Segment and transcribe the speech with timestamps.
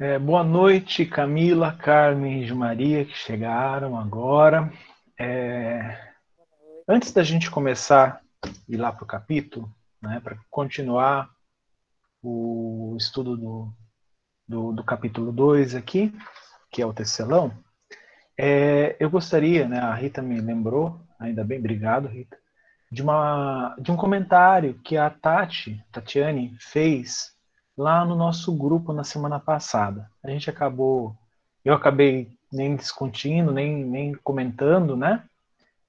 [0.00, 4.72] É, boa noite, Camila, Carmen e Maria, que chegaram agora.
[5.18, 6.14] É,
[6.86, 8.22] antes da gente começar
[8.68, 9.68] ir lá para o capítulo,
[10.00, 11.28] né, para continuar
[12.22, 13.74] o estudo do,
[14.46, 16.16] do, do capítulo 2 aqui,
[16.70, 17.52] que é o tecelão,
[18.38, 22.38] é, eu gostaria, né, a Rita me lembrou, ainda bem, obrigado, Rita,
[22.88, 27.36] de, uma, de um comentário que a Tati, Tatiane, fez
[27.78, 30.10] lá no nosso grupo na semana passada.
[30.22, 31.16] A gente acabou,
[31.64, 35.22] eu acabei nem discutindo, nem, nem comentando, né?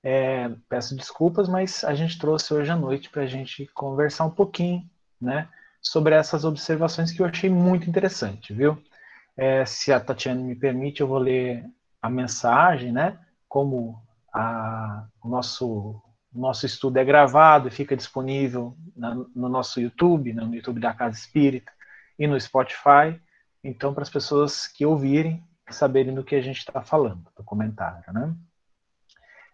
[0.03, 4.29] É, peço desculpas, mas a gente trouxe hoje à noite para a gente conversar um
[4.29, 4.87] pouquinho,
[5.19, 5.49] né?
[5.81, 8.81] Sobre essas observações que eu achei muito interessante, viu?
[9.35, 11.65] É, se a Tatiana me permite, eu vou ler
[11.99, 13.17] a mensagem, né?
[13.47, 13.99] Como
[14.31, 15.99] a, o nosso,
[16.31, 21.17] nosso estudo é gravado e fica disponível na, no nosso YouTube, no YouTube da Casa
[21.17, 21.78] Espírita
[22.19, 23.19] e no Spotify.
[23.63, 28.11] Então, para as pessoas que ouvirem, saberem do que a gente está falando, do comentário,
[28.11, 28.35] né?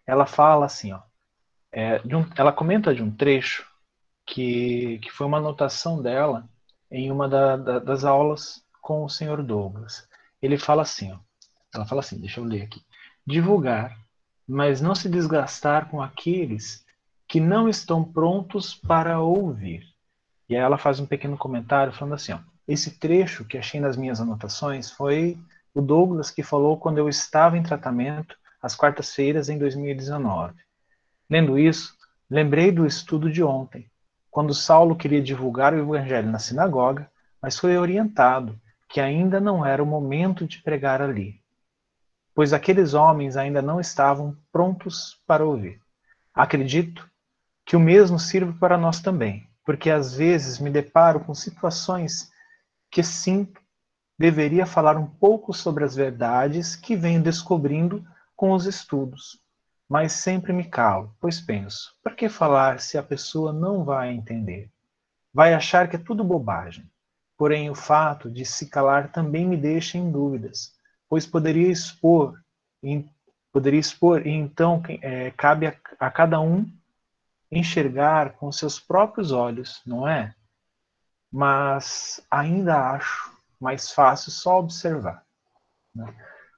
[0.06, 1.02] Ela fala assim, ó,
[1.72, 3.66] é, um, ela comenta de um trecho
[4.26, 6.48] que, que foi uma anotação dela
[6.92, 10.08] em uma da, da, das aulas com o senhor Douglas.
[10.42, 11.20] Ele fala assim, ó,
[11.74, 12.82] ela fala assim, deixa eu ler aqui.
[13.26, 13.98] Divulgar,
[14.48, 16.86] mas não se desgastar com aqueles
[17.28, 19.84] que não estão prontos para ouvir.
[20.48, 23.96] E aí ela faz um pequeno comentário falando assim, ó, esse trecho que achei nas
[23.96, 25.38] minhas anotações foi
[25.74, 30.54] o Douglas que falou quando eu estava em tratamento às quartas-feiras em 2019.
[31.30, 31.94] Lendo isso,
[32.30, 33.90] lembrei do estudo de ontem,
[34.32, 37.10] quando Saulo queria divulgar o evangelho na sinagoga,
[37.42, 41.40] mas foi orientado que ainda não era o momento de pregar ali
[42.36, 45.80] pois aqueles homens ainda não estavam prontos para ouvir.
[46.34, 47.10] Acredito
[47.66, 52.30] que o mesmo sirva para nós também, porque às vezes me deparo com situações
[52.96, 53.46] que sim
[54.18, 59.38] deveria falar um pouco sobre as verdades que venho descobrindo com os estudos,
[59.90, 64.72] mas sempre me calo, pois penso: para que falar se a pessoa não vai entender?
[65.34, 66.90] Vai achar que é tudo bobagem.
[67.38, 70.74] Porém, o fato de se calar também me deixa em dúvidas
[71.10, 72.42] pois poderia expor,
[73.52, 76.66] poderia expor, e então é, cabe a, a cada um
[77.52, 80.34] enxergar com seus próprios olhos, não é?
[81.36, 83.30] Mas ainda acho
[83.60, 85.22] mais fácil só observar.
[85.94, 86.16] Né?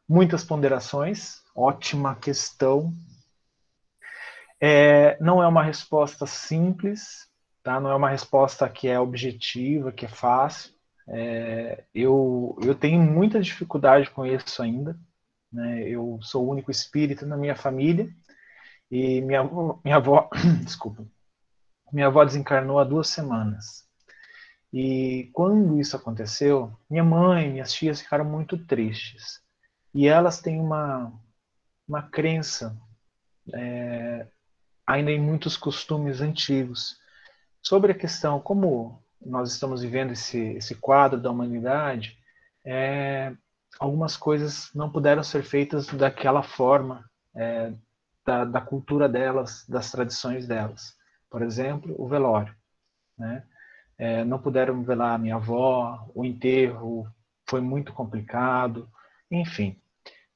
[0.08, 2.94] Muitas ponderações, ótima questão.
[4.62, 7.28] É, não é uma resposta simples,
[7.64, 7.80] tá?
[7.80, 10.76] não é uma resposta que é objetiva, que é fácil.
[11.08, 14.96] É, eu, eu tenho muita dificuldade com isso ainda.
[15.52, 15.90] Né?
[15.90, 18.08] Eu sou o único espírito na minha família
[18.92, 19.44] e minha,
[19.84, 20.30] minha avó,
[20.64, 21.04] desculpa,
[21.92, 23.87] minha avó desencarnou há duas semanas.
[24.80, 29.42] E quando isso aconteceu, minha mãe, minhas tias ficaram muito tristes.
[29.92, 31.12] E elas têm uma,
[31.88, 32.78] uma crença,
[33.56, 34.28] é,
[34.86, 37.00] ainda em muitos costumes antigos,
[37.60, 42.16] sobre a questão como nós estamos vivendo esse, esse quadro da humanidade,
[42.64, 43.36] é,
[43.80, 47.04] algumas coisas não puderam ser feitas daquela forma,
[47.36, 47.74] é,
[48.24, 50.96] da, da, cultura delas, das tradições delas.
[51.32, 52.56] Por exemplo, o velório.
[53.18, 53.44] Né?
[53.98, 57.08] É, não puderam velar a minha avó, o enterro
[57.50, 58.88] foi muito complicado,
[59.32, 59.76] enfim.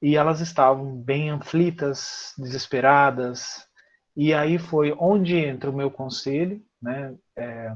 [0.01, 3.67] E elas estavam bem aflitas, desesperadas,
[4.15, 7.15] e aí foi onde entra o meu conselho, né?
[7.35, 7.75] É,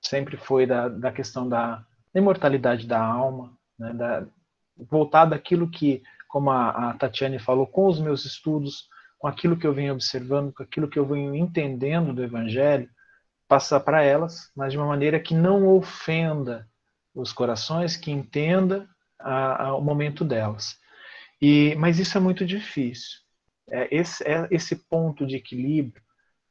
[0.00, 4.26] sempre foi da, da questão da imortalidade da alma, né, da,
[4.90, 8.88] voltar daquilo que, como a, a Tatiane falou, com os meus estudos,
[9.18, 12.88] com aquilo que eu venho observando, com aquilo que eu venho entendendo do Evangelho,
[13.48, 16.68] passar para elas, mas de uma maneira que não ofenda
[17.14, 20.78] os corações, que entenda a, a, o momento delas.
[21.40, 23.18] E, mas isso é muito difícil.
[23.68, 26.02] É esse, é esse ponto de equilíbrio,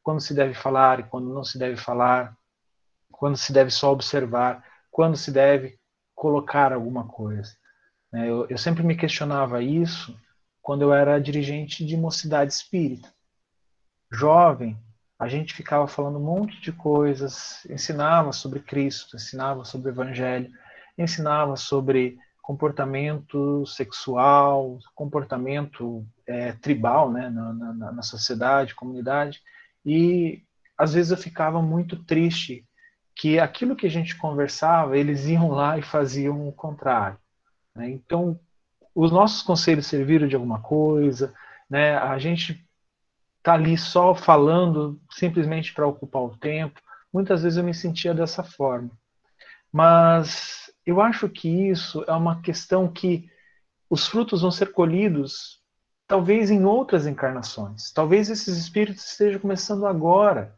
[0.03, 2.35] quando se deve falar e quando não se deve falar,
[3.11, 5.79] quando se deve só observar, quando se deve
[6.13, 7.55] colocar alguma coisa.
[8.11, 8.29] Né?
[8.29, 10.17] Eu, eu sempre me questionava isso
[10.61, 13.13] quando eu era dirigente de mocidade espírita.
[14.11, 14.77] Jovem,
[15.17, 20.51] a gente ficava falando um monte de coisas, ensinava sobre Cristo, ensinava sobre o Evangelho,
[20.97, 29.41] ensinava sobre comportamento sexual, comportamento é, tribal né, na, na, na sociedade, comunidade,
[29.85, 30.43] e
[30.77, 32.65] às vezes eu ficava muito triste
[33.15, 37.17] que aquilo que a gente conversava, eles iam lá e faziam o contrário.
[37.73, 37.89] Né?
[37.89, 38.37] Então,
[38.93, 41.33] os nossos conselhos serviram de alguma coisa,
[41.69, 41.97] né?
[41.97, 42.64] a gente
[43.45, 46.81] está ali só falando simplesmente para ocupar o tempo.
[47.13, 48.89] Muitas vezes eu me sentia dessa forma.
[49.71, 53.29] Mas eu acho que isso é uma questão que
[53.87, 55.61] os frutos vão ser colhidos
[56.07, 57.91] talvez em outras encarnações.
[57.91, 60.55] Talvez esses espíritos estejam começando agora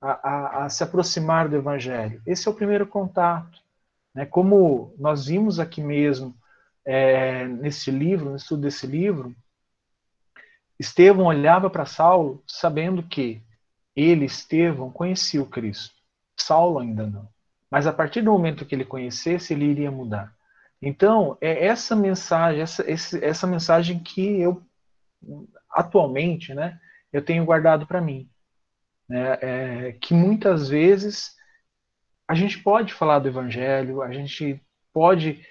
[0.00, 2.22] a, a, a se aproximar do Evangelho.
[2.26, 3.58] Esse é o primeiro contato.
[4.14, 4.24] Né?
[4.24, 6.34] Como nós vimos aqui mesmo,
[6.86, 9.34] é, nesse livro, no estudo desse livro,
[10.80, 13.42] Estevão olhava para Saulo sabendo que
[13.94, 15.94] ele, Estevão, conhecia o Cristo.
[16.34, 17.28] Saulo ainda não.
[17.70, 20.34] Mas a partir do momento que ele conhecesse, ele iria mudar.
[20.80, 22.82] Então, é essa mensagem, essa,
[23.22, 24.62] essa mensagem que eu
[25.70, 26.80] atualmente, né,
[27.12, 28.30] eu tenho guardado para mim,
[29.06, 31.36] né, é, que muitas vezes
[32.26, 35.44] a gente pode falar do Evangelho, a gente pode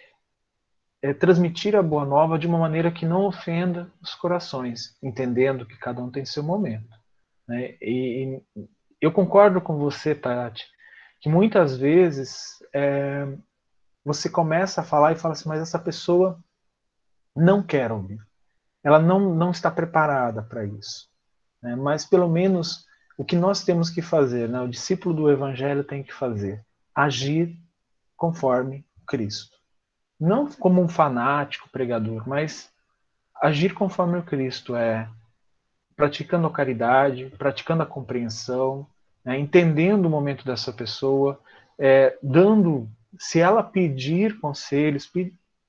[1.01, 5.77] é, transmitir a boa nova de uma maneira que não ofenda os corações, entendendo que
[5.77, 6.89] cada um tem seu momento.
[7.47, 7.75] Né?
[7.81, 8.67] E, e
[9.01, 10.65] eu concordo com você, Tati,
[11.21, 13.27] que muitas vezes é,
[14.03, 16.39] você começa a falar e fala assim, mas essa pessoa
[17.35, 18.19] não quer ouvir
[18.83, 21.09] ela não, não está preparada para isso.
[21.61, 21.75] Né?
[21.75, 22.85] Mas pelo menos
[23.17, 24.61] o que nós temos que fazer, né?
[24.61, 26.65] o discípulo do Evangelho tem que fazer,
[26.95, 27.57] agir
[28.15, 29.57] conforme Cristo.
[30.19, 32.71] Não como um fanático pregador, mas
[33.41, 35.09] agir conforme o Cristo é
[35.95, 38.87] praticando a caridade, praticando a compreensão,
[39.23, 39.37] né?
[39.37, 41.39] entendendo o momento dessa pessoa,
[41.77, 45.09] é, dando, se ela pedir conselhos,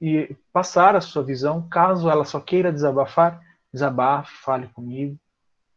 [0.01, 3.41] e passar a sua visão, caso ela só queira desabafar,
[3.73, 5.19] desabafe, fale comigo,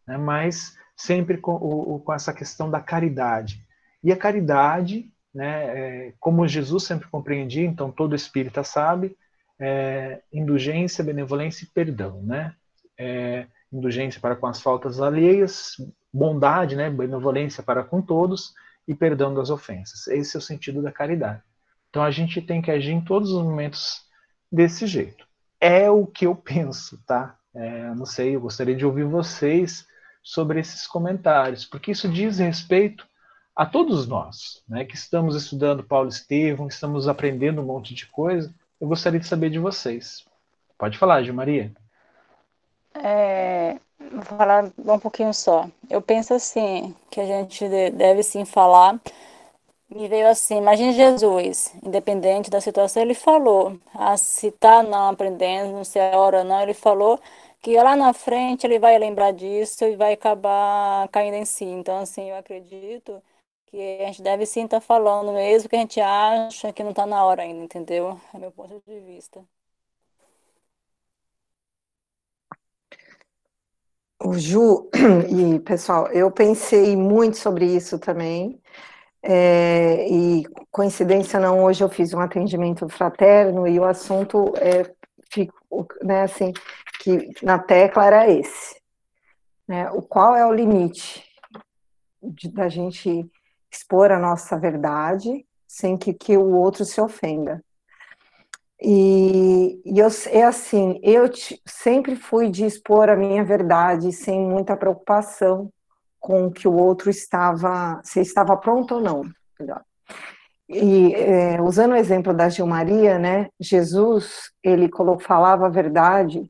[0.08, 0.18] né?
[0.18, 3.60] mas sempre com, o, com, essa questão da caridade.
[4.04, 9.18] E a caridade, né, é, como Jesus sempre compreendia, então todo espírita sabe,
[9.60, 12.22] é, indulgência, benevolência e perdão.
[12.22, 12.54] Né?
[12.98, 15.76] É, indulgência para com as faltas alheias,
[16.14, 18.54] bondade, né, benevolência para com todos
[18.88, 20.08] e perdão das ofensas.
[20.08, 21.42] Esse é o sentido da caridade.
[21.90, 24.04] Então a gente tem que agir em todos os momentos
[24.52, 25.26] desse jeito.
[25.60, 27.38] É o que eu penso, tá?
[27.56, 29.88] É, não sei, eu gostaria de ouvir vocês
[30.22, 33.06] sobre esses comentários, porque isso diz respeito
[33.56, 38.54] a todos nós, né, que estamos estudando Paulo Estevam, estamos aprendendo um monte de coisa.
[38.80, 40.26] Eu gostaria de saber de vocês.
[40.78, 41.72] Pode falar, Gil Maria.
[42.96, 43.78] É,
[44.12, 45.70] vou falar um pouquinho só.
[45.90, 49.00] Eu penso assim, que a gente deve sim falar
[49.94, 55.72] me veio assim, imagine Jesus, independente da situação, ele falou, ah, se tá não aprendendo,
[55.72, 57.20] não sei a hora não, ele falou
[57.62, 61.66] que lá na frente ele vai lembrar disso e vai acabar caindo em si.
[61.66, 63.22] Então, assim, eu acredito
[63.74, 66.92] que a gente deve sim estar tá falando, mesmo que a gente acha que não
[66.92, 68.22] está na hora ainda, entendeu?
[68.32, 69.44] É meu ponto de vista.
[74.24, 74.92] O Ju,
[75.28, 78.62] e pessoal, eu pensei muito sobre isso também.
[79.24, 84.94] É, e coincidência não, hoje eu fiz um atendimento fraterno e o assunto é,
[85.32, 85.56] fico,
[86.04, 86.54] né, assim,
[87.00, 88.80] que na tecla era esse.
[89.68, 91.24] Né, o qual é o limite
[92.22, 93.28] de, da gente
[93.74, 97.64] expor a nossa verdade sem que, que o outro se ofenda.
[98.80, 104.40] E, e eu, é assim, eu te, sempre fui de expor a minha verdade sem
[104.42, 105.72] muita preocupação
[106.20, 109.24] com que o outro estava, se estava pronto ou não.
[110.70, 116.50] E é, usando o exemplo da Gilmaria, né, Jesus ele colocou, falava a verdade,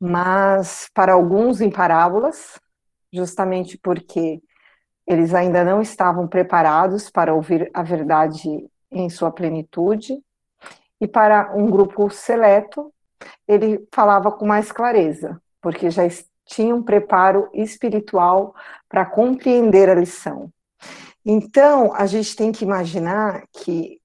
[0.00, 2.58] mas para alguns em parábolas,
[3.12, 4.40] justamente porque
[5.06, 10.18] eles ainda não estavam preparados para ouvir a verdade em sua plenitude,
[11.00, 12.92] e para um grupo seleto,
[13.46, 16.02] ele falava com mais clareza, porque já
[16.46, 18.54] tinha um preparo espiritual
[18.88, 20.50] para compreender a lição.
[21.24, 24.00] Então, a gente tem que imaginar que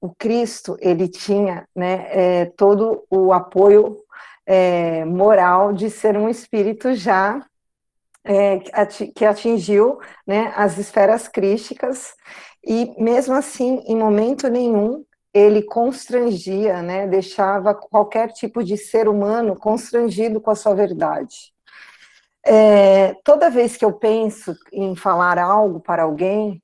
[0.00, 3.98] o Cristo, ele tinha né, é, todo o apoio
[4.44, 7.44] é, moral de ser um espírito já
[8.24, 8.58] é,
[9.14, 12.14] que atingiu né, as esferas crísticas,
[12.64, 19.56] e mesmo assim, em momento nenhum, ele constrangia, né, deixava qualquer tipo de ser humano
[19.56, 21.52] constrangido com a sua verdade.
[22.44, 26.62] É, toda vez que eu penso em falar algo para alguém,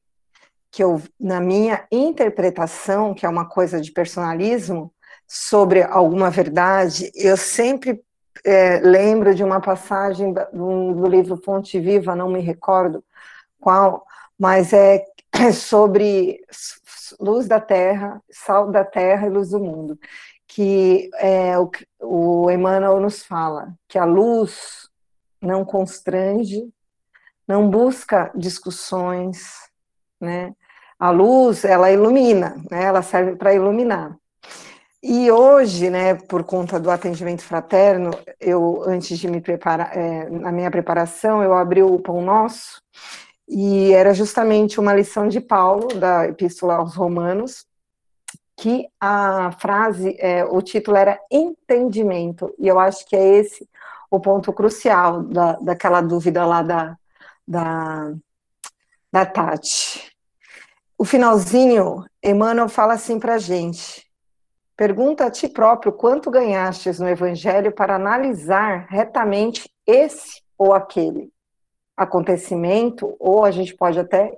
[0.71, 4.93] que eu, na minha interpretação, que é uma coisa de personalismo,
[5.27, 8.03] sobre alguma verdade, eu sempre
[8.45, 13.05] é, lembro de uma passagem do, livro Fonte Viva, não me recordo
[13.61, 14.07] qual,
[14.39, 15.05] mas é
[15.53, 16.41] sobre
[17.21, 19.99] luz da terra, sal da terra e luz do mundo,
[20.47, 24.89] que é, o, o Emmanuel nos fala que a luz
[25.41, 26.69] não constrange,
[27.47, 29.69] não busca discussões,
[30.21, 30.55] né?
[30.99, 32.85] A luz, ela ilumina, né?
[32.85, 34.17] Ela serve para iluminar.
[35.01, 40.51] E hoje, né, por conta do atendimento fraterno, eu, antes de me preparar, é, na
[40.51, 42.83] minha preparação, eu abri o Pão Nosso,
[43.49, 47.65] e era justamente uma lição de Paulo, da Epístola aos Romanos,
[48.57, 53.69] que a frase, é, o título era entendimento, e eu acho que é esse
[54.11, 56.99] o ponto crucial da, daquela dúvida lá da,
[57.47, 58.13] da,
[59.13, 60.11] da Tati.
[60.97, 64.08] O finalzinho, Emmanuel fala assim para gente,
[64.79, 71.33] Pergunta a ti próprio quanto ganhastes no Evangelho para analisar retamente esse ou aquele
[71.97, 74.31] acontecimento, ou a gente pode até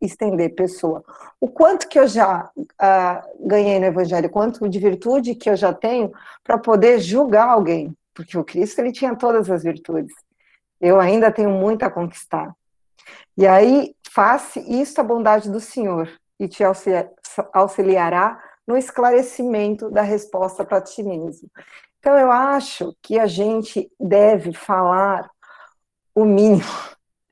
[0.00, 1.02] estender pessoa.
[1.40, 5.74] O quanto que eu já uh, ganhei no Evangelho, quanto de virtude que eu já
[5.74, 6.12] tenho
[6.44, 10.14] para poder julgar alguém, porque o Cristo ele tinha todas as virtudes.
[10.80, 12.54] Eu ainda tenho muito a conquistar.
[13.36, 16.62] E aí, faça isso a bondade do Senhor e te
[17.52, 21.50] auxiliará no esclarecimento da resposta para ti mesmo.
[21.98, 25.30] Então, eu acho que a gente deve falar
[26.14, 26.62] o mínimo,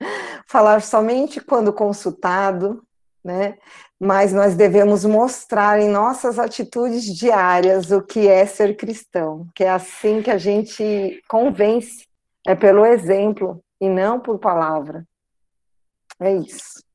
[0.49, 2.83] falar somente quando consultado,
[3.23, 3.59] né?
[4.00, 9.71] Mas nós devemos mostrar em nossas atitudes diárias o que é ser cristão, que é
[9.71, 12.07] assim que a gente convence,
[12.47, 15.05] é pelo exemplo e não por palavra.
[16.19, 16.86] É isso.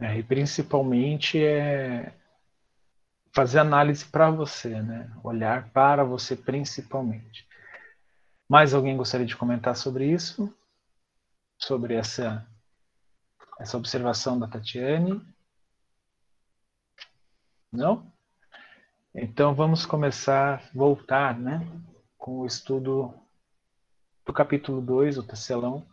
[0.00, 2.12] É, e principalmente é
[3.32, 5.10] fazer análise para você, né?
[5.22, 7.46] Olhar para você principalmente.
[8.48, 10.54] Mais alguém gostaria de comentar sobre isso?
[11.58, 12.46] Sobre essa
[13.58, 15.20] essa observação da Tatiane?
[17.72, 18.10] Não?
[19.14, 21.66] Então vamos começar, voltar, né,
[22.16, 23.12] com o estudo
[24.24, 25.84] do capítulo 2, o tecelão,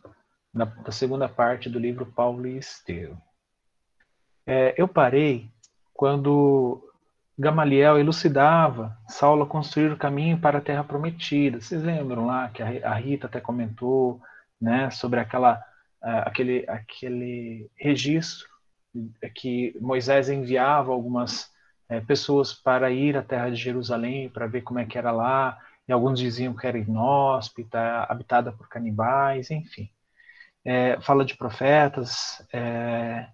[0.54, 3.18] da, da segunda parte do livro Paulo e Esteu.
[4.46, 5.50] É, eu parei
[5.94, 6.82] quando
[7.38, 11.60] Gamaliel elucidava Saulo a construir o caminho para a Terra Prometida.
[11.60, 14.22] Vocês lembram lá que a Rita até comentou
[14.62, 15.64] né, sobre aquela,
[16.02, 18.48] aquele, aquele registro
[19.34, 21.52] que Moisés enviava algumas
[21.90, 25.58] é, pessoas para ir à Terra de Jerusalém para ver como é que era lá,
[25.88, 29.90] e alguns diziam que era inóspita, habitada por canibais, enfim.
[30.64, 33.28] É, fala de profetas, é,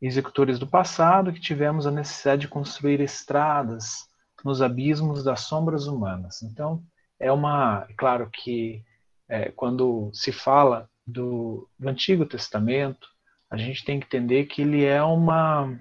[0.00, 4.08] executores do passado que tivemos a necessidade de construir estradas
[4.44, 6.42] nos abismos das sombras humanas.
[6.42, 6.82] Então,
[7.18, 8.84] é uma, é claro que
[9.28, 13.08] é, quando se fala do, do Antigo Testamento,
[13.50, 15.80] a gente tem que entender que ele é uma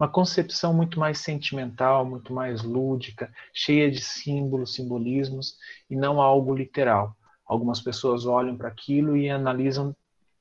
[0.00, 5.56] uma concepção muito mais sentimental, muito mais lúdica, cheia de símbolos, simbolismos
[5.90, 7.14] e não algo literal.
[7.44, 9.94] Algumas pessoas olham para aquilo e analisam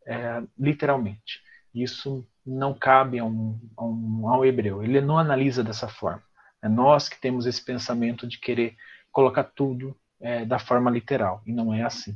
[0.08, 1.42] é, literalmente.
[1.76, 4.84] Isso não cabe a um, a um, ao hebreu.
[4.84, 6.24] Ele não analisa dessa forma.
[6.62, 8.76] É nós que temos esse pensamento de querer
[9.12, 12.16] colocar tudo é, da forma literal, e não é assim.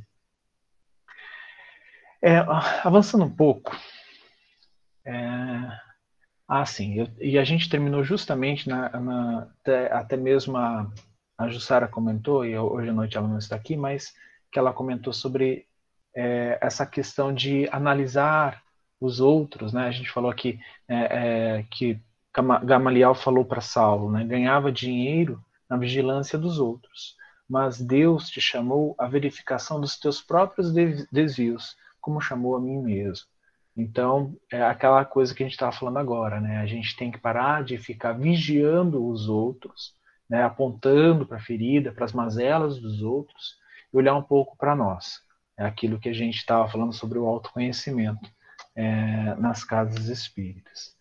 [2.22, 2.38] É,
[2.82, 3.76] avançando um pouco,
[5.04, 5.14] é,
[6.48, 10.90] ah, sim, eu, e a gente terminou justamente na, na até, até, mesmo a,
[11.36, 14.14] a Jussara comentou, e hoje à noite ela não está aqui, mas
[14.50, 15.66] que ela comentou sobre
[16.14, 18.62] é, essa questão de analisar
[19.00, 19.86] os outros, né?
[19.86, 20.58] A gente falou aqui
[20.88, 22.00] é, é, que
[22.64, 24.24] Gamaliel falou para Saulo, né?
[24.24, 27.16] Ganhava dinheiro na vigilância dos outros,
[27.48, 30.72] mas Deus te chamou à verificação dos teus próprios
[31.10, 33.26] desvios, como chamou a mim mesmo.
[33.76, 36.58] Então, é aquela coisa que a gente estava falando agora, né?
[36.58, 39.94] A gente tem que parar de ficar vigiando os outros,
[40.28, 40.44] né?
[40.44, 43.56] apontando para a ferida, para as mazelas dos outros,
[43.92, 45.20] e olhar um pouco para nós.
[45.56, 48.28] É aquilo que a gente estava falando sobre o autoconhecimento
[48.74, 50.94] é, nas casas espíritas.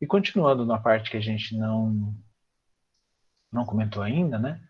[0.00, 2.14] E continuando na parte que a gente não,
[3.52, 4.60] não comentou ainda, né?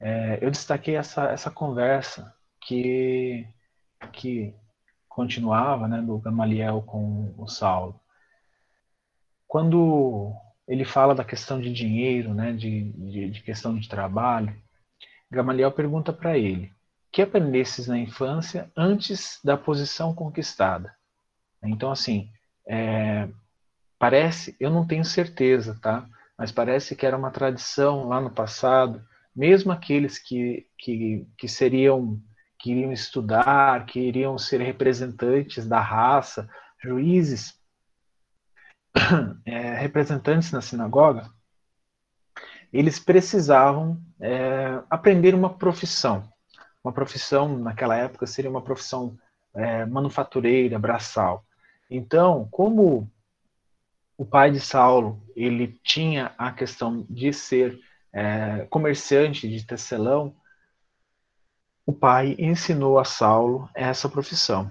[0.00, 3.46] É, eu destaquei essa, essa conversa que,
[4.12, 4.54] que
[5.08, 8.00] continuava, né, do Gamaliel com o Saulo.
[9.46, 10.34] Quando
[10.66, 14.56] ele fala da questão de dinheiro, né, de, de, de questão de trabalho,
[15.30, 16.72] Gamaliel pergunta para ele:
[17.12, 20.94] que aprendesses na infância antes da posição conquistada?
[21.62, 22.30] Então, assim,
[22.66, 23.28] é,
[23.98, 26.08] parece, eu não tenho certeza, tá?
[26.36, 32.20] Mas parece que era uma tradição lá no passado, mesmo aqueles que, que, que seriam,
[32.58, 36.48] que iriam estudar, que iriam ser representantes da raça,
[36.82, 37.58] juízes,
[39.44, 41.28] é, representantes na sinagoga,
[42.72, 46.28] eles precisavam é, aprender uma profissão.
[46.82, 49.18] Uma profissão, naquela época, seria uma profissão
[49.54, 51.44] é, manufatureira, braçal.
[51.90, 53.10] Então, como
[54.16, 57.78] o pai de Saulo ele tinha a questão de ser
[58.12, 60.36] é, comerciante de tecelão,
[61.86, 64.70] o pai ensinou a Saulo essa profissão.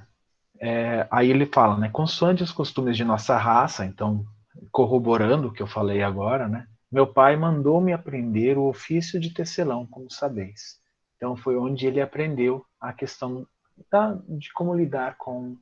[0.61, 4.25] É, aí ele fala, né, consoante os costumes de nossa raça, então
[4.71, 9.85] corroborando o que eu falei agora, né, meu pai mandou-me aprender o ofício de tecelão,
[9.85, 10.79] como sabeis.
[11.15, 13.45] Então foi onde ele aprendeu a questão
[13.91, 15.57] da, de como lidar com,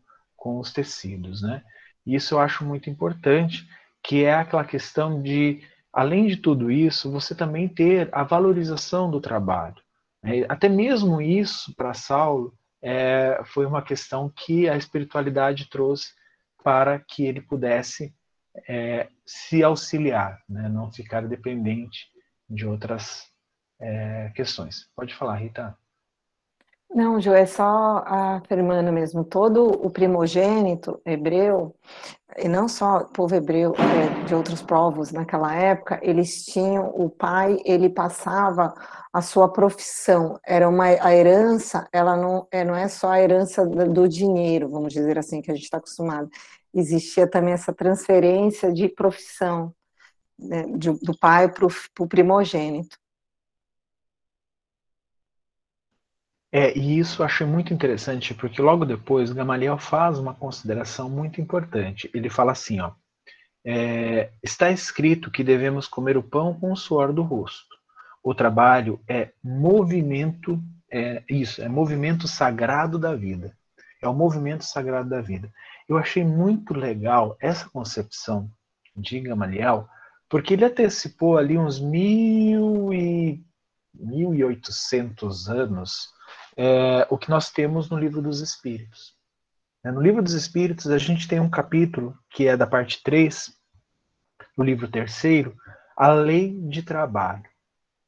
[0.48, 1.62] com os tecidos, né?
[2.06, 3.68] Isso eu acho muito importante,
[4.01, 5.62] que é aquela questão de,
[5.92, 9.75] além de tudo isso, você também ter a valorização do trabalho.
[10.24, 10.46] Né?
[10.48, 16.13] Até mesmo isso, para Saulo, é, foi uma questão que a espiritualidade trouxe
[16.63, 18.16] para que ele pudesse
[18.70, 20.70] é, se auxiliar, né?
[20.70, 22.06] não ficar dependente
[22.50, 23.25] de outras
[23.82, 24.89] é, questões.
[24.96, 25.77] Pode falar, Rita.
[26.89, 31.75] Não, Ju, é só afirmando mesmo, todo o primogênito hebreu,
[32.38, 37.10] e não só o povo hebreu, é, de outros povos naquela época, eles tinham, o
[37.10, 38.74] pai, ele passava
[39.12, 43.65] a sua profissão, era uma, a herança, ela não é, não é só a herança
[43.65, 46.29] do dinheiro, vamos dizer assim, que a gente está acostumado,
[46.74, 49.74] existia também essa transferência de profissão,
[50.39, 52.98] né, de, do pai para o primogênito.
[56.51, 61.42] É, e isso eu achei muito interessante, porque logo depois Gamaliel faz uma consideração muito
[61.42, 62.10] importante.
[62.13, 62.92] Ele fala assim, ó,
[63.66, 67.75] é, está escrito que devemos comer o pão com o suor do rosto.
[68.24, 73.56] O trabalho é movimento, é isso, é movimento sagrado da vida.
[74.01, 75.51] É o movimento sagrado da vida.
[75.88, 78.50] Eu achei muito legal essa concepção
[78.96, 79.88] de Gamaliel,
[80.30, 83.44] porque ele antecipou ali uns mil e,
[83.94, 86.10] mil e oitocentos anos
[86.58, 89.16] é, o que nós temos no livro dos Espíritos.
[89.86, 93.56] É, no livro dos Espíritos, a gente tem um capítulo, que é da parte 3,
[94.58, 95.56] no livro terceiro,
[95.96, 97.46] a lei de trabalho.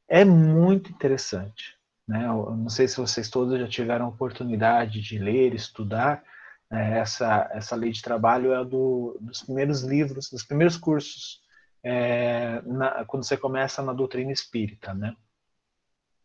[0.08, 1.78] É muito interessante.
[2.08, 2.26] Né?
[2.26, 6.24] Eu não sei se vocês todos já tiveram oportunidade de ler, estudar.
[6.72, 6.98] Né?
[6.98, 11.40] Essa, essa lei de trabalho é do, dos primeiros livros, dos primeiros cursos,
[11.84, 14.92] é, na, quando você começa na doutrina espírita.
[14.96, 15.16] Né?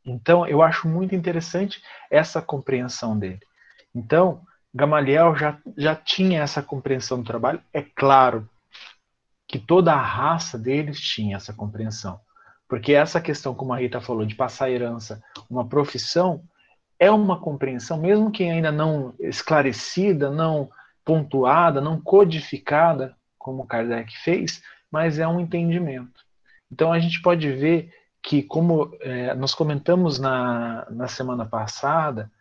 [0.04, 3.40] Então, eu acho muito interessante essa compreensão dele.
[3.94, 7.62] Então, Gamaliel já, já tinha essa compreensão do trabalho.
[7.72, 8.48] É claro
[9.46, 12.20] que toda a raça deles tinha essa compreensão.
[12.68, 16.42] Porque essa questão, como a Rita falou, de passar herança, uma profissão,
[16.98, 20.70] é uma compreensão, mesmo que ainda não esclarecida, não
[21.04, 26.24] pontuada, não codificada, como Kardec fez, mas é um entendimento.
[26.72, 27.92] Então a gente pode ver
[28.24, 32.32] que, como é, nós comentamos na, na semana passada,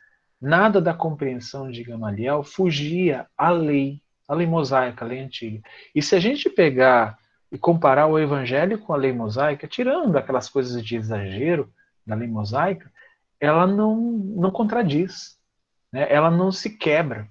[0.41, 5.61] nada da compreensão de Gamaliel fugia à lei, à lei mosaica, à lei antiga.
[5.93, 7.19] E se a gente pegar
[7.51, 11.69] e comparar o evangelho com a lei mosaica, tirando aquelas coisas de exagero
[12.07, 12.89] da lei mosaica,
[13.37, 15.37] ela não, não contradiz,
[15.91, 16.07] né?
[16.09, 17.27] ela não se quebra.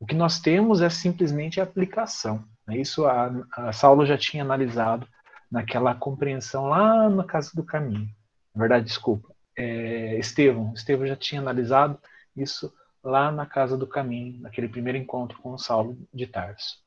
[0.00, 2.44] O que nós temos é simplesmente a aplicação.
[2.66, 2.78] Né?
[2.78, 5.06] Isso a, a Saulo já tinha analisado
[5.50, 8.08] naquela compreensão lá na Casa do Caminho.
[8.54, 10.72] Na verdade, desculpa, é, Estevão.
[10.74, 11.98] Estevão já tinha analisado
[12.36, 16.78] isso lá na Casa do Caminho, naquele primeiro encontro com Saulo de Tarso.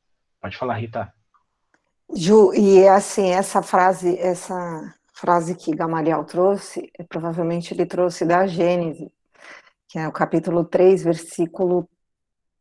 [0.41, 1.13] Pode falar, Rita.
[2.13, 9.10] Ju, e assim, essa frase, essa frase que Gamaliel trouxe, provavelmente ele trouxe da Gênesis,
[9.88, 11.88] que é o capítulo 3, versículo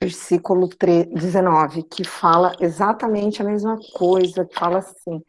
[0.00, 5.22] versículo 19, que fala exatamente a mesma coisa, que fala assim: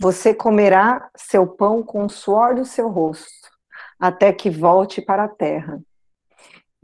[0.00, 3.50] Você comerá seu pão com o suor do seu rosto,
[3.98, 5.80] até que volte para a terra.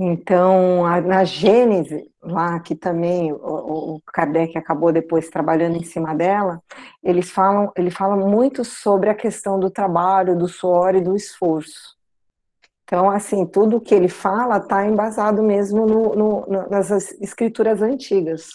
[0.03, 6.63] Então, na Gênese, lá que também o, o Kardec acabou depois trabalhando em cima dela,
[7.03, 12.00] eles falam, ele fala muito sobre a questão do trabalho, do suor e do esforço.
[12.91, 18.49] Então, assim, tudo que ele fala está embasado mesmo no, no, nas escrituras antigas.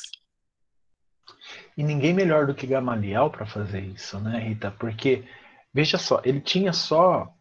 [1.77, 4.71] E ninguém melhor do que Gamaliel para fazer isso, né, Rita?
[4.71, 5.23] Porque,
[5.73, 7.33] veja só, ele tinha só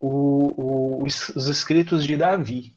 [0.00, 2.74] o, o, os, os escritos de Davi.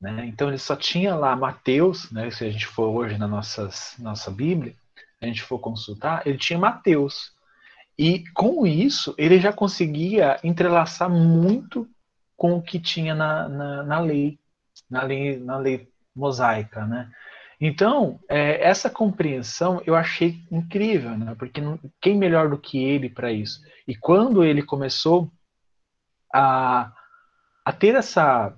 [0.00, 0.24] Né?
[0.24, 2.30] Então, ele só tinha lá Mateus, né?
[2.30, 4.74] se a gente for hoje na nossas, nossa Bíblia,
[5.20, 7.34] a gente for consultar, ele tinha Mateus.
[7.98, 11.86] E com isso, ele já conseguia entrelaçar muito
[12.40, 14.38] com o que tinha na, na, na lei,
[14.90, 17.10] na lei, na lei mosaica, né?
[17.60, 21.36] Então, é, essa compreensão eu achei incrível, né?
[21.38, 23.60] Porque não, quem melhor do que ele para isso?
[23.86, 25.30] E quando ele começou
[26.34, 26.90] a,
[27.62, 28.56] a ter essa,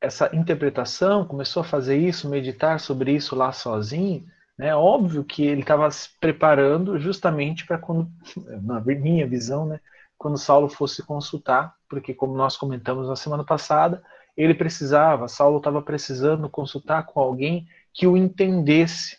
[0.00, 4.26] essa interpretação, começou a fazer isso, meditar sobre isso lá sozinho,
[4.58, 4.74] né?
[4.74, 8.10] Óbvio que ele estava se preparando justamente para quando,
[8.60, 9.78] na minha visão, né,
[10.18, 14.02] quando Saulo fosse consultar, porque como nós comentamos na semana passada,
[14.36, 19.18] ele precisava, Saulo estava precisando consultar com alguém que o entendesse,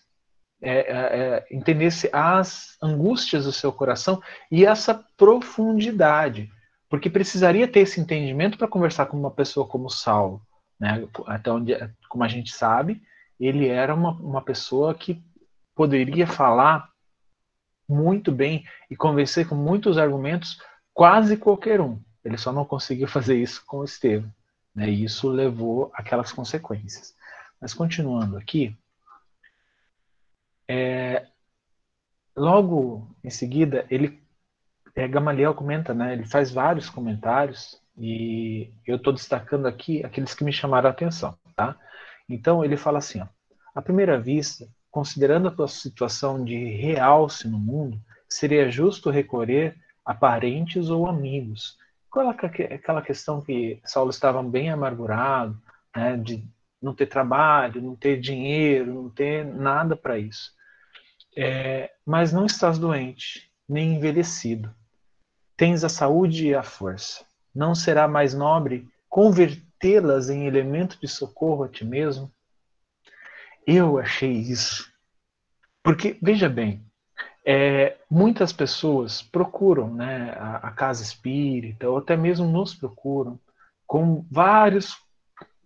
[0.62, 6.50] é, é, é, entendesse as angústias do seu coração e essa profundidade,
[6.90, 10.42] porque precisaria ter esse entendimento para conversar com uma pessoa como Saulo,
[10.80, 11.08] né?
[11.28, 11.74] Até onde,
[12.10, 13.02] como a gente sabe,
[13.40, 15.24] ele era uma, uma pessoa que
[15.74, 16.90] poderia falar
[17.88, 20.58] muito bem e convencer com muitos argumentos
[20.96, 22.02] quase qualquer um.
[22.24, 24.34] Ele só não conseguiu fazer isso com Estevão.
[24.74, 24.90] Né?
[24.90, 27.14] E isso levou aquelas consequências.
[27.62, 28.76] Mas continuando aqui,
[30.68, 31.28] é,
[32.36, 34.24] logo em seguida, ele
[34.96, 40.44] é, Gamaliel comenta, né, ele faz vários comentários e eu estou destacando aqui aqueles que
[40.44, 41.38] me chamaram a atenção.
[41.56, 41.78] Tá?
[42.28, 43.28] Então ele fala assim: ó,
[43.74, 50.14] à primeira vista, considerando a tua situação de realce no mundo, seria justo recorrer a
[50.14, 51.78] parentes ou amigos.
[52.72, 55.60] Aquela questão que Saulo estava bem amargurado,
[55.96, 56.48] né, de
[56.82, 60.54] não ter trabalho, não ter dinheiro, não ter nada para isso.
[61.36, 64.74] É, mas não estás doente, nem envelhecido.
[65.58, 67.26] Tens a saúde e a força.
[67.54, 72.32] Não será mais nobre convertê-las em elemento de socorro a ti mesmo?
[73.66, 74.90] Eu achei isso.
[75.82, 76.86] Porque, veja bem,
[77.46, 83.40] é, muitas pessoas procuram né, a, a, casa espírita, ou até mesmo nos procuram,
[83.86, 84.98] com vários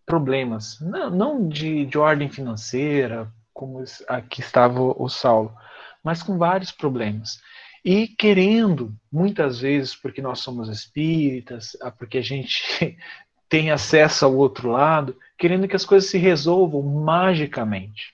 [0.06, 5.56] problemas, não, não de, de ordem financeira, como aqui estava o Saulo,
[6.04, 7.40] mas com vários problemas.
[7.84, 12.98] E querendo, muitas vezes, porque nós somos espíritas, porque a gente
[13.48, 18.14] tem acesso ao outro lado, querendo que as coisas se resolvam magicamente.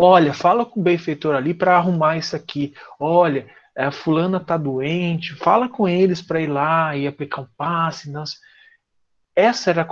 [0.00, 2.72] Olha, fala com o benfeitor ali para arrumar isso aqui.
[3.00, 8.08] Olha, a fulana tá doente, fala com eles para ir lá e aplicar um passe.
[9.34, 9.88] Essa era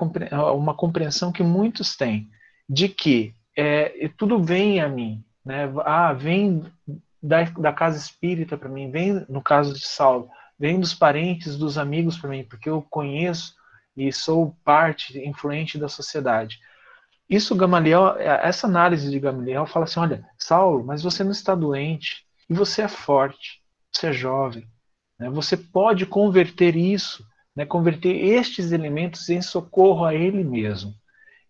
[0.53, 2.31] uma compreensão que muitos têm,
[2.69, 5.25] de que é, tudo vem a mim.
[5.45, 5.69] Né?
[5.85, 6.63] Ah, vem
[7.21, 11.79] da, da casa espírita para mim, vem, no caso de Saulo, vem dos parentes, dos
[11.79, 13.55] amigos para mim, porque eu conheço
[13.97, 16.61] e sou parte influente da sociedade.
[17.29, 21.55] Isso Gamaliel, é, essa análise de Gamaliel fala assim, olha, Saulo, mas você não está
[21.55, 23.61] doente e você é forte,
[23.93, 24.67] você é jovem,
[25.19, 25.29] né?
[25.29, 27.67] você pode converter isso, né?
[27.67, 30.95] converter estes elementos em socorro a ele mesmo.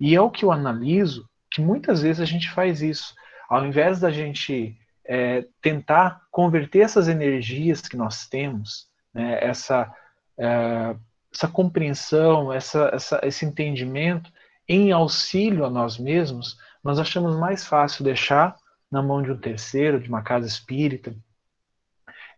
[0.01, 3.15] E é o que eu analiso, que muitas vezes a gente faz isso.
[3.49, 9.39] Ao invés da gente é, tentar converter essas energias que nós temos, né?
[9.43, 9.93] essa,
[10.39, 10.97] é,
[11.33, 14.31] essa compreensão, essa, essa, esse entendimento,
[14.69, 18.57] em auxílio a nós mesmos, nós achamos mais fácil deixar
[18.91, 21.15] na mão de um terceiro, de uma casa espírita.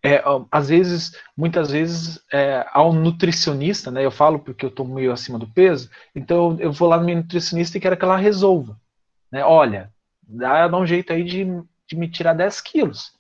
[0.03, 5.13] É, às vezes, muitas vezes, é, ao nutricionista, né, eu falo porque eu estou meio
[5.13, 8.79] acima do peso, então eu vou lá no meu nutricionista e quero que ela resolva.
[9.31, 9.45] Né?
[9.45, 11.45] Olha, dá, dá um jeito aí de,
[11.87, 13.13] de me tirar 10 quilos.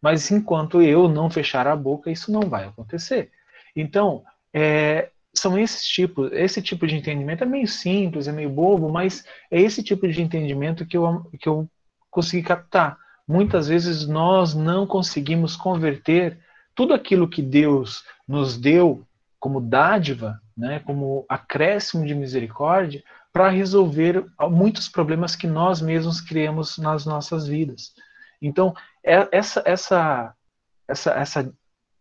[0.00, 3.30] Mas enquanto eu não fechar a boca, isso não vai acontecer.
[3.74, 8.88] Então, é, são esses tipos, esse tipo de entendimento é meio simples, é meio bobo,
[8.88, 11.68] mas é esse tipo de entendimento que eu, que eu
[12.10, 12.98] consegui captar.
[13.26, 16.38] Muitas vezes nós não conseguimos converter
[16.74, 19.06] tudo aquilo que Deus nos deu
[19.38, 26.78] como dádiva, né, como acréscimo de misericórdia, para resolver muitos problemas que nós mesmos criamos
[26.78, 27.92] nas nossas vidas.
[28.40, 30.34] Então, é, essa, essa,
[30.88, 31.52] essa, essa,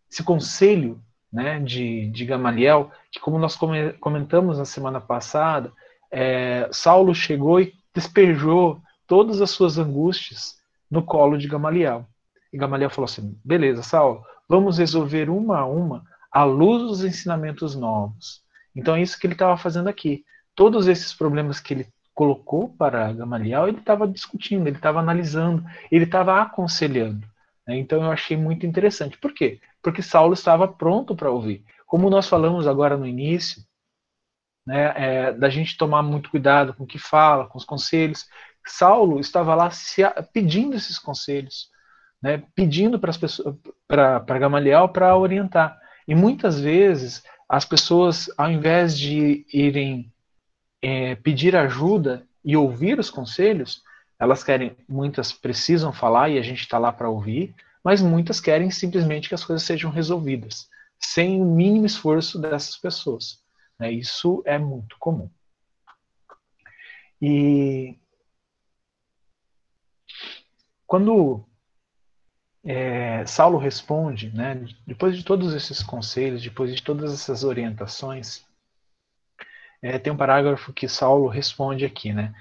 [0.10, 1.02] esse conselho
[1.36, 3.60] né, de, de Gamaliel, que como nós
[4.00, 5.70] comentamos na semana passada,
[6.10, 10.56] é, Saulo chegou e despejou todas as suas angústias
[10.90, 12.08] no colo de Gamaliel.
[12.54, 17.76] E Gamaliel falou assim: beleza, Saulo, vamos resolver uma a uma à luz dos ensinamentos
[17.76, 18.42] novos.
[18.74, 20.24] Então é isso que ele estava fazendo aqui.
[20.56, 26.06] Todos esses problemas que ele colocou para Gamaliel, ele estava discutindo, ele estava analisando, ele
[26.06, 27.28] estava aconselhando.
[27.68, 27.78] Né?
[27.78, 29.18] Então eu achei muito interessante.
[29.18, 29.60] Por quê?
[29.86, 31.64] Porque Saulo estava pronto para ouvir.
[31.86, 33.62] Como nós falamos agora no início,
[34.66, 38.26] né, é, da gente tomar muito cuidado com o que fala, com os conselhos.
[38.66, 40.02] Saulo estava lá se,
[40.34, 41.70] pedindo esses conselhos,
[42.20, 43.56] né, pedindo para as pessoas,
[43.88, 45.80] para Gamaliel para orientar.
[46.08, 50.12] E muitas vezes as pessoas, ao invés de irem
[50.82, 53.84] é, pedir ajuda e ouvir os conselhos,
[54.18, 57.54] elas querem, muitas precisam falar e a gente está lá para ouvir,
[57.86, 60.68] mas muitas querem simplesmente que as coisas sejam resolvidas,
[61.00, 63.44] sem o mínimo esforço dessas pessoas.
[63.80, 63.92] Né?
[63.92, 65.30] Isso é muito comum.
[67.22, 67.96] E
[70.88, 71.46] quando
[72.64, 78.44] é, Saulo responde, né, depois de todos esses conselhos, depois de todas essas orientações,
[79.80, 82.34] é, tem um parágrafo que Saulo responde aqui, né?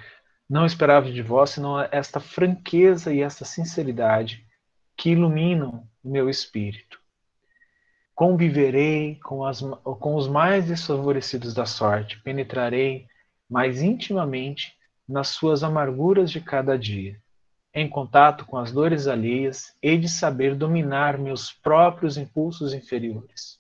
[0.48, 4.43] Não esperava de vós senão esta franqueza e esta sinceridade
[4.96, 7.00] que iluminam meu espírito.
[8.14, 13.06] Conviverei com, as, com os mais desfavorecidos da sorte, penetrarei
[13.50, 14.76] mais intimamente
[15.08, 17.20] nas suas amarguras de cada dia.
[17.74, 23.58] Em contato com as dores alheias, hei de saber dominar meus próprios impulsos inferiores,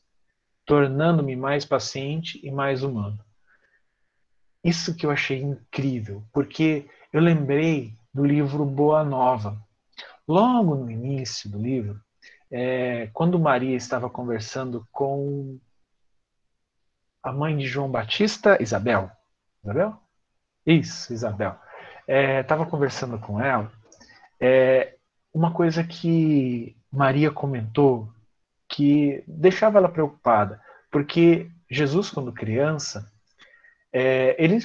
[0.64, 3.18] tornando-me mais paciente e mais humano.
[4.62, 9.60] Isso que eu achei incrível, porque eu lembrei do livro Boa Nova.
[10.26, 12.00] Logo no início do livro,
[12.50, 15.58] é, quando Maria estava conversando com
[17.22, 19.10] a mãe de João Batista, Isabel.
[19.62, 19.96] Isabel?
[20.66, 21.58] Isso, Isabel.
[22.06, 23.72] Estava é, conversando com ela.
[24.40, 24.96] É,
[25.32, 28.08] uma coisa que Maria comentou
[28.68, 30.60] que deixava ela preocupada,
[30.90, 33.10] porque Jesus, quando criança,
[33.92, 34.60] é, ele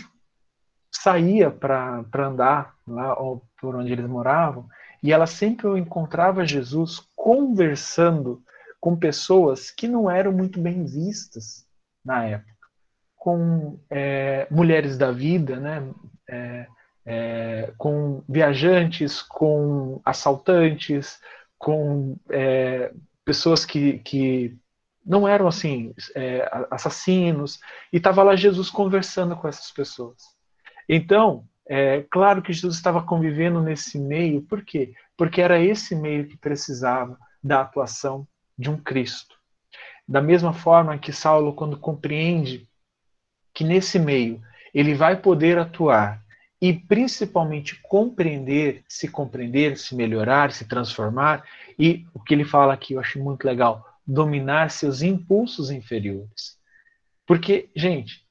[0.91, 3.15] saía para andar lá
[3.60, 4.67] por onde eles moravam
[5.02, 8.44] e ela sempre encontrava Jesus conversando
[8.80, 11.66] com pessoas que não eram muito bem vistas
[12.04, 12.56] na época,
[13.16, 15.90] com é, mulheres da vida, né?
[16.28, 16.68] É,
[17.06, 21.20] é, com viajantes, com assaltantes,
[21.58, 22.94] com é,
[23.26, 24.56] pessoas que, que
[25.06, 27.60] não eram assim é, assassinos
[27.92, 30.22] e estava lá Jesus conversando com essas pessoas.
[30.88, 34.96] Então, é claro que Jesus estava convivendo nesse meio, por quê?
[35.16, 38.28] Porque era esse meio que precisava da atuação
[38.58, 39.36] de um Cristo.
[40.08, 42.68] Da mesma forma que Saulo, quando compreende
[43.54, 44.42] que nesse meio
[44.74, 46.26] ele vai poder atuar
[46.60, 51.44] e principalmente compreender, se compreender, se melhorar, se transformar,
[51.78, 56.58] e o que ele fala aqui eu acho muito legal, dominar seus impulsos inferiores.
[57.28, 58.26] Porque, gente,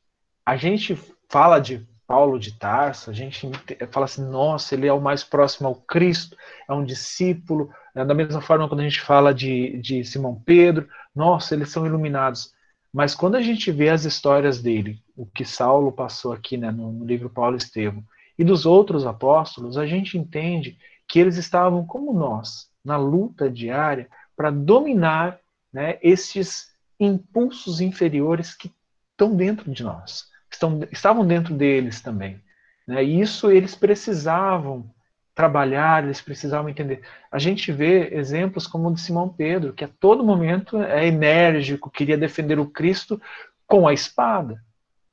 [0.45, 0.99] a gente
[1.29, 3.47] fala de Paulo de Tarso, a gente
[3.91, 6.35] fala assim, nossa, ele é o mais próximo ao Cristo,
[6.67, 7.71] é um discípulo.
[7.95, 11.85] É da mesma forma, quando a gente fala de, de Simão Pedro, nossa, eles são
[11.85, 12.51] iluminados.
[12.91, 16.91] Mas quando a gente vê as histórias dele, o que Saulo passou aqui né, no,
[16.91, 18.03] no livro Paulo Estevão,
[18.39, 24.09] e dos outros apóstolos, a gente entende que eles estavam como nós, na luta diária
[24.35, 25.39] para dominar
[25.71, 28.73] né, esses impulsos inferiores que
[29.11, 32.43] estão dentro de nós, estão, estavam dentro deles também.
[32.87, 34.91] Né, e isso eles precisavam
[35.35, 37.03] trabalhar, eles precisavam entender.
[37.31, 41.91] A gente vê exemplos como o de Simão Pedro, que a todo momento é enérgico,
[41.91, 43.21] queria defender o Cristo
[43.67, 44.61] com a espada.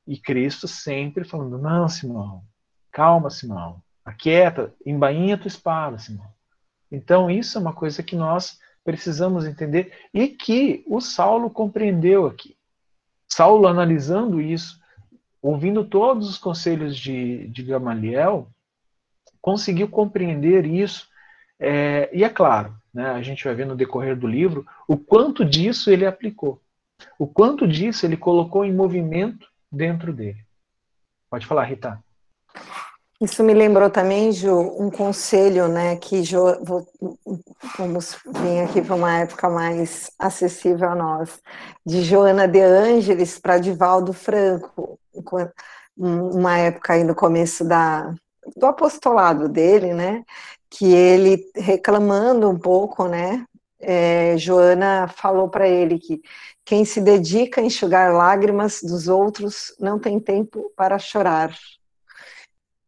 [0.07, 2.43] E Cristo sempre falando: Não, Simão,
[2.91, 6.27] calma, Simão, aquieta, embainha tua espada, Simão.
[6.91, 12.55] Então, isso é uma coisa que nós precisamos entender e que o Saulo compreendeu aqui.
[13.27, 14.79] Saulo, analisando isso,
[15.45, 18.49] ouvindo todos os conselhos de, de Gamaliel,
[19.39, 21.07] conseguiu compreender isso.
[21.59, 25.45] É, e é claro, né, a gente vai ver no decorrer do livro o quanto
[25.45, 26.59] disso ele aplicou,
[27.19, 30.43] o quanto disso ele colocou em movimento dentro dele.
[31.29, 32.03] Pode falar, Rita.
[33.21, 36.43] Isso me lembrou também, Ju, um conselho, né, que jo,
[37.77, 41.39] vamos vir aqui para uma época mais acessível a nós,
[41.85, 44.94] de Joana de Ângeles para Divaldo Franco,
[45.97, 48.13] uma época aí no começo da,
[48.55, 50.23] do apostolado dele, né,
[50.69, 53.45] que ele reclamando um pouco, né,
[53.79, 56.21] é, Joana falou para ele que
[56.65, 61.55] quem se dedica a enxugar lágrimas dos outros não tem tempo para chorar.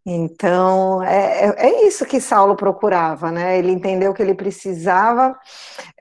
[0.09, 3.59] Então, é, é, é isso que Saulo procurava, né?
[3.59, 5.37] Ele entendeu que ele precisava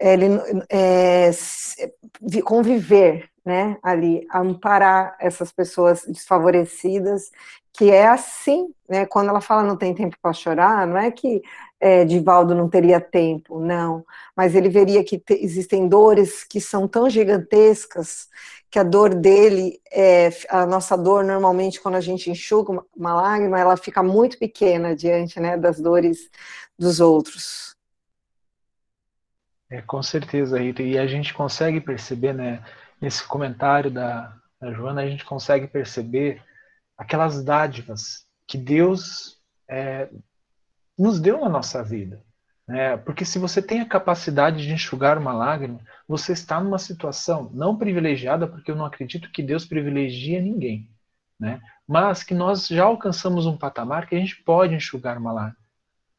[0.01, 0.27] ele,
[0.71, 1.29] é,
[2.45, 3.77] conviver, né?
[3.83, 7.33] Ali, amparar essas pessoas desfavorecidas,
[7.77, 9.05] que é assim, né?
[9.07, 11.43] Quando ela fala não tem tempo para chorar, não é que
[11.79, 14.05] é, Divaldo não teria tempo, não.
[14.35, 18.29] Mas ele veria que te, existem dores que são tão gigantescas
[18.71, 23.61] que a dor dele, é, a nossa dor normalmente quando a gente enxuga uma lágrima,
[23.61, 26.31] ela fica muito pequena diante né, das dores
[26.79, 27.77] dos outros.
[29.69, 30.83] É, com certeza, Rita.
[30.83, 32.63] E a gente consegue perceber, né,
[33.01, 36.41] nesse comentário da, da Joana, a gente consegue perceber
[36.97, 40.09] aquelas dádivas que Deus é,
[40.99, 42.23] nos deu na nossa vida.
[42.67, 42.97] Né?
[42.99, 47.77] Porque se você tem a capacidade de enxugar uma lágrima, você está numa situação não
[47.77, 50.91] privilegiada, porque eu não acredito que Deus privilegia ninguém.
[51.39, 51.61] Né?
[51.87, 55.65] mas que nós já alcançamos um patamar que a gente pode enxugar uma lágrima.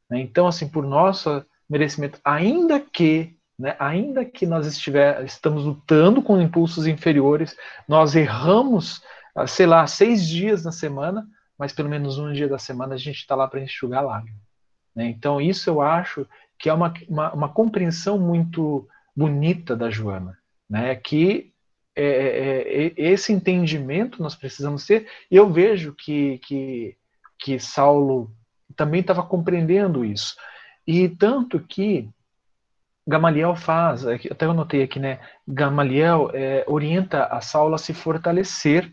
[0.10, 0.22] Né?
[0.22, 6.42] Então, assim, por nosso merecimento, ainda que, né, ainda que nós estiver, estamos lutando com
[6.42, 9.02] impulsos inferiores, nós erramos,
[9.45, 13.17] sei lá, seis dias na semana, mas pelo menos um dia da semana a gente
[13.17, 14.39] está lá para enxugar lágrima.
[14.95, 15.08] Né?
[15.10, 16.26] Então, isso eu acho
[16.58, 20.38] que é uma, uma, uma compreensão muito bonita da Joana,
[20.69, 20.95] né?
[20.95, 21.52] que
[21.95, 26.95] é, é, é, esse entendimento nós precisamos ter, e eu vejo que, que,
[27.39, 28.32] que Saulo
[28.76, 30.36] também estava compreendendo isso.
[30.86, 32.10] E tanto que
[33.08, 35.19] Gamaliel faz, é até eu notei aqui, né?
[35.47, 38.91] Gamaliel é, orienta a Saulo a se fortalecer,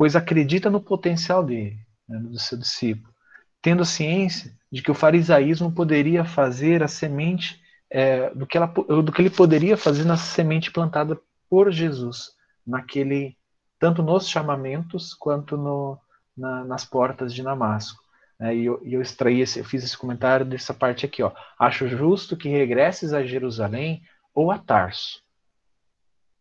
[0.00, 1.76] pois acredita no potencial dele,
[2.08, 3.12] né, do seu discípulo,
[3.60, 7.60] tendo ciência de que o farisaísmo poderia fazer a semente
[7.90, 12.30] é, do, que ela, do que ele poderia fazer na semente plantada por Jesus,
[12.66, 13.36] naquele
[13.78, 15.98] tanto nos chamamentos quanto no,
[16.34, 18.02] na, nas portas de Damasco.
[18.40, 21.30] É, e eu, eu extraí esse, eu fiz esse comentário dessa parte aqui, ó.
[21.58, 24.02] Acho justo que regresses a Jerusalém
[24.34, 25.22] ou a Tarso,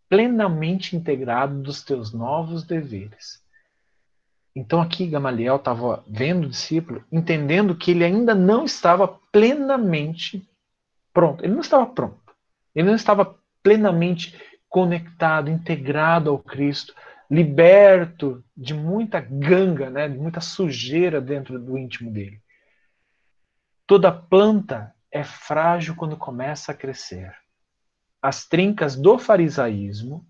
[0.08, 3.49] plenamente integrado dos teus novos deveres.
[4.60, 10.46] Então aqui Gamaliel estava vendo o discípulo, entendendo que ele ainda não estava plenamente
[11.14, 11.46] pronto.
[11.46, 12.36] Ele não estava pronto.
[12.76, 16.94] Ele não estava plenamente conectado, integrado ao Cristo,
[17.32, 22.42] liberto de muita ganga, né, de muita sujeira dentro do íntimo dele.
[23.88, 27.34] Toda planta é frágil quando começa a crescer.
[28.22, 30.28] As trincas do farisaísmo,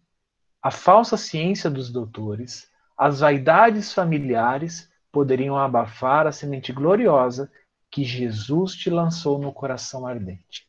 [0.62, 2.69] a falsa ciência dos doutores,
[3.00, 7.50] as vaidades familiares poderiam abafar a semente gloriosa
[7.90, 10.68] que Jesus te lançou no coração ardente.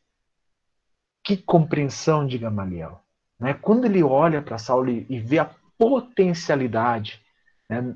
[1.21, 3.01] Que compreensão de Gamaliel!
[3.37, 3.53] Né?
[3.53, 7.21] Quando ele olha para Saulo e vê a potencialidade,
[7.69, 7.93] né?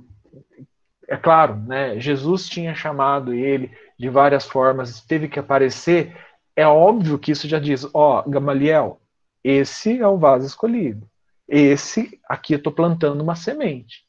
[1.08, 1.98] é claro, né?
[1.98, 6.14] Jesus tinha chamado ele de várias formas, teve que aparecer.
[6.54, 9.00] É óbvio que isso já diz: ó, oh, Gamaliel,
[9.42, 11.10] esse é o vaso escolhido.
[11.48, 14.05] Esse aqui eu estou plantando uma semente.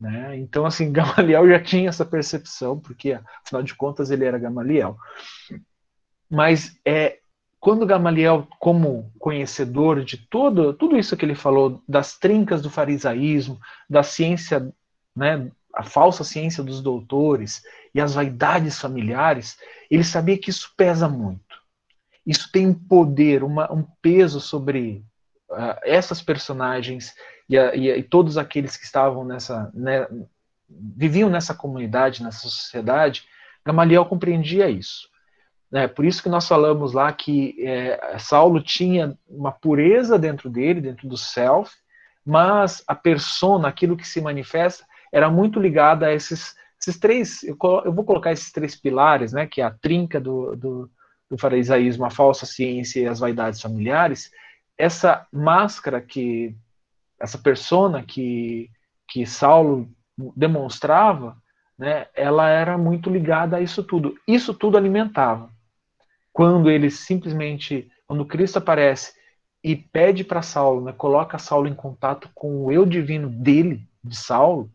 [0.00, 0.38] Né?
[0.38, 4.96] Então, assim, Gamaliel já tinha essa percepção, porque afinal de contas ele era Gamaliel.
[6.28, 7.18] Mas é,
[7.58, 13.60] quando Gamaliel, como conhecedor de tudo, tudo isso que ele falou, das trincas do farisaísmo,
[13.88, 14.72] da ciência,
[15.14, 17.62] né, a falsa ciência dos doutores
[17.94, 19.58] e as vaidades familiares,
[19.90, 21.60] ele sabia que isso pesa muito.
[22.24, 25.04] Isso tem um poder, uma, um peso sobre
[25.50, 27.14] uh, essas personagens
[27.48, 30.06] e, a, e, a, e, todos aqueles que estavam nessa, né,
[30.68, 33.24] viviam nessa comunidade, nessa sociedade.
[33.64, 35.08] Gamaliel compreendia isso.
[35.72, 40.80] É, por isso que nós falamos lá que é, Saulo tinha uma pureza dentro dele,
[40.80, 41.72] dentro do self,
[42.24, 47.56] mas a persona, aquilo que se manifesta, era muito ligada a esses, esses três, eu,
[47.84, 50.90] eu, vou colocar esses três pilares, né, que é a trinca do, do,
[51.30, 54.30] do farisaísmo, a falsa ciência e as vaidades familiares,
[54.80, 56.56] essa máscara que,
[57.20, 58.70] essa persona que,
[59.06, 59.88] que Saulo
[60.34, 61.36] demonstrava,
[61.78, 64.18] né, ela era muito ligada a isso tudo.
[64.26, 65.50] Isso tudo alimentava
[66.32, 69.12] quando ele simplesmente, quando Cristo aparece
[69.62, 74.16] e pede para Saulo, né, coloca Saulo em contato com o eu divino dele, de
[74.16, 74.70] Saulo,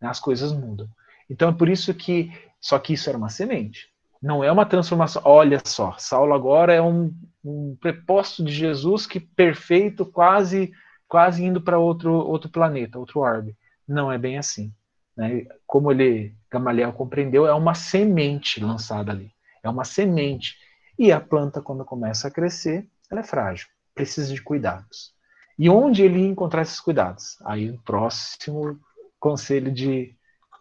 [0.00, 0.88] né, as coisas mudam.
[1.28, 3.89] Então é por isso que, só que isso era uma semente,
[4.22, 5.22] não é uma transformação.
[5.24, 7.12] Olha só, Saulo agora é um,
[7.44, 10.72] um preposto de Jesus que perfeito, quase
[11.08, 13.56] quase indo para outro outro planeta, outro orbe.
[13.86, 14.72] Não é bem assim.
[15.16, 15.46] Né?
[15.66, 19.32] Como ele Gamaliel compreendeu, é uma semente lançada ali.
[19.62, 20.56] É uma semente
[21.00, 25.14] e a planta, quando começa a crescer, ela é frágil, precisa de cuidados.
[25.58, 27.38] E onde ele encontrar esses cuidados?
[27.46, 28.78] Aí, o próximo
[29.18, 30.14] conselho de,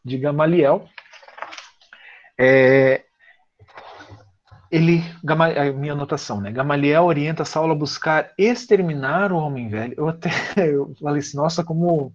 [0.04, 0.88] de Gamaliel.
[2.39, 3.04] É,
[4.72, 6.52] ele, a minha anotação, né?
[6.52, 9.94] Gamaliel orienta Saulo a buscar exterminar o homem velho.
[9.98, 12.14] Eu até eu falei assim, nossa, como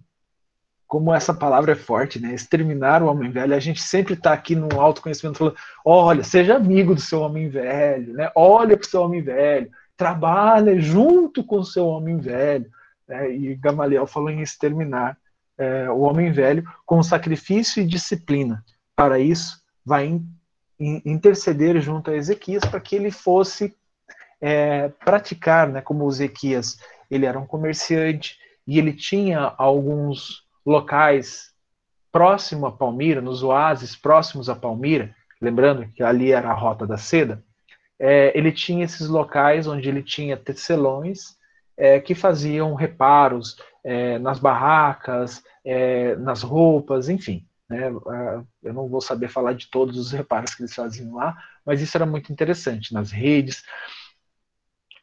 [0.87, 2.33] como essa palavra é forte, né?
[2.33, 3.55] Exterminar o homem velho.
[3.55, 8.13] A gente sempre está aqui no autoconhecimento falando: olha, seja amigo do seu homem velho,
[8.13, 8.31] né?
[8.35, 12.69] Olha para o seu homem velho, trabalha junto com o seu homem velho.
[13.07, 13.31] Né?
[13.31, 15.17] E Gamaliel falou em exterminar
[15.57, 18.63] é, o homem velho com sacrifício e disciplina.
[18.95, 20.21] Para isso, vai
[20.79, 23.73] interceder junto a Ezequias para que ele fosse
[24.41, 25.81] é, praticar, né?
[25.81, 26.77] Como Ezequias,
[27.09, 31.53] ele era um comerciante e ele tinha alguns locais
[32.11, 36.97] próximo a Palmira, nos oásis próximos a Palmira, lembrando que ali era a Rota da
[36.97, 37.43] Seda,
[37.99, 41.37] é, ele tinha esses locais onde ele tinha tecelões
[41.77, 47.45] é, que faziam reparos é, nas barracas, é, nas roupas, enfim.
[47.69, 47.87] Né?
[48.63, 51.35] Eu não vou saber falar de todos os reparos que eles faziam lá,
[51.65, 53.63] mas isso era muito interessante nas redes.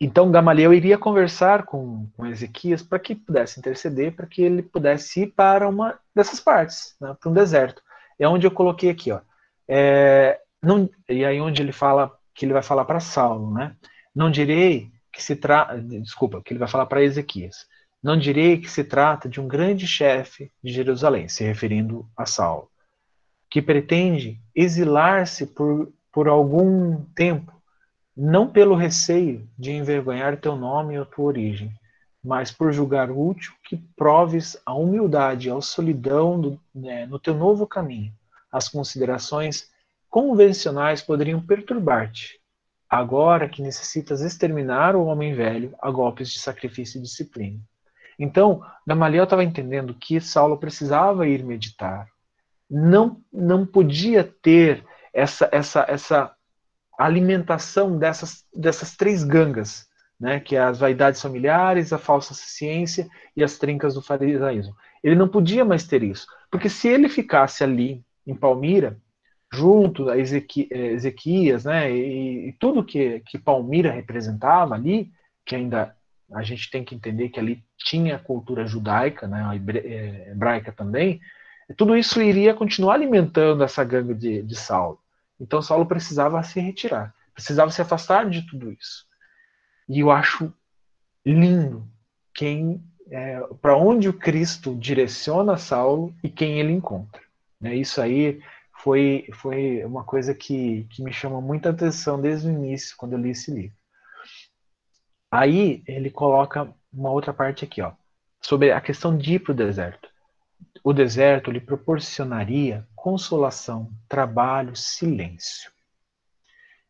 [0.01, 5.23] Então Gamaliel iria conversar com, com Ezequias para que pudesse interceder, para que ele pudesse
[5.23, 7.83] ir para uma dessas partes, né, para um deserto.
[8.19, 9.21] É onde eu coloquei aqui, ó.
[9.69, 13.77] É, não, e aí onde ele fala que ele vai falar para Saulo, né?
[14.15, 17.67] Não direi que se trata, desculpa, que ele vai falar para Ezequias.
[18.03, 22.69] Não direi que se trata de um grande chefe de Jerusalém, se referindo a Saulo,
[23.49, 27.53] que pretende exilar-se por, por algum tempo,
[28.17, 31.73] não pelo receio de envergonhar teu nome ou tua origem,
[32.25, 37.69] mas por julgar útil que proves a humildade a solidão do, né, no teu novo
[37.69, 38.13] caminho.
[38.51, 39.71] As considerações
[40.11, 42.41] convencionais poderiam perturbar-te,
[42.91, 47.61] agora que necessitas exterminar o homem velho a golpes de sacrifício e disciplina.
[48.23, 52.07] Então, Gamaliel estava entendendo que Saulo precisava ir meditar.
[52.71, 56.33] Não, não podia ter essa, essa, essa
[56.97, 59.89] alimentação dessas, dessas três gangas,
[60.21, 64.73] né, que é as vaidades familiares, a falsa ciência e as trincas do farisaísmo.
[65.03, 68.97] Ele não podia mais ter isso, porque se ele ficasse ali em Palmira,
[69.53, 75.11] junto a Ezequias, né, e, e tudo que, que Palmira representava ali,
[75.45, 75.93] que ainda
[76.35, 79.45] a gente tem que entender que ali tinha a cultura judaica, né,
[79.77, 81.21] é, hebraica também,
[81.77, 84.99] tudo isso iria continuar alimentando essa gangue de, de Saulo.
[85.41, 89.07] Então Saulo precisava se retirar, precisava se afastar de tudo isso.
[89.89, 90.53] E eu acho
[91.25, 91.87] lindo
[92.35, 97.21] quem é, para onde o Cristo direciona Saulo e quem ele encontra.
[97.61, 97.75] Né?
[97.77, 98.41] Isso aí
[98.83, 103.19] foi, foi uma coisa que, que me chama muita atenção desde o início, quando eu
[103.19, 103.77] li esse livro.
[105.33, 107.93] Aí ele coloca uma outra parte aqui, ó,
[108.39, 110.11] sobre a questão de ir para o deserto.
[110.85, 115.73] O deserto lhe proporcionaria consolação, trabalho, silêncio.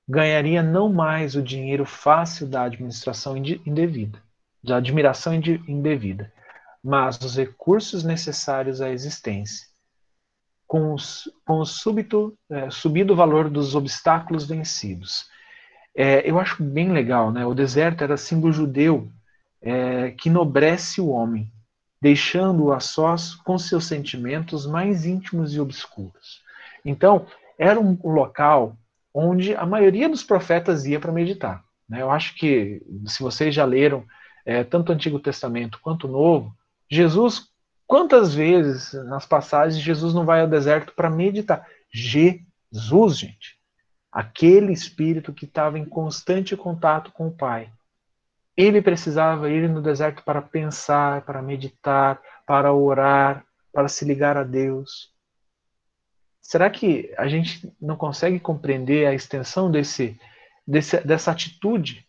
[0.09, 4.20] Ganharia não mais o dinheiro fácil da administração indevida,
[4.61, 6.32] da admiração indevida,
[6.82, 9.68] mas os recursos necessários à existência,
[10.66, 15.30] com, os, com o súbito, é, subido valor dos obstáculos vencidos
[15.95, 17.45] é, eu acho bem legal, né?
[17.45, 19.11] O deserto era símbolo judeu
[19.61, 21.51] é, que nobrece o homem,
[22.01, 26.43] deixando-o a sós com seus sentimentos mais íntimos e obscuros.
[26.84, 27.26] Então,
[27.59, 28.76] era um local
[29.14, 31.62] onde a maioria dos profetas ia para meditar.
[31.88, 32.01] Né?
[32.01, 34.05] Eu acho que, se vocês já leram
[34.45, 36.57] é, tanto o Antigo Testamento quanto o Novo,
[36.90, 37.49] Jesus,
[37.86, 41.66] quantas vezes nas passagens Jesus não vai ao deserto para meditar?
[41.93, 43.62] Jesus, gente
[44.13, 47.73] aquele espírito que estava em constante contato com o Pai.
[48.55, 54.45] Ele precisava ir no deserto para pensar, para meditar, para orar, para se ligar a
[54.45, 55.11] Deus.
[56.43, 60.21] Será que a gente não consegue compreender a extensão desse,
[60.67, 62.07] desse dessa atitude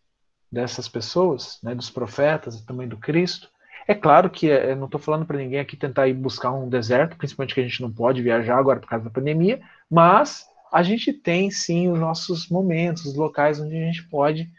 [0.51, 3.49] dessas pessoas, né, dos profetas e também do Cristo?
[3.87, 6.69] É claro que eh, eu não estou falando para ninguém aqui tentar ir buscar um
[6.69, 10.81] deserto, principalmente que a gente não pode viajar agora por causa da pandemia, mas a
[10.81, 14.49] gente tem sim os nossos momentos, os locais onde a gente pode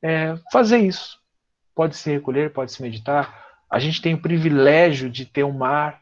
[0.00, 1.18] é, fazer isso.
[1.74, 3.44] Pode se recolher, pode se meditar.
[3.68, 6.00] A gente tem o privilégio de ter o um mar,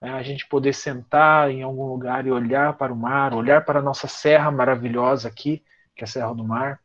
[0.00, 3.80] né, a gente poder sentar em algum lugar e olhar para o mar, olhar para
[3.80, 5.64] a nossa serra maravilhosa aqui,
[5.96, 6.78] que é a Serra do Mar,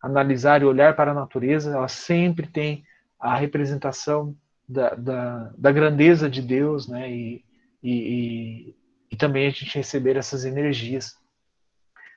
[0.00, 2.84] analisar e olhar para a natureza, ela sempre tem
[3.18, 4.36] a representação
[4.68, 7.10] da, da, da grandeza de Deus, né?
[7.10, 7.44] E,
[7.82, 8.76] e, e,
[9.10, 11.18] e também a gente receber essas energias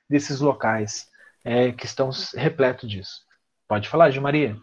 [0.08, 1.08] desses locais
[1.44, 3.22] é, que estão repletos disso.
[3.66, 4.56] Pode falar, Gil Maria.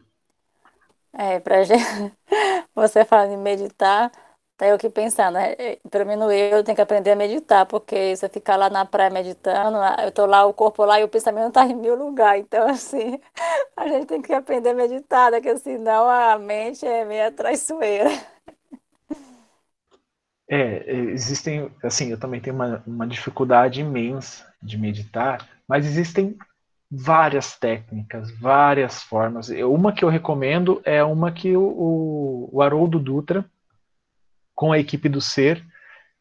[1.13, 1.57] É, para
[2.75, 4.11] você falar em meditar,
[4.57, 5.53] tá eu que pensando, né?
[5.57, 8.85] É, pelo menos eu tenho que aprender a meditar, porque se eu ficar lá na
[8.85, 12.43] praia meditando, eu tô lá, o corpo lá e o pensamento tá em mil lugares.
[12.43, 13.19] Então, assim,
[13.77, 15.39] a gente tem que aprender a meditar, né?
[15.39, 18.09] porque senão a mente é meio traiçoeira.
[20.47, 26.37] É, existem, assim, eu também tenho uma, uma dificuldade imensa de meditar, mas existem
[26.89, 29.49] várias técnicas, várias formas.
[29.49, 33.45] Uma que eu recomendo é uma que o, o Haroldo Dutra,
[34.53, 35.63] com a equipe do Ser,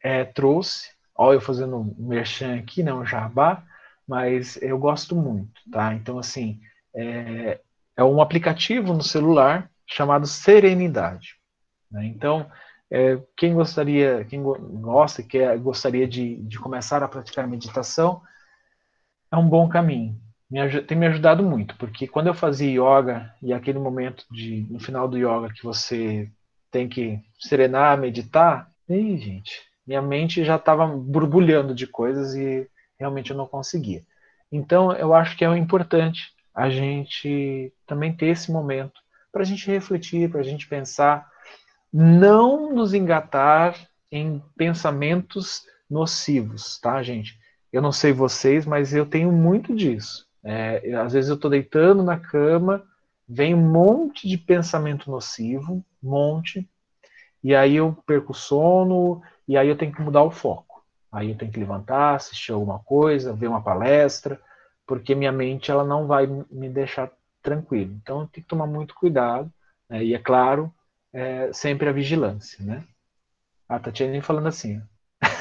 [0.03, 0.89] é, trouxe.
[1.15, 3.63] Olha, eu fazendo um merchan aqui, não um jabá,
[4.07, 5.93] mas eu gosto muito, tá?
[5.93, 6.59] Então, assim,
[6.93, 7.59] é,
[7.97, 11.35] é um aplicativo no celular chamado Serenidade.
[11.89, 12.05] Né?
[12.07, 12.49] Então,
[12.91, 18.21] é, quem gostaria, quem gosta, quer, gostaria de, de começar a praticar meditação,
[19.35, 20.19] é um bom caminho.
[20.49, 24.79] Me, tem me ajudado muito, porque quando eu fazia yoga e aquele momento de no
[24.79, 26.29] final do yoga que você
[26.71, 32.67] tem que serenar, meditar, ei, gente, minha mente já estava borbulhando de coisas e
[32.99, 34.03] realmente eu não conseguia.
[34.51, 39.69] Então, eu acho que é importante a gente também ter esse momento para a gente
[39.69, 41.27] refletir, para a gente pensar,
[41.91, 43.75] não nos engatar
[44.11, 47.37] em pensamentos nocivos, tá, gente?
[47.75, 50.25] Eu não sei vocês, mas eu tenho muito disso.
[50.41, 52.81] É, às vezes eu estou deitando na cama,
[53.27, 56.69] vem um monte de pensamento nocivo, monte,
[57.43, 60.85] e aí eu perco o sono, e aí eu tenho que mudar o foco.
[61.11, 64.39] Aí eu tenho que levantar, assistir alguma coisa, ver uma palestra,
[64.87, 67.11] porque minha mente ela não vai me deixar
[67.41, 67.91] tranquilo.
[68.01, 69.51] Então eu tenho que tomar muito cuidado,
[69.89, 70.01] né?
[70.01, 70.73] e é claro,
[71.11, 72.85] é, sempre a vigilância, né?
[73.67, 74.81] A Tatiane falando assim,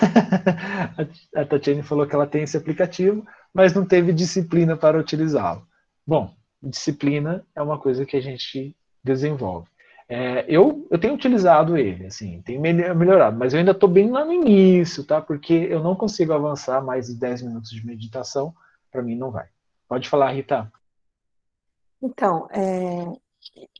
[1.34, 5.66] a Tatiane falou que ela tem esse aplicativo, mas não teve disciplina para utilizá-lo.
[6.06, 9.68] Bom, disciplina é uma coisa que a gente desenvolve.
[10.08, 14.24] É, eu, eu tenho utilizado ele, assim, tem melhorado, mas eu ainda estou bem lá
[14.24, 15.20] no início, tá?
[15.20, 18.54] Porque eu não consigo avançar mais de 10 minutos de meditação,
[18.92, 19.46] para mim não vai.
[19.88, 20.70] Pode falar, Rita.
[22.02, 23.06] Então, é,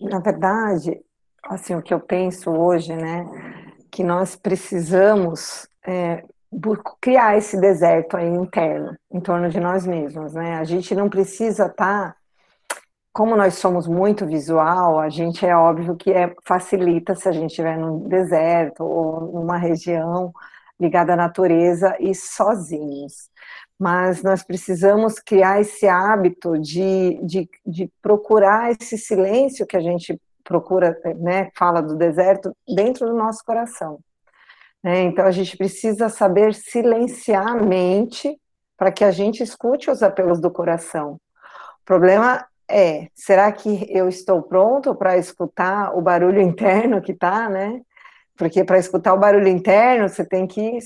[0.01, 0.99] na verdade,
[1.45, 6.25] assim, o que eu penso hoje, né, que nós precisamos é,
[7.01, 10.57] criar esse deserto aí interno, em torno de nós mesmos, né?
[10.57, 12.17] A gente não precisa estar tá
[13.13, 17.51] como nós somos muito visual, a gente é óbvio que é, facilita se a gente
[17.51, 20.33] estiver num deserto ou numa região
[20.81, 23.31] ligada à natureza e sozinhos.
[23.79, 30.21] Mas nós precisamos criar esse hábito de, de, de procurar esse silêncio que a gente
[30.45, 33.99] procura, né, fala do deserto, dentro do nosso coração.
[34.85, 38.39] É, então a gente precisa saber silenciar a mente
[38.77, 41.13] para que a gente escute os apelos do coração.
[41.15, 47.49] O problema é, será que eu estou pronto para escutar o barulho interno que está,
[47.49, 47.81] né?
[48.37, 50.79] Porque para escutar o barulho interno, você tem que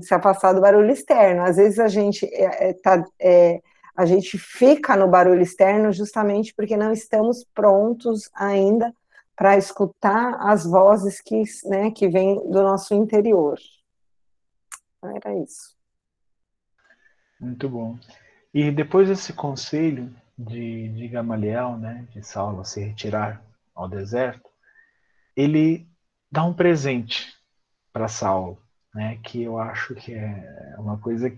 [0.00, 1.42] se afastar do barulho externo.
[1.42, 3.60] Às vezes a gente é, é, tá, é,
[4.00, 8.94] a gente fica no barulho externo justamente porque não estamos prontos ainda
[9.36, 13.58] para escutar as vozes que, né, que vêm do nosso interior.
[15.02, 15.76] Era isso.
[17.38, 17.98] Muito bom.
[18.54, 23.44] E depois desse conselho, de, de Gamaliel, né, de Saulo se retirar
[23.74, 24.48] ao deserto,
[25.36, 25.86] ele
[26.32, 27.34] dá um presente
[27.92, 28.58] para Saulo,
[28.94, 31.30] né, que eu acho que é uma coisa,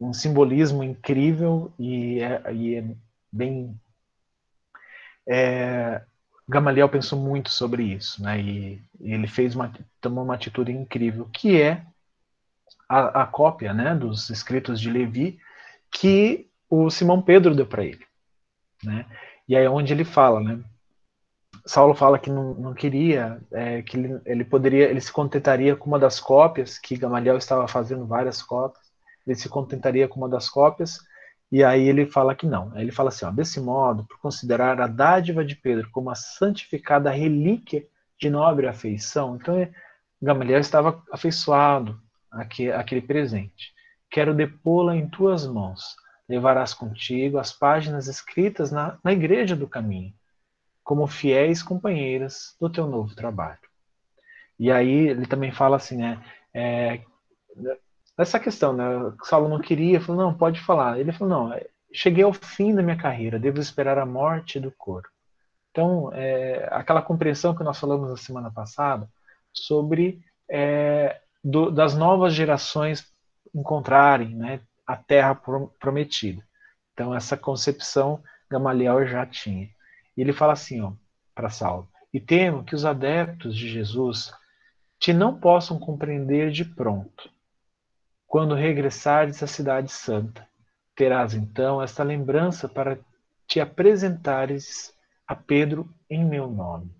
[0.00, 2.84] um simbolismo incrível e é, e é
[3.32, 3.78] bem.
[5.26, 6.02] É,
[6.48, 9.70] Gamaliel pensou muito sobre isso, né, e, e ele fez uma,
[10.00, 11.84] tomou uma atitude incrível, que é
[12.88, 15.38] a, a cópia, né, dos escritos de Levi
[15.90, 18.04] que o Simão Pedro deu para ele.
[18.82, 19.04] Né?
[19.46, 20.62] E aí é onde ele fala, né?
[21.66, 25.86] Saulo fala que não, não queria, é, que ele, ele, poderia, ele se contentaria com
[25.86, 28.87] uma das cópias, que Gamaliel estava fazendo várias cópias,
[29.28, 30.98] ele se contentaria com uma das cópias,
[31.50, 32.72] e aí ele fala que não.
[32.74, 36.14] Aí ele fala assim, ó, desse modo, por considerar a dádiva de Pedro como a
[36.14, 37.86] santificada relíquia
[38.20, 39.54] de nobre afeição, então
[40.20, 42.00] Gamaliel estava afeiçoado
[42.30, 43.72] àquele presente.
[44.10, 45.96] Quero depô-la em tuas mãos,
[46.28, 50.12] levarás contigo as páginas escritas na, na igreja do caminho,
[50.82, 53.58] como fiéis companheiras do teu novo trabalho.
[54.58, 56.22] E aí ele também fala assim, né?
[56.52, 57.00] É,
[58.18, 58.84] essa questão, né?
[59.22, 60.98] Saulo não queria, falou, não, pode falar.
[60.98, 61.60] Ele falou, não,
[61.92, 65.08] cheguei ao fim da minha carreira, devo esperar a morte do corpo.
[65.70, 69.08] Então, é, aquela compreensão que nós falamos na semana passada
[69.52, 73.06] sobre é, do, das novas gerações
[73.54, 75.40] encontrarem, né, a terra
[75.78, 76.42] prometida.
[76.92, 79.68] Então, essa concepção Gamaliel já tinha.
[80.16, 80.96] E ele fala assim
[81.34, 84.32] para Saulo: E temo que os adeptos de Jesus
[84.98, 87.30] te não possam compreender de pronto.
[88.28, 90.46] Quando regressares à Cidade Santa,
[90.94, 92.96] terás então esta lembrança para
[93.48, 94.94] te apresentares
[95.26, 96.94] a Pedro em meu nome.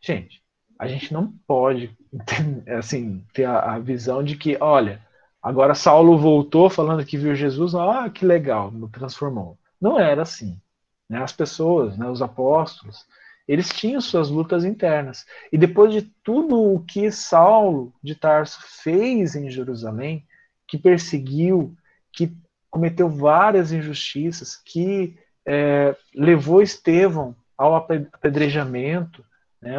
[0.00, 0.40] Gente,
[0.78, 1.96] a gente não pode
[2.78, 5.00] assim ter a, visão de que, olha,
[5.42, 9.58] Agora Saulo voltou falando que viu Jesus, ah, que legal, me transformou.
[9.80, 10.56] Não era assim.
[11.10, 11.20] Né?
[11.20, 13.04] As pessoas, né, os apóstolos,
[13.48, 15.26] eles tinham suas lutas internas.
[15.50, 20.24] E depois de tudo o que Saulo de Tarso fez em Jerusalém,
[20.72, 21.76] que perseguiu,
[22.10, 22.34] que
[22.70, 29.22] cometeu várias injustiças, que é, levou Estevão ao apedrejamento.
[29.60, 29.74] Né?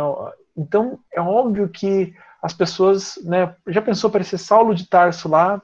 [0.56, 5.60] Então, é óbvio que as pessoas, né, já pensou para esse Saulo de Tarso lá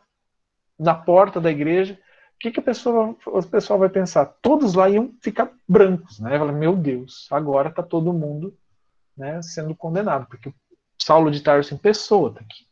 [0.80, 4.26] na porta da igreja, o que, que a pessoa, o pessoal vai pensar?
[4.42, 6.40] Todos lá iam ficar brancos, né?
[6.40, 8.58] Fala, meu Deus, agora está todo mundo,
[9.16, 10.52] né, sendo condenado, porque
[10.98, 12.69] Saulo de Tarso em pessoa está aqui.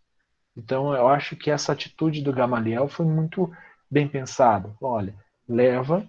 [0.58, 3.52] Então, eu acho que essa atitude do Gamaliel foi muito
[3.90, 4.76] bem pensada.
[4.82, 5.14] Olha,
[5.48, 6.08] leva,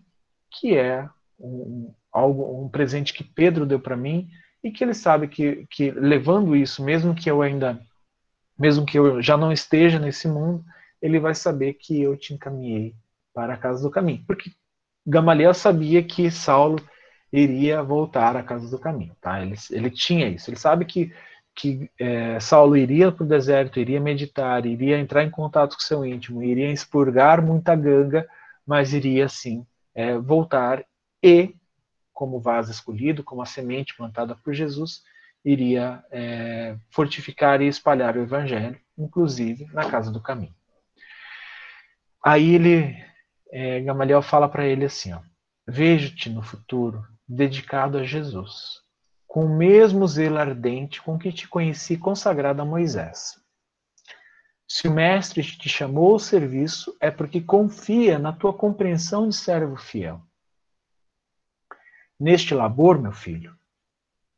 [0.50, 4.30] que é um, algo, um presente que Pedro deu para mim
[4.64, 7.78] e que ele sabe que, que levando isso, mesmo que eu ainda,
[8.58, 10.64] mesmo que eu já não esteja nesse mundo,
[11.00, 12.94] ele vai saber que eu te encaminhei
[13.34, 14.24] para a casa do caminho.
[14.26, 14.50] Porque
[15.06, 16.78] Gamaliel sabia que Saulo
[17.32, 19.42] iria voltar à casa do caminho, tá?
[19.42, 20.50] Ele, ele tinha isso.
[20.50, 21.12] Ele sabe que
[21.58, 26.06] que é, Saulo iria para o deserto, iria meditar, iria entrar em contato com seu
[26.06, 28.28] íntimo, iria expurgar muita ganga,
[28.64, 30.84] mas iria sim é, voltar
[31.20, 31.56] e,
[32.12, 35.02] como vaso escolhido, como a semente plantada por Jesus,
[35.44, 40.54] iria é, fortificar e espalhar o evangelho, inclusive na casa do caminho.
[42.24, 42.96] Aí ele,
[43.50, 45.12] é, Gamaliel fala para ele assim:
[45.66, 48.86] Vejo-te no futuro dedicado a Jesus
[49.28, 53.38] com o mesmo zelo ardente com que te conheci consagrado a Moisés.
[54.66, 59.76] Se o mestre te chamou ao serviço, é porque confia na tua compreensão de servo
[59.76, 60.20] fiel.
[62.18, 63.56] Neste labor, meu filho,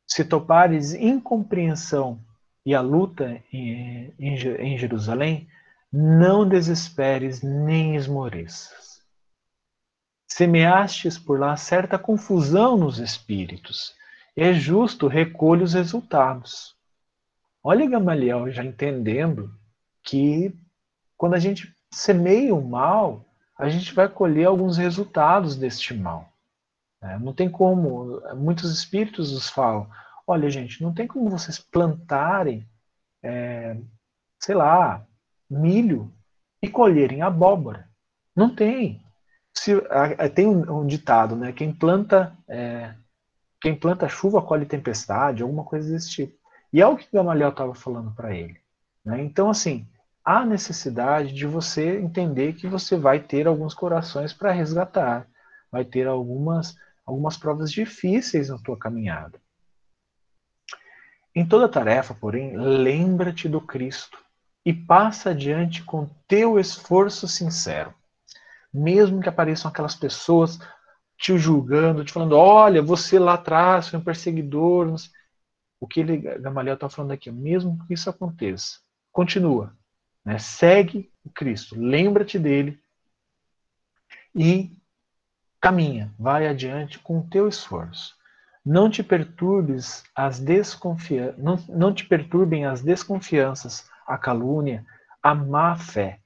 [0.06, 2.20] se topares incompreensão
[2.66, 5.48] e a luta em, em, em Jerusalém,
[5.92, 9.00] não desesperes nem esmoreças.
[10.28, 13.94] Semeastes por lá certa confusão nos espíritos,
[14.36, 16.76] é justo, recolhe os resultados.
[17.62, 19.54] Olha Gamaliel já entendendo
[20.02, 20.54] que
[21.16, 23.24] quando a gente semeia o mal,
[23.58, 26.32] a gente vai colher alguns resultados deste mal.
[27.02, 29.88] É, não tem como, muitos espíritos nos falam,
[30.26, 32.66] olha gente, não tem como vocês plantarem,
[33.22, 33.76] é,
[34.38, 35.06] sei lá,
[35.48, 36.12] milho
[36.62, 37.88] e colherem abóbora.
[38.34, 39.04] Não tem.
[39.52, 39.72] Se,
[40.34, 41.52] tem um ditado, né?
[41.52, 42.94] Quem planta é,
[43.60, 46.34] quem planta chuva colhe tempestade, alguma coisa desse tipo.
[46.72, 48.58] E é o que Gamaliel estava falando para ele.
[49.04, 49.22] Né?
[49.22, 49.86] Então, assim,
[50.24, 55.26] há necessidade de você entender que você vai ter alguns corações para resgatar,
[55.70, 59.40] vai ter algumas, algumas provas difíceis na tua caminhada.
[61.34, 64.18] Em toda tarefa, porém, lembra-te do Cristo
[64.64, 67.94] e passa adiante com teu esforço sincero.
[68.72, 70.58] Mesmo que apareçam aquelas pessoas
[71.20, 74.96] te julgando, te falando, olha, você lá atrás foi um perseguidor.
[75.78, 78.78] O que ele, Gamaliel está falando aqui, mesmo que isso aconteça,
[79.12, 79.76] continua,
[80.24, 80.38] né?
[80.38, 82.82] segue o Cristo, lembra-te dele
[84.34, 84.78] e
[85.60, 88.16] caminha, vai adiante com o teu esforço.
[88.64, 94.86] Não te perturbes as desconfianças, não, não te perturbem as desconfianças, a calúnia,
[95.22, 96.20] a má fé.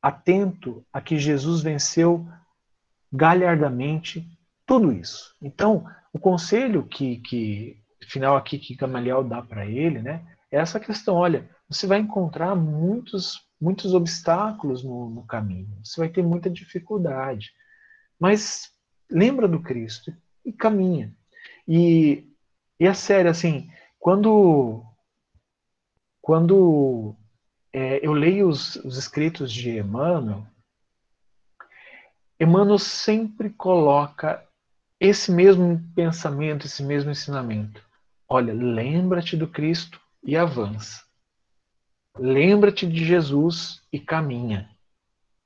[0.00, 2.28] Atento a que Jesus venceu
[3.12, 4.26] galhardamente
[4.66, 5.34] tudo isso.
[5.42, 10.80] Então, o conselho que, que final aqui que Gamaliel dá para ele, né, é essa
[10.80, 16.48] questão, olha, você vai encontrar muitos muitos obstáculos no, no caminho, você vai ter muita
[16.48, 17.50] dificuldade,
[18.18, 18.70] mas
[19.10, 20.12] lembra do Cristo
[20.44, 21.12] e caminha.
[21.66, 22.24] E,
[22.78, 24.84] e é sério, assim, quando
[26.20, 27.16] quando
[27.72, 30.46] é, eu leio os, os escritos de Emmanuel,
[32.40, 34.44] Emmanuel sempre coloca
[35.00, 37.82] esse mesmo pensamento, esse mesmo ensinamento.
[38.28, 41.02] Olha, lembra-te do Cristo e avança.
[42.16, 44.70] Lembra-te de Jesus e caminha.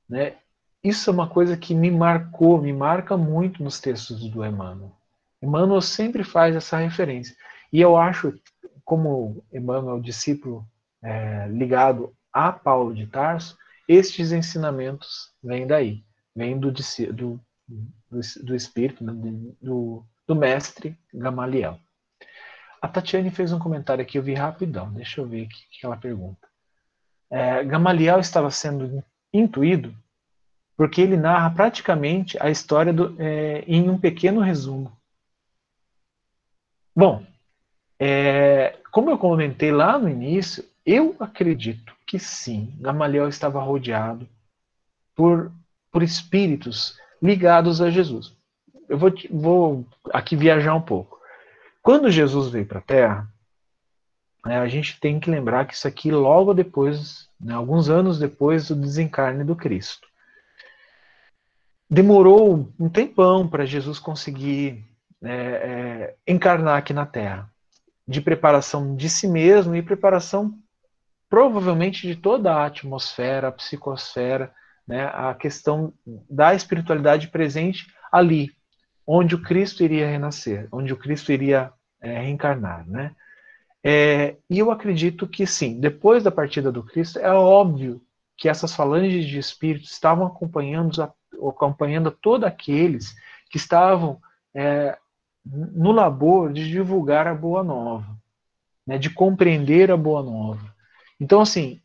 [0.08, 0.36] Né?
[0.84, 4.92] Isso é uma coisa que me marcou, me marca muito nos textos do Emmanuel.
[5.40, 7.34] Emmanuel sempre faz essa referência.
[7.72, 8.38] E eu acho,
[8.84, 10.66] como Emmanuel, discípulo
[11.02, 13.56] é, ligado a Paulo de Tarso,
[13.88, 17.40] estes ensinamentos vêm daí vem do, do,
[18.10, 19.12] do, espírito, né,
[19.60, 21.78] do, do mestre Gamaliel.
[22.80, 25.96] A Tatiane fez um comentário aqui, eu vi rapidão, deixa eu ver o que ela
[25.96, 26.48] pergunta.
[27.30, 29.02] É, Gamaliel estava sendo
[29.32, 29.96] intuído
[30.76, 34.90] porque ele narra praticamente a história do, é, em um pequeno resumo.
[36.94, 37.24] Bom,
[37.98, 44.28] é, como eu comentei lá no início, eu acredito que sim, Gamaliel estava rodeado
[45.14, 45.52] por
[45.92, 48.34] por espíritos ligados a Jesus.
[48.88, 51.20] Eu vou, vou aqui viajar um pouco.
[51.82, 53.28] Quando Jesus veio para a Terra,
[54.44, 58.68] né, a gente tem que lembrar que isso aqui logo depois, né, alguns anos depois
[58.68, 60.08] do desencarne do Cristo.
[61.88, 64.84] Demorou um tempão para Jesus conseguir
[65.22, 67.50] é, é, encarnar aqui na Terra,
[68.08, 70.58] de preparação de si mesmo e preparação
[71.28, 74.52] provavelmente de toda a atmosfera, a psicosfera
[74.86, 75.92] né, a questão
[76.28, 78.50] da espiritualidade presente ali,
[79.06, 82.86] onde o Cristo iria renascer, onde o Cristo iria é, reencarnar.
[82.88, 83.14] Né?
[83.82, 88.02] É, e eu acredito que sim, depois da partida do Cristo, é óbvio
[88.36, 91.02] que essas falanges de espíritos estavam acompanhando,
[91.32, 93.14] acompanhando todos aqueles
[93.50, 94.20] que estavam
[94.54, 94.96] é,
[95.44, 98.16] no labor de divulgar a boa nova,
[98.86, 100.74] né, de compreender a boa nova.
[101.20, 101.80] Então, assim,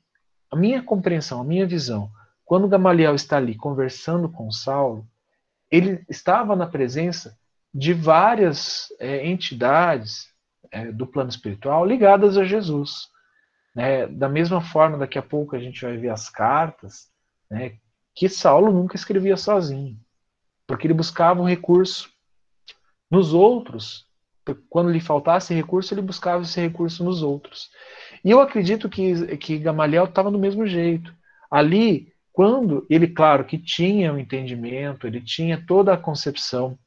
[0.52, 2.10] a minha compreensão, a minha visão,
[2.48, 5.06] quando Gamaliel está ali conversando com Saulo,
[5.70, 7.38] ele estava na presença
[7.74, 10.30] de várias é, entidades
[10.72, 13.10] é, do plano espiritual ligadas a Jesus.
[13.76, 14.08] Né?
[14.08, 17.10] Da mesma forma, daqui a pouco a gente vai ver as cartas,
[17.52, 17.76] né,
[18.16, 20.00] que Saulo nunca escrevia sozinho,
[20.66, 22.10] porque ele buscava um recurso
[23.12, 24.08] nos outros.
[24.70, 27.70] Quando lhe faltasse recurso, ele buscava esse recurso nos outros.
[28.24, 31.14] E eu acredito que, que Gamaliel estava do mesmo jeito.
[31.52, 36.78] Ali, quando ele, claro, que tinha o um entendimento, ele tinha toda a concepção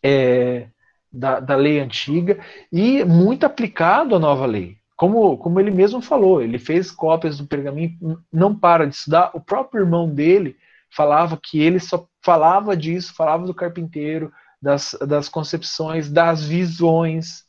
[0.00, 0.68] é,
[1.12, 2.38] da, da lei antiga
[2.70, 4.78] e muito aplicado à nova lei.
[4.94, 7.98] Como, como ele mesmo falou, ele fez cópias do pergaminho,
[8.32, 9.32] não para de estudar.
[9.34, 10.56] O próprio irmão dele
[10.88, 14.32] falava que ele só falava disso, falava do carpinteiro,
[14.62, 17.44] das, das concepções, das visões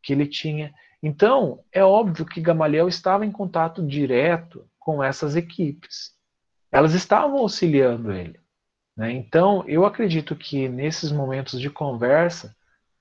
[0.00, 0.72] que ele tinha.
[1.02, 6.16] Então, é óbvio que Gamaliel estava em contato direto com essas equipes.
[6.70, 8.38] Elas estavam auxiliando ele.
[8.96, 9.12] Né?
[9.12, 12.54] Então, eu acredito que nesses momentos de conversa,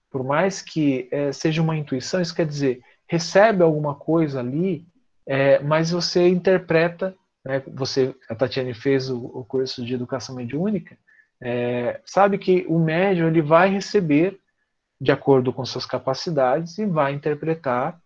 [0.09, 4.85] por mais que é, seja uma intuição, isso quer dizer, recebe alguma coisa ali,
[5.25, 10.97] é, mas você interpreta, né, você, a Tatiane fez o, o curso de educação mediúnica,
[11.41, 14.39] é, sabe que o médium ele vai receber
[14.99, 17.99] de acordo com suas capacidades e vai interpretar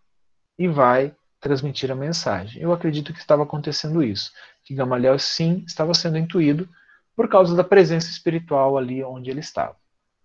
[0.58, 2.62] e vai transmitir a mensagem.
[2.62, 4.32] Eu acredito que estava acontecendo isso,
[4.64, 6.66] que Gamaliel sim estava sendo intuído
[7.14, 9.76] por causa da presença espiritual ali onde ele estava.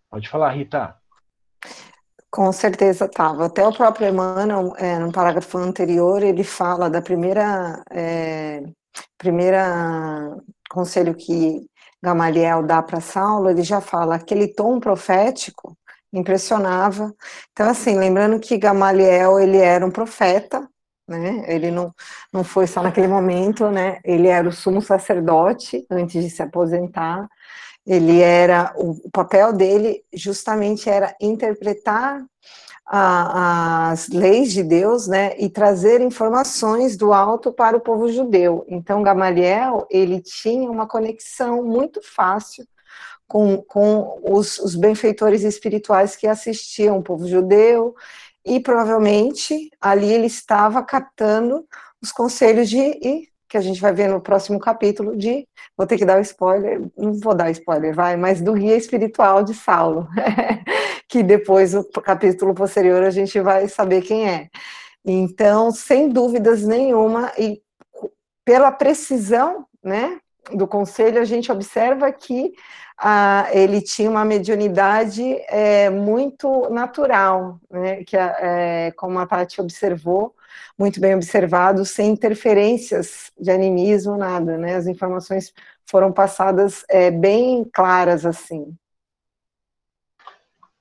[0.09, 0.95] Pode falar, Rita.
[2.32, 3.47] Com certeza estava.
[3.47, 8.63] Até o próprio Emmanuel, é, no parágrafo anterior, ele fala da primeira, é,
[9.18, 10.38] primeira
[10.70, 11.65] conselho que
[12.01, 15.76] Gamaliel dá para Saulo, ele já fala aquele tom profético
[16.13, 17.13] impressionava.
[17.51, 20.68] Então, assim, lembrando que Gamaliel, ele era um profeta,
[21.08, 21.43] né?
[21.47, 21.93] Ele não,
[22.32, 23.99] não foi só naquele momento, né?
[24.03, 27.28] Ele era o sumo sacerdote antes de se aposentar.
[27.86, 32.22] Ele era o, papel dele justamente era interpretar
[32.86, 38.66] a, as leis de Deus, né, e trazer informações do alto para o povo judeu.
[38.68, 42.66] Então, Gamaliel, ele tinha uma conexão muito fácil
[43.28, 47.93] com, com os, os benfeitores espirituais que assistiam o povo judeu,
[48.48, 51.66] e provavelmente ali ele estava captando
[52.02, 55.45] os conselhos de, e, que a gente vai ver no próximo capítulo, de,
[55.76, 58.78] vou ter que dar o um spoiler, não vou dar spoiler, vai, mas do guia
[58.78, 60.08] espiritual de Saulo,
[61.10, 64.48] que depois, no capítulo posterior, a gente vai saber quem é.
[65.06, 67.62] Então, sem dúvidas nenhuma, e
[68.45, 70.20] pela precisão, né,
[70.54, 72.54] do conselho, a gente observa que
[72.98, 80.36] ah, ele tinha uma mediunidade é, muito natural, né, que é, como a Tati observou,
[80.78, 85.54] muito bem observado, sem interferências de animismo, nada, né, as informações
[85.86, 88.76] foram passadas é, bem claras assim.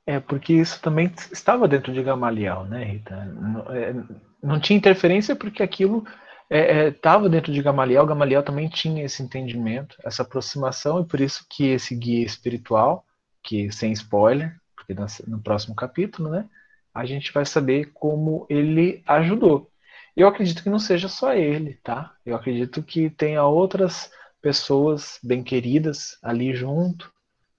[0.07, 3.25] É, porque isso também estava dentro de Gamaliel, né, Rita?
[3.25, 3.95] Não, é,
[4.43, 6.07] não tinha interferência porque aquilo
[6.51, 11.21] estava é, é, dentro de Gamaliel, Gamaliel também tinha esse entendimento, essa aproximação, e por
[11.21, 13.05] isso que esse guia espiritual,
[13.43, 14.95] que sem spoiler, porque
[15.27, 16.49] no próximo capítulo, né,
[16.95, 19.71] a gente vai saber como ele ajudou.
[20.17, 22.15] Eu acredito que não seja só ele, tá?
[22.25, 27.13] Eu acredito que tenha outras pessoas bem queridas ali junto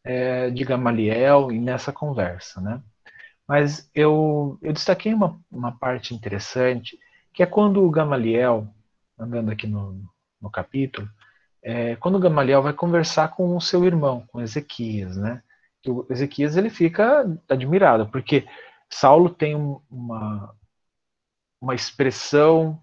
[0.04, 2.82] é, de Gamaliel e nessa conversa, né?
[3.48, 6.98] Mas eu, eu destaquei uma, uma parte interessante,
[7.34, 8.74] que é quando o Gamaliel
[9.18, 10.01] andando aqui no,
[10.41, 11.09] no capítulo,
[11.63, 15.41] é, quando Gamaliel vai conversar com o seu irmão, com Ezequias, né?
[15.86, 18.45] O Ezequias ele fica admirado, porque
[18.89, 19.55] Saulo tem
[19.89, 20.53] uma,
[21.61, 22.82] uma expressão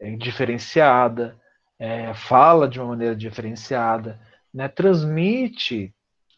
[0.00, 1.38] é, diferenciada,
[1.78, 4.20] é, fala de uma maneira diferenciada,
[4.52, 4.68] né?
[4.68, 5.94] transmite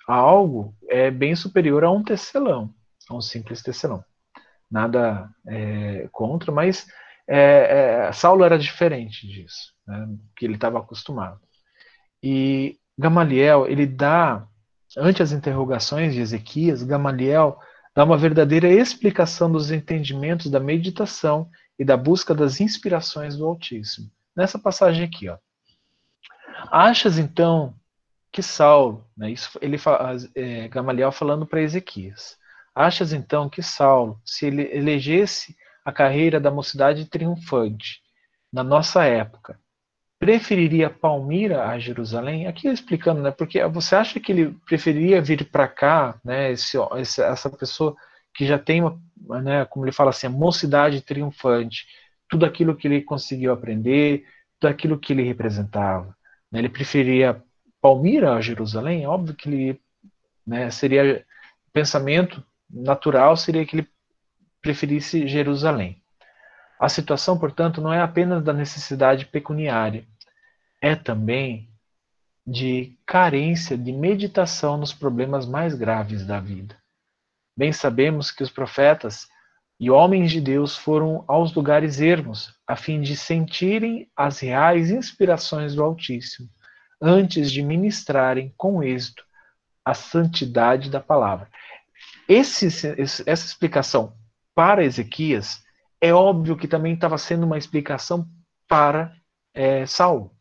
[0.07, 2.73] algo é, bem superior a um tecelão,
[3.09, 4.05] a um simples tecelão.
[4.71, 6.87] Nada é, contra, mas
[7.29, 11.41] é, é, Saulo era diferente disso, né, que ele estava acostumado.
[12.23, 14.47] E Gamaliel, ele dá,
[14.97, 17.59] ante as interrogações de Ezequias, Gamaliel
[17.95, 24.11] dá uma verdadeira explicação dos entendimentos da meditação e da busca das inspirações do Altíssimo.
[24.35, 25.37] Nessa passagem aqui, ó.
[26.73, 27.75] Achas então
[28.33, 29.77] que Saulo, né, isso ele
[30.35, 32.37] é, Gamaliel falando para Ezequias,
[32.75, 35.57] achas então que Saulo, se ele elegesse
[35.89, 38.03] a carreira da mocidade triunfante
[38.53, 39.59] na nossa época,
[40.19, 42.47] preferiria Palmira a Jerusalém?
[42.47, 43.31] Aqui explicando, né?
[43.31, 46.53] Porque você acha que ele preferiria vir para cá, né?
[46.53, 46.77] Esse,
[47.23, 47.97] essa pessoa
[48.35, 49.01] que já tem uma,
[49.41, 49.65] né?
[49.65, 51.87] Como ele fala assim, a mocidade triunfante,
[52.29, 54.27] tudo aquilo que ele conseguiu aprender,
[54.61, 56.15] tudo aquilo que ele representava.
[56.53, 56.59] Né?
[56.59, 57.43] Ele preferia
[57.81, 59.07] Palmira a Jerusalém?
[59.07, 59.81] Óbvio que ele,
[60.47, 60.71] né?
[60.71, 61.25] Seria
[61.73, 63.89] pensamento natural seria que ele
[64.69, 66.03] preferisse Jerusalém.
[66.79, 70.07] A situação, portanto, não é apenas da necessidade pecuniária,
[70.79, 71.71] é também
[72.47, 76.77] de carência de meditação nos problemas mais graves da vida.
[77.57, 79.27] Bem sabemos que os profetas
[79.81, 85.75] e homens de Deus foram aos lugares ermos, a fim de sentirem as reais inspirações
[85.75, 86.47] do Altíssimo,
[87.01, 89.25] antes de ministrarem com êxito
[89.83, 91.49] a santidade da palavra.
[92.29, 92.67] Esse,
[93.01, 94.18] essa explicação
[94.59, 95.63] para Ezequias
[96.01, 98.29] é óbvio que também estava sendo uma explicação
[98.67, 99.15] para
[99.55, 100.35] é, Saulo.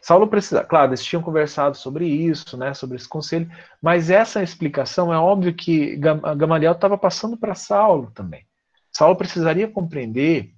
[0.00, 3.50] Saulo precisa, claro, eles tinham conversado sobre isso, né, sobre esse conselho,
[3.82, 8.46] mas essa explicação é óbvio que Gamaliel estava passando para Saulo também.
[8.92, 10.54] Saulo precisaria compreender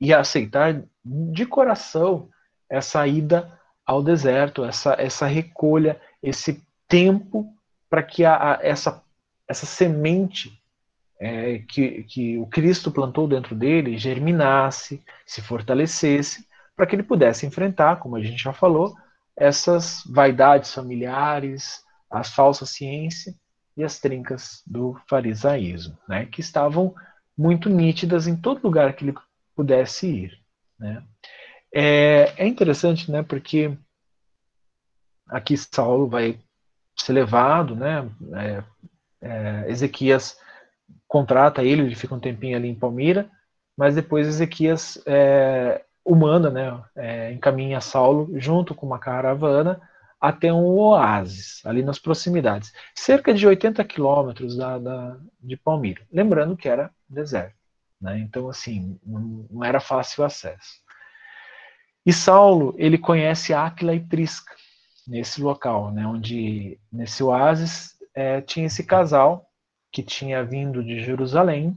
[0.00, 2.30] e aceitar de coração
[2.70, 7.56] essa ida ao deserto, essa, essa recolha, esse tempo
[7.90, 9.02] para que a, a, essa,
[9.48, 10.61] essa semente
[11.22, 16.44] é, que, que o Cristo plantou dentro dele germinasse, se fortalecesse,
[16.74, 18.92] para que ele pudesse enfrentar, como a gente já falou,
[19.36, 23.32] essas vaidades familiares, a falsa ciência
[23.76, 26.92] e as trincas do farisaísmo, né, que estavam
[27.38, 29.14] muito nítidas em todo lugar que ele
[29.54, 30.38] pudesse ir.
[30.76, 31.04] Né.
[31.72, 33.78] É, é interessante, né, porque
[35.28, 36.40] aqui Saulo vai
[36.98, 38.64] ser levado, né, é,
[39.20, 40.41] é, Ezequias
[41.12, 43.30] contrata ele, ele fica um tempinho ali em Palmira,
[43.76, 49.78] mas depois Ezequias é, o manda, né, é, encaminha Saulo junto com uma caravana
[50.18, 56.00] até um oásis, ali nas proximidades, cerca de 80 quilômetros da, da, de Palmira.
[56.10, 57.56] Lembrando que era deserto,
[58.00, 60.80] né, então assim, não, não era fácil o acesso.
[62.06, 64.54] E Saulo, ele conhece Áquila e Prisca,
[65.06, 69.51] nesse local, né, onde nesse oásis é, tinha esse casal
[69.92, 71.76] que tinha vindo de Jerusalém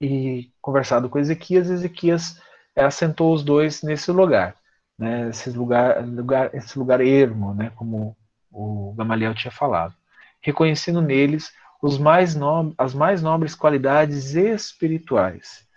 [0.00, 2.40] e conversado com Ezequias, Ezequias
[2.74, 4.56] assentou os dois nesse lugar,
[4.98, 8.16] né, esse lugar, lugar, esse lugar ermo, né, como
[8.50, 9.94] o Gamaliel tinha falado,
[10.40, 11.52] reconhecendo neles
[11.82, 15.68] os mais no, as mais nobres qualidades espirituais.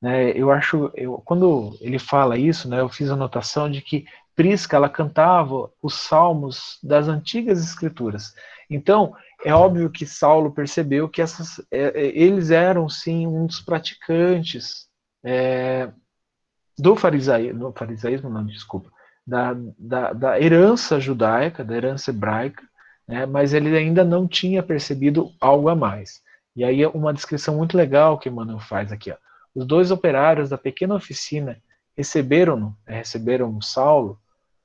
[0.00, 4.04] Né, eu acho, eu, quando ele fala isso, né, eu fiz a anotação de que
[4.34, 8.34] Prisca ela cantava os salmos das antigas escrituras.
[8.74, 9.14] Então,
[9.44, 14.86] é óbvio que Saulo percebeu que essas, é, é, eles eram sim um dos praticantes
[15.24, 15.90] é,
[16.78, 18.90] do farisaísmo, farisaísmo não, desculpa,
[19.26, 22.62] da, da, da, herança judaica, da herança hebraica,
[23.06, 26.22] né, mas ele ainda não tinha percebido algo a mais.
[26.54, 29.10] E aí uma descrição muito legal que Emmanuel faz aqui.
[29.10, 29.16] Ó.
[29.54, 31.60] Os dois operários da pequena oficina
[31.96, 34.18] receberam, é, receberam Saulo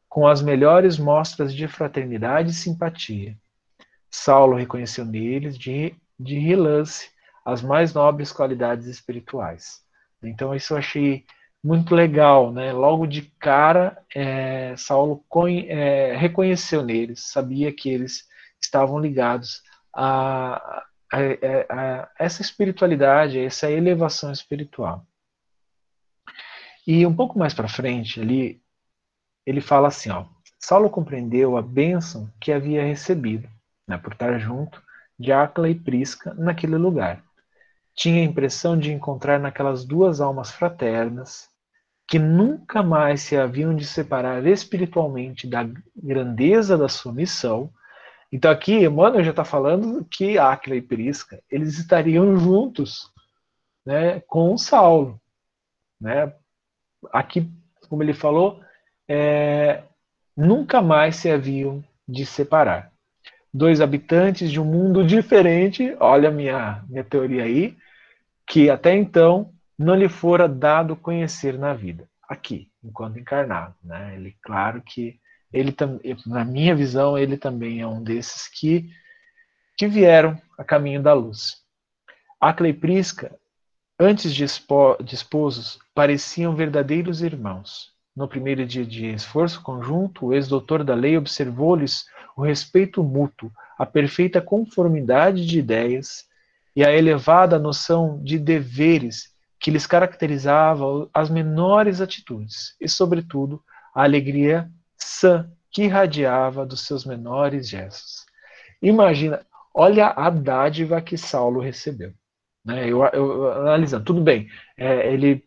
[0.08, 3.36] com as melhores mostras de fraternidade e simpatia
[4.10, 7.10] Saulo reconheceu neles de, de relance
[7.46, 9.82] as mais nobres qualidades espirituais.
[10.22, 11.26] Então isso eu achei
[11.64, 12.72] muito legal, né?
[12.74, 15.24] Logo de cara, é, Saulo
[15.68, 18.28] é, reconheceu neles, sabia que eles
[18.62, 19.62] estavam ligados
[19.94, 25.06] a, a, a, a, essa espiritualidade, a essa elevação espiritual.
[26.86, 28.62] E um pouco mais para frente, ali,
[29.46, 30.26] ele fala assim, ó,
[30.60, 33.50] Saulo compreendeu a bênção que havia recebido
[33.88, 34.82] né, por estar junto
[35.18, 37.24] de Acla e Prisca naquele lugar.
[37.96, 41.50] Tinha a impressão de encontrar naquelas duas almas fraternas
[42.08, 47.72] que nunca mais se haviam de separar espiritualmente da grandeza da sua missão.
[48.32, 53.12] Então aqui Emmanuel já está falando que Aquila e Prisca eles estariam juntos,
[53.86, 55.20] né, com Saulo,
[56.00, 56.34] né?
[57.12, 57.50] Aqui,
[57.90, 58.62] como ele falou,
[59.08, 59.84] é,
[60.36, 62.92] nunca mais se haviam de separar
[63.58, 67.76] dois habitantes de um mundo diferente, olha a minha, minha teoria aí,
[68.46, 73.74] que até então não lhe fora dado conhecer na vida, aqui, enquanto encarnado.
[73.84, 74.16] Né?
[74.16, 75.20] Ele, claro que
[75.52, 75.76] ele
[76.26, 78.90] na minha visão, ele também é um desses que,
[79.76, 81.58] que vieram a caminho da luz.
[82.40, 83.36] Acla e Prisca,
[84.00, 87.92] antes de, espo, de esposos, pareciam verdadeiros irmãos.
[88.16, 92.06] No primeiro dia de esforço conjunto, o ex-doutor da lei observou-lhes
[92.38, 96.26] o respeito mútuo, a perfeita conformidade de ideias
[96.76, 103.60] e a elevada noção de deveres que lhes caracterizava as menores atitudes, e, sobretudo,
[103.94, 108.28] a alegria sã que irradiava dos seus menores gestos.
[108.80, 112.14] Imagina, olha a dádiva que Saulo recebeu.
[112.64, 112.88] Né?
[112.88, 115.44] Eu, eu, analisando, tudo bem, é, ele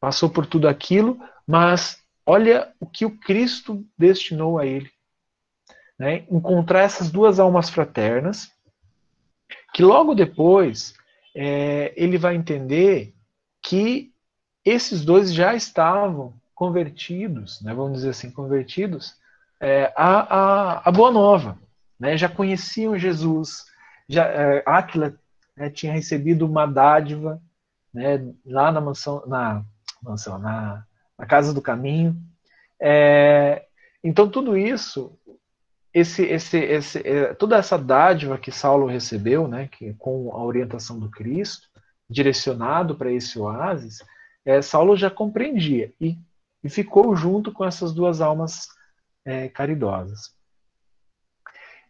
[0.00, 4.90] passou por tudo aquilo, mas olha o que o Cristo destinou a ele.
[6.00, 6.24] Né?
[6.30, 8.50] Encontrar essas duas almas fraternas,
[9.74, 10.94] que logo depois
[11.36, 13.14] é, ele vai entender
[13.62, 14.10] que
[14.64, 19.14] esses dois já estavam convertidos, né, vamos dizer assim, convertidos
[19.60, 21.58] é, à, Boa Nova.
[21.98, 23.66] Né, já conheciam Jesus,
[24.08, 25.14] já, é, Aquila
[25.54, 27.42] né, tinha recebido uma dádiva
[27.92, 29.62] né, lá na mansão, na,
[30.02, 30.82] mansão na,
[31.18, 32.16] na Casa do Caminho.
[32.80, 33.66] É,
[34.02, 35.18] então, tudo isso,
[35.92, 40.98] esse, esse, esse, é, toda essa dádiva que Saulo recebeu, né, que, com a orientação
[40.98, 41.68] do Cristo,
[42.08, 44.04] direcionado para esse oásis,
[44.44, 46.16] é, Saulo já compreendia e,
[46.62, 48.68] e, ficou junto com essas duas almas
[49.24, 50.32] é, caridosas.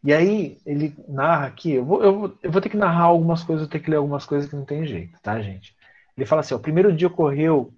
[0.02, 3.62] E aí ele narra aqui, eu vou, eu, eu vou ter que narrar algumas coisas,
[3.62, 5.76] eu vou ter que ler algumas coisas que não tem jeito, tá, gente?
[6.16, 7.72] Ele fala assim: o primeiro dia ocorreu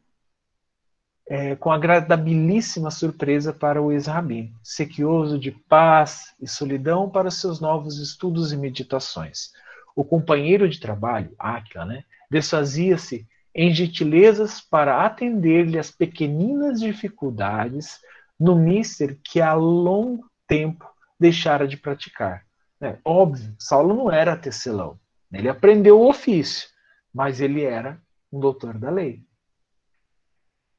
[1.29, 7.99] é, com agradabilíssima surpresa para o ex-rabino, sequioso de paz e solidão para seus novos
[7.99, 9.51] estudos e meditações.
[9.95, 18.01] O companheiro de trabalho, Aquila, né, desfazia-se em gentilezas para atender-lhe as pequeninas dificuldades
[18.41, 20.87] no míster que há longo tempo
[21.21, 22.45] deixara de praticar.
[22.81, 24.99] É, óbvio, Saulo não era tecelão.
[25.33, 26.69] Ele aprendeu o ofício,
[27.15, 28.01] mas ele era
[28.33, 29.23] um doutor da lei.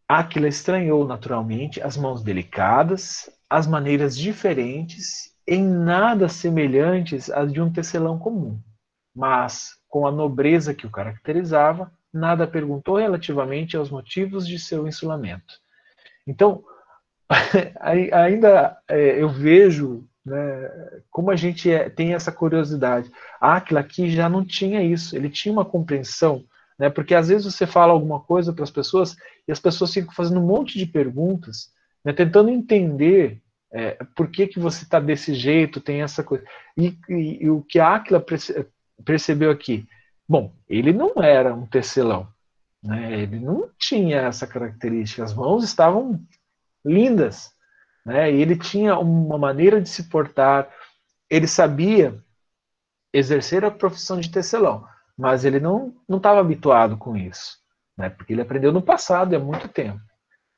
[0.07, 7.71] Aquila estranhou naturalmente as mãos delicadas, as maneiras diferentes, em nada semelhantes às de um
[7.71, 8.59] tecelão comum.
[9.15, 15.53] Mas, com a nobreza que o caracterizava, nada perguntou relativamente aos motivos de seu insulamento.
[16.27, 16.63] Então,
[18.11, 20.69] ainda é, eu vejo né,
[21.09, 23.11] como a gente é, tem essa curiosidade.
[23.39, 26.45] Aquila aqui já não tinha isso, ele tinha uma compreensão
[26.83, 26.89] né?
[26.89, 29.15] Porque às vezes você fala alguma coisa para as pessoas
[29.47, 31.71] e as pessoas ficam fazendo um monte de perguntas,
[32.03, 32.11] né?
[32.11, 36.43] tentando entender é, por que, que você está desse jeito, tem essa coisa.
[36.75, 38.21] E, e, e o que a Aquila
[39.05, 39.87] percebeu aqui?
[40.27, 42.27] Bom, ele não era um tecelão,
[42.83, 43.21] né?
[43.21, 46.19] ele não tinha essa característica, as mãos estavam
[46.83, 47.49] lindas,
[48.05, 48.29] né?
[48.29, 50.69] e ele tinha uma maneira de se portar,
[51.29, 52.21] ele sabia
[53.13, 54.85] exercer a profissão de tecelão
[55.17, 57.57] mas ele não estava habituado com isso,
[57.97, 58.09] né?
[58.09, 59.99] porque ele aprendeu no passado, há muito tempo.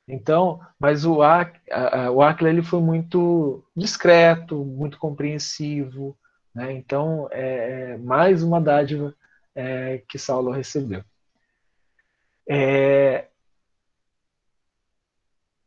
[0.08, 6.16] Então, mas o, o Aquila ele foi muito discreto, muito compreensivo,
[6.54, 6.72] né?
[6.72, 9.14] então é, é mais uma dádiva
[9.54, 11.02] é, que Saulo recebeu.
[12.48, 13.26] É,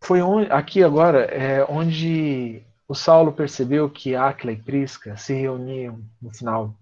[0.01, 6.03] foi onde, aqui agora é onde o Saulo percebeu que Aquila e Prisca se reuniam
[6.19, 6.75] no final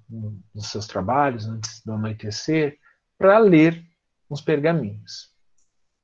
[0.55, 2.80] dos seus trabalhos, antes do anoitecer,
[3.18, 3.84] para ler
[4.32, 5.36] uns pergaminhos.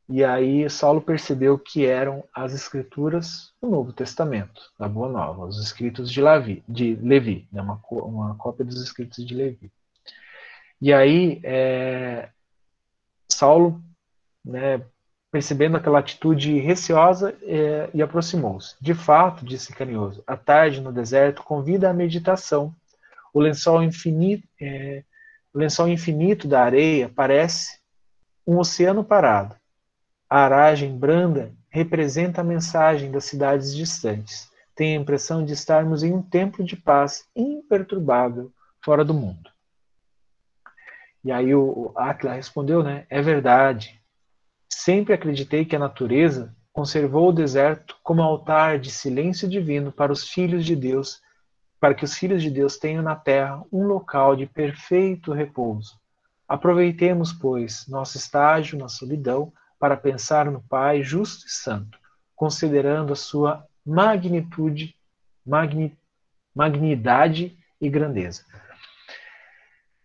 [0.09, 5.57] E aí Saulo percebeu que eram as escrituras do Novo Testamento, da Boa Nova, os
[5.63, 9.71] escritos de, Levi, de Levi né, uma, uma cópia dos escritos de Levi.
[10.81, 12.29] E aí é,
[13.31, 13.81] Saulo
[14.43, 14.85] né,
[15.33, 18.75] percebendo aquela atitude receosa, é, e aproximou-se.
[18.79, 22.71] De fato, disse carinhoso, a tarde no deserto convida à meditação.
[23.33, 25.03] O lençol infinito, é,
[25.51, 27.79] lençol infinito da areia parece
[28.45, 29.55] um oceano parado.
[30.29, 34.51] A aragem branda representa a mensagem das cidades distantes.
[34.75, 38.51] Tenho a impressão de estarmos em um templo de paz imperturbável
[38.85, 39.49] fora do mundo.
[41.23, 43.07] E aí o Aquila respondeu, né?
[43.09, 44.02] É verdade.
[44.83, 50.27] Sempre acreditei que a natureza conservou o deserto como altar de silêncio divino para os
[50.27, 51.21] filhos de Deus,
[51.79, 55.97] para que os filhos de Deus tenham na terra um local de perfeito repouso.
[56.45, 61.97] Aproveitemos, pois, nosso estágio na solidão para pensar no Pai justo e santo,
[62.35, 64.97] considerando a sua magnitude,
[65.45, 65.97] magni,
[66.53, 68.43] magnidade e grandeza.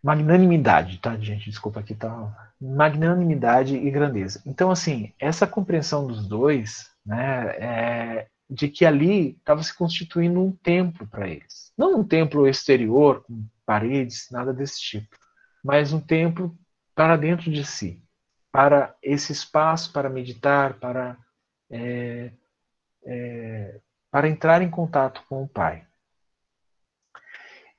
[0.01, 1.51] Magnanimidade, tá, gente?
[1.51, 4.43] Desculpa aqui, tá magnanimidade e grandeza.
[4.45, 10.53] Então, assim, essa compreensão dos dois, né, é, de que ali estava se constituindo um
[10.53, 11.73] templo para eles.
[11.77, 15.17] Não um templo exterior, com paredes, nada desse tipo,
[15.63, 16.57] mas um templo
[16.95, 18.03] para dentro de si,
[18.51, 21.17] para esse espaço para meditar, para,
[21.71, 22.33] é,
[23.05, 23.81] é,
[24.11, 25.88] para entrar em contato com o Pai.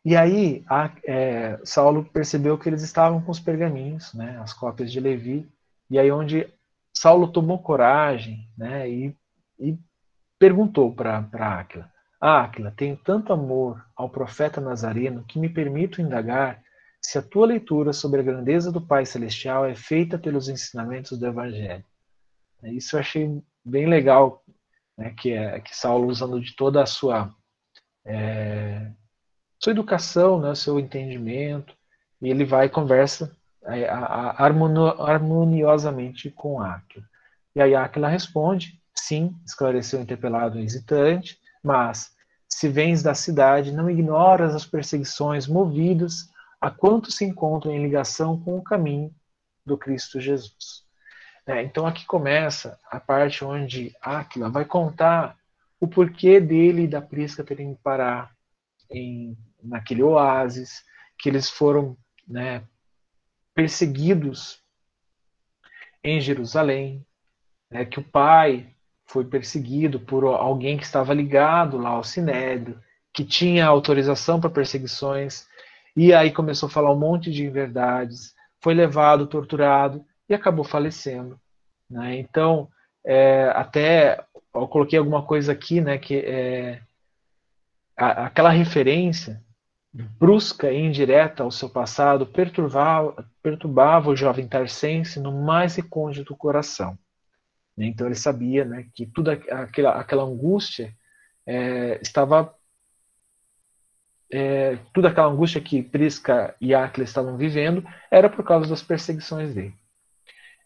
[0.04, 4.92] E aí a, é, Saulo percebeu que eles estavam com os pergaminhos, né, as cópias
[4.92, 5.50] de Levi,
[5.90, 6.48] e aí onde
[6.94, 9.16] Saulo tomou coragem né, e,
[9.60, 9.78] e
[10.38, 16.62] perguntou para Áquila, Áquila, tenho tanto amor ao profeta Nazareno que me permito indagar
[17.02, 21.26] se a tua leitura sobre a grandeza do Pai Celestial é feita pelos ensinamentos do
[21.26, 21.86] Evangelho.
[22.64, 24.44] Isso eu achei bem legal,
[24.98, 27.34] né, que, é, que Saulo usando de toda a sua
[28.06, 28.92] é,
[29.60, 31.76] sua educação, né, seu entendimento,
[32.22, 37.06] e ele vai e conversa é, harmoniosamente com Aquila.
[37.56, 42.16] E aí Aquila responde, sim, esclareceu o interpelado hesitante, mas
[42.48, 46.30] se vens da cidade, não ignoras as perseguições movidas
[46.60, 49.14] a quanto se encontram em ligação com o caminho
[49.66, 50.84] do Cristo Jesus.
[51.46, 55.38] É, então aqui começa a parte onde Aquila vai contar
[55.80, 58.32] o porquê dele e da Prisca terem que parar
[58.92, 60.84] em naquele oásis,
[61.18, 61.98] que eles foram
[62.28, 62.64] né,
[63.54, 64.62] perseguidos
[66.04, 67.06] em Jerusalém,
[67.70, 68.74] né, que o pai
[69.06, 72.80] foi perseguido por alguém que estava ligado lá ao Sinédrio,
[73.12, 75.48] que tinha autorização para perseguições,
[75.96, 81.40] e aí começou a falar um monte de inverdades, foi levado, torturado e acabou falecendo.
[81.90, 82.18] Né?
[82.18, 82.70] Então,
[83.06, 86.82] é, até eu coloquei alguma coisa aqui, né, que é,
[87.98, 89.42] a, aquela referência
[89.92, 96.98] brusca e indireta ao seu passado perturbava, perturbava o jovem Tarsense no mais recôndito coração.
[97.78, 100.94] Então ele sabia né, que toda aquela, aquela angústia
[101.46, 102.54] é, estava.
[104.32, 109.56] É, toda aquela angústia que Prisca e Aquila estavam vivendo era por causa das perseguições
[109.56, 109.74] dele.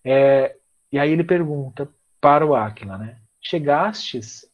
[0.03, 0.57] É,
[0.91, 1.87] e aí ele pergunta
[2.19, 3.17] para o Aquila, né?
[3.41, 4.45] Chegastes,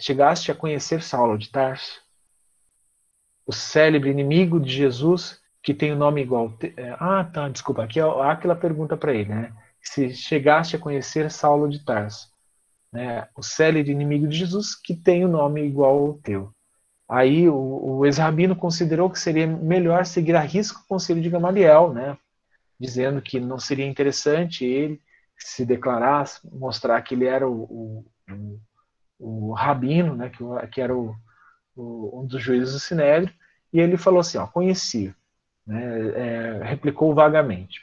[0.00, 2.05] chegaste a conhecer Saulo de Tarso?
[3.46, 6.52] O célebre inimigo de Jesus, que tem o um nome igual.
[6.76, 7.84] É, ah, tá, desculpa.
[7.84, 9.52] Aqui a Aquila pergunta para ele, né?
[9.80, 12.28] Se chegaste a conhecer Saulo de Tarso,
[12.92, 13.28] né?
[13.36, 16.52] O célebre inimigo de Jesus, que tem o um nome igual ao teu.
[17.08, 21.92] Aí o, o ex-rabino considerou que seria melhor seguir a risco o conselho de Gamaliel,
[21.92, 22.18] né?
[22.78, 25.00] Dizendo que não seria interessante ele
[25.38, 28.04] se declarar, mostrar que ele era o, o,
[29.18, 30.30] o, o rabino, né?
[30.30, 31.14] Que, que era o,
[31.76, 33.34] um dos juízes do Sinédrio,
[33.72, 35.14] e ele falou assim, ó, conhecia,
[35.66, 37.80] né, é, replicou vagamente.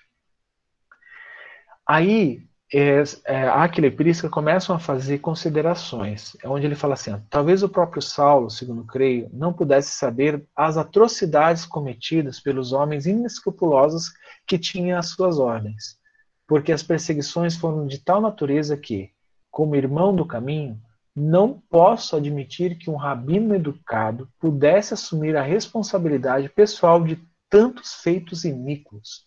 [1.86, 7.20] Aí, é, é, Aquila e Prisca começam a fazer considerações, onde ele fala assim, ó,
[7.30, 14.12] talvez o próprio Saulo, segundo creio, não pudesse saber as atrocidades cometidas pelos homens inescrupulosos
[14.48, 16.00] que tinham as suas ordens,
[16.48, 19.12] porque as perseguições foram de tal natureza que,
[19.52, 20.82] como irmão do caminho,
[21.16, 28.44] não posso admitir que um rabino educado pudesse assumir a responsabilidade pessoal de tantos feitos
[28.44, 29.26] iníquos.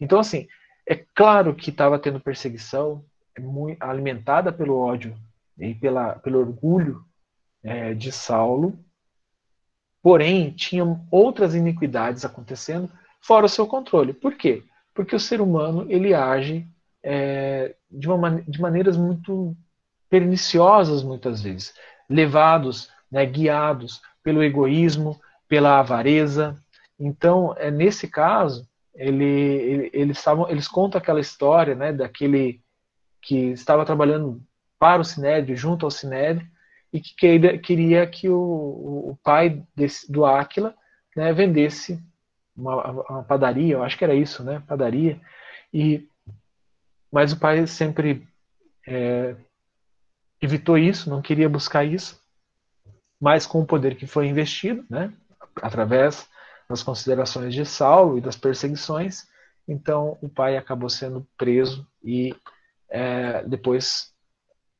[0.00, 0.46] Então, assim,
[0.88, 3.04] é claro que estava tendo perseguição,
[3.36, 3.42] é
[3.80, 5.16] alimentada pelo ódio
[5.58, 7.04] e pela, pelo orgulho
[7.62, 8.78] é, de Saulo,
[10.02, 12.88] porém, tinham outras iniquidades acontecendo
[13.20, 14.12] fora o seu controle.
[14.12, 14.62] Por quê?
[14.92, 16.68] Porque o ser humano ele age
[17.02, 19.56] é, de, uma, de maneiras muito
[20.08, 21.74] perniciosas muitas vezes,
[22.08, 26.56] levados, né, guiados pelo egoísmo, pela avareza.
[26.98, 32.60] Então, é nesse caso, ele, ele, eles, estavam, eles contam aquela história né, daquele
[33.20, 34.40] que estava trabalhando
[34.78, 36.46] para o Sinédrio, junto ao Sinédrio,
[36.92, 40.74] e que queria, queria que o, o pai desse, do Áquila
[41.16, 42.00] né, vendesse
[42.56, 45.20] uma, uma, padaria, eu acho que era isso, né, padaria,
[45.72, 46.06] e
[47.10, 48.26] mas o pai sempre
[48.86, 49.36] é,
[50.44, 52.20] evitou isso, não queria buscar isso,
[53.20, 55.12] mas com o poder que foi investido, né,
[55.62, 56.28] através
[56.68, 59.26] das considerações de Saulo e das perseguições,
[59.66, 62.34] então o pai acabou sendo preso e
[62.88, 64.12] é, depois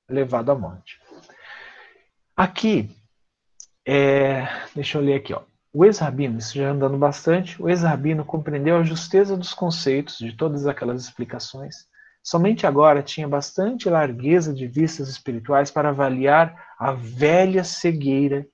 [0.09, 1.01] levado à morte.
[2.37, 2.91] Aqui,
[3.87, 5.43] é, deixa eu ler aqui, ó.
[5.73, 10.67] O ex-rabino, isso já andando bastante, o ex-rabino compreendeu a justeza dos conceitos de todas
[10.67, 11.89] aquelas explicações
[12.25, 18.47] Somente agora tinha bastante largueza de vistas espirituais para avaliar a velha cegueira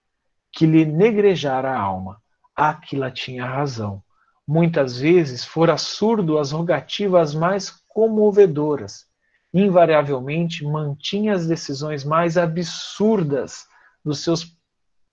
[0.50, 2.20] que lhe negrejara a alma.
[2.56, 4.02] Aquila tinha razão.
[4.44, 9.06] Muitas vezes fora surdo às rogativas mais comovedoras.
[9.54, 13.68] Invariavelmente mantinha as decisões mais absurdas
[14.04, 14.52] dos seus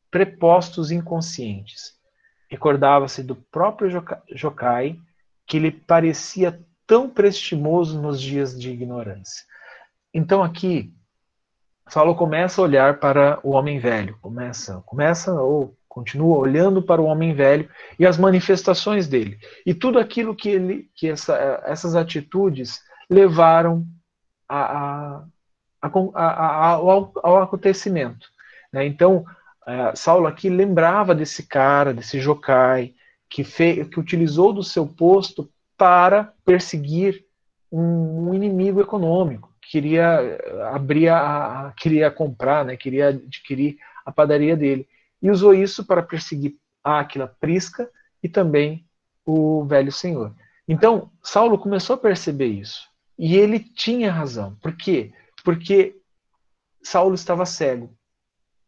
[0.09, 1.93] prepostos inconscientes.
[2.49, 4.97] Recordava-se do próprio Jocai,
[5.45, 9.45] que lhe parecia tão prestimoso nos dias de ignorância.
[10.13, 10.93] Então aqui
[11.89, 17.05] Saulo começa a olhar para o homem velho, começa, começa ou continua olhando para o
[17.05, 19.39] homem velho e as manifestações dele.
[19.65, 21.35] E tudo aquilo que, ele, que essa,
[21.65, 23.85] essas atitudes levaram
[24.47, 25.23] a,
[25.81, 28.27] a, a, ao, ao, acontecimento.
[28.71, 28.85] Né?
[28.85, 29.25] Então,
[29.65, 32.93] é, Saulo aqui lembrava desse cara, desse Jocai,
[33.29, 37.25] que, fez, que utilizou do seu posto para perseguir
[37.71, 40.39] um, um inimigo econômico, queria
[40.73, 44.87] abrir a, queria comprar, né, queria adquirir a padaria dele
[45.21, 47.89] e usou isso para perseguir Áquila, Prisca
[48.23, 48.85] e também
[49.25, 50.33] o velho senhor.
[50.67, 52.87] Então, Saulo começou a perceber isso.
[53.17, 54.55] E ele tinha razão.
[54.61, 55.11] Por quê?
[55.43, 55.99] Porque
[56.81, 57.93] Saulo estava cego.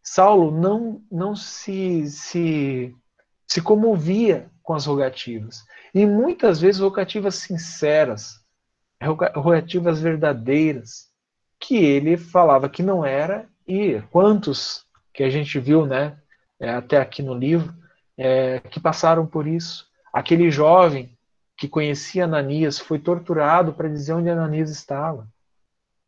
[0.02, 2.96] Saulo não, não se, se,
[3.48, 5.66] se comovia com as rogativas.
[5.96, 8.36] E muitas vezes rogativas sinceras,
[9.02, 11.08] rogativas verdadeiras,
[11.60, 16.20] que ele falava que não era, e quantos que a gente viu, né,
[16.60, 17.74] é, até aqui no livro,
[18.16, 19.88] é, que passaram por isso.
[20.14, 21.18] Aquele jovem
[21.58, 25.28] que conhecia Ananias foi torturado para dizer onde Ananias estava.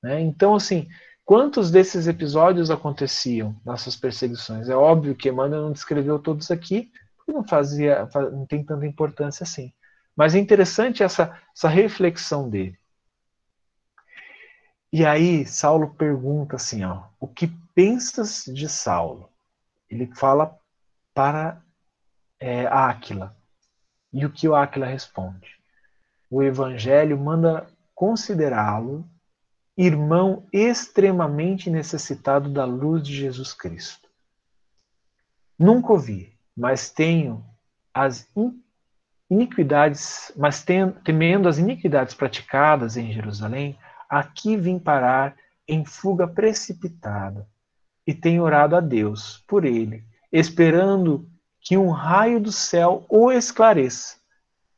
[0.04, 0.22] Né?
[0.22, 0.88] Então, assim,
[1.26, 4.70] quantos desses episódios aconteciam nessas perseguições?
[4.70, 6.92] É óbvio que Emmanuel não descreveu todos aqui,
[7.26, 9.74] porque não fazia, não tem tanta importância assim.
[10.16, 12.78] Mas é interessante essa, essa reflexão dele.
[14.92, 19.32] E aí Saulo pergunta assim, ó, o que pensas de Saulo?
[19.92, 20.58] ele fala
[21.14, 21.62] para
[22.40, 23.36] é, Áquila.
[24.14, 25.60] E o que o Áquila responde?
[26.30, 29.06] O Evangelho manda considerá-lo
[29.78, 34.10] irmão extremamente necessitado da luz de Jesus Cristo.
[35.60, 37.44] Nunca ouvi, mas tenho
[37.92, 38.32] as
[39.28, 40.64] iniquidades, mas
[41.04, 43.76] temendo as iniquidades praticadas em Jerusalém,
[44.08, 45.36] aqui vim parar
[45.68, 47.48] em fuga precipitada
[48.06, 51.28] e tem orado a Deus por ele, esperando
[51.60, 54.18] que um raio do céu o esclareça.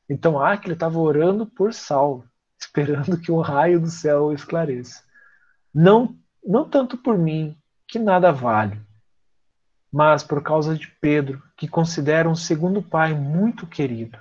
[0.10, 2.24] Então Aquila estava orando por Saulo,
[2.58, 5.04] esperando que um raio do céu o esclareça.
[5.74, 8.80] Não, não tanto por mim, que nada vale,
[9.94, 14.18] mas por causa de Pedro, que considera um segundo pai muito querido.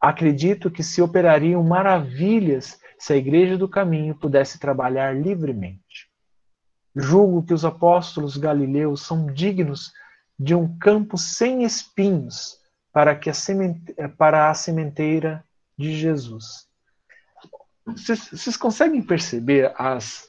[0.00, 6.08] Acredito que se operariam maravilhas se a Igreja do Caminho pudesse trabalhar livremente.
[6.94, 9.92] Julgo que os apóstolos galileus são dignos
[10.38, 12.56] de um campo sem espinhos
[12.92, 15.44] para, que a, semente, para a sementeira
[15.76, 16.68] de Jesus.
[17.84, 20.28] Vocês, vocês conseguem perceber as,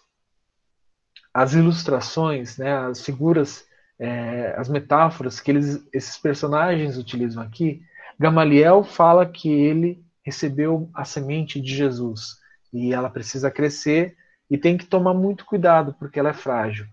[1.31, 3.68] as ilustrações, né, as figuras,
[3.99, 7.81] é, as metáforas que eles, esses personagens utilizam aqui?
[8.17, 12.37] Gamaliel fala que ele recebeu a semente de Jesus
[12.71, 14.15] e ela precisa crescer
[14.49, 16.85] e tem que tomar muito cuidado porque ela é frágil.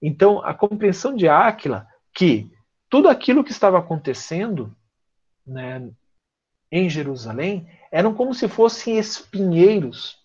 [0.00, 2.50] Então, a compreensão de Áquila que
[2.90, 4.74] tudo aquilo que estava acontecendo
[5.46, 5.90] né,
[6.70, 10.18] em Jerusalém eram como se fossem espinheiros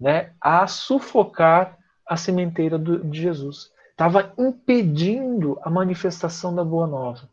[0.00, 3.70] né, a sufocar a sementeira do, de Jesus.
[3.96, 7.30] Estava impedindo a manifestação da Boa Nova.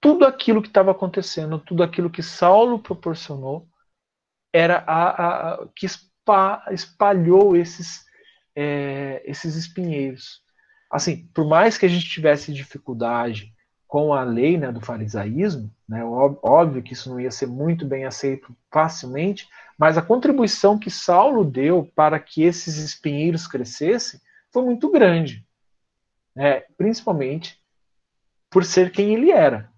[0.00, 3.68] Tudo aquilo que estava acontecendo, tudo aquilo que Saulo proporcionou,
[4.50, 5.86] era a, a, que
[6.70, 8.02] espalhou esses
[8.56, 10.40] é, esses espinheiros.
[10.90, 13.52] Assim, por mais que a gente tivesse dificuldade
[13.86, 18.06] com a lei né, do farisaísmo, né, óbvio que isso não ia ser muito bem
[18.06, 19.46] aceito facilmente,
[19.78, 24.18] mas a contribuição que Saulo deu para que esses espinheiros crescessem
[24.50, 25.44] foi muito grande,
[26.34, 27.60] né, principalmente
[28.50, 29.70] por ser quem ele era.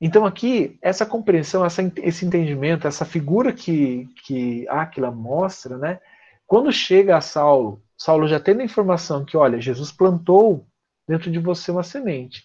[0.00, 6.00] Então aqui, essa compreensão, essa, esse entendimento, essa figura que, que Aquila mostra, né,
[6.46, 10.66] quando chega a Saulo, Saulo já tendo a informação que, olha, Jesus plantou
[11.06, 12.44] dentro de você uma semente.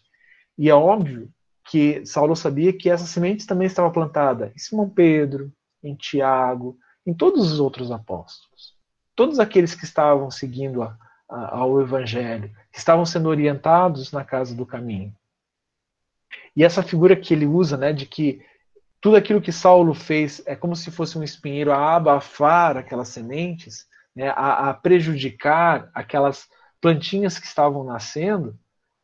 [0.57, 1.29] E é óbvio
[1.69, 5.51] que Saulo sabia que essa semente também estava plantada em Simão Pedro,
[5.83, 8.75] em Tiago, em todos os outros apóstolos.
[9.15, 10.97] Todos aqueles que estavam seguindo a,
[11.27, 15.13] ao Evangelho, que estavam sendo orientados na casa do caminho.
[16.55, 18.41] E essa figura que ele usa, né, de que
[18.99, 23.85] tudo aquilo que Saulo fez é como se fosse um espinheiro a abafar aquelas sementes,
[24.15, 26.47] né, a, a, prejudicar aquelas
[26.81, 28.57] plantinhas que estavam nascendo,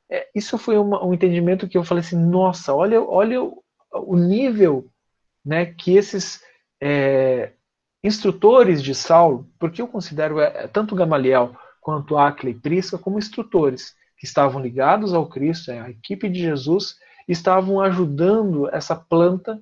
[0.10, 4.16] é, isso foi uma, um entendimento que eu falei assim, nossa, olha, olha o, o
[4.16, 4.90] nível
[5.45, 6.41] né, que esses
[6.82, 7.52] é,
[8.04, 13.93] instrutores de Saulo, porque eu considero é, tanto Gamaliel quanto Acre e Prisca como instrutores
[14.18, 16.97] que estavam ligados ao Cristo, a equipe de Jesus,
[17.27, 19.61] estavam ajudando essa planta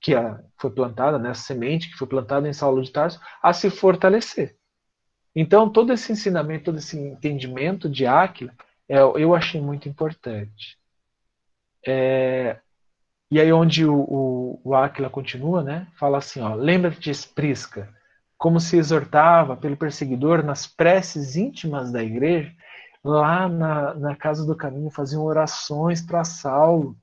[0.00, 0.12] que
[0.56, 4.56] foi plantada, né, essa semente que foi plantada em Saulo de Tarso, a se fortalecer.
[5.34, 8.52] Então, todo esse ensinamento, todo esse entendimento de Aquila,
[8.88, 10.78] é, eu achei muito importante.
[11.86, 12.60] é,
[13.30, 15.86] e aí onde o, o, o Aquila continua, né?
[15.98, 17.92] Fala assim, ó, lembra-te, Prisca,
[18.38, 22.54] como se exortava pelo perseguidor nas preces íntimas da igreja,
[23.02, 26.96] lá na, na casa do caminho faziam orações para Saulo.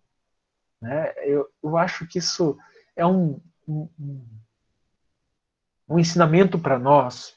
[0.81, 1.13] Né?
[1.25, 2.57] Eu, eu acho que isso
[2.95, 3.89] é um, um,
[5.89, 7.35] um ensinamento para nós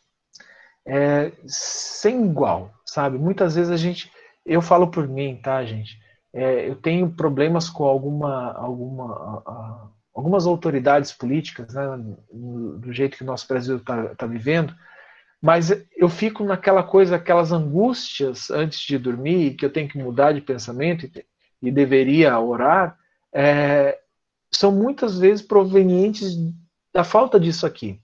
[0.86, 3.18] é, sem igual, sabe?
[3.18, 4.10] Muitas vezes a gente,
[4.46, 5.98] eu falo por mim, tá, gente?
[6.32, 11.96] É, eu tenho problemas com alguma, alguma, algumas autoridades políticas, né,
[12.32, 14.74] do jeito que o nosso Brasil está tá vivendo,
[15.40, 20.32] mas eu fico naquela coisa, aquelas angústias antes de dormir, que eu tenho que mudar
[20.32, 21.24] de pensamento e,
[21.62, 22.98] e deveria orar,
[23.32, 23.96] é,
[24.50, 26.34] são muitas vezes provenientes
[26.92, 28.00] da falta disso aqui,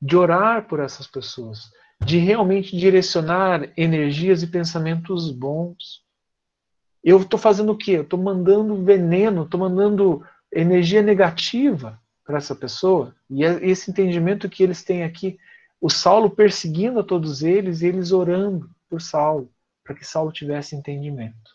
[0.00, 1.70] de orar por essas pessoas,
[2.04, 6.02] de realmente direcionar energias e pensamentos bons.
[7.04, 7.92] Eu estou fazendo o quê?
[7.92, 13.14] Eu estou mandando veneno, estou mandando energia negativa para essa pessoa.
[13.28, 15.38] E é esse entendimento que eles têm aqui,
[15.80, 19.50] o Saulo perseguindo a todos eles e eles orando por Saulo,
[19.82, 21.50] para que Saulo tivesse entendimento.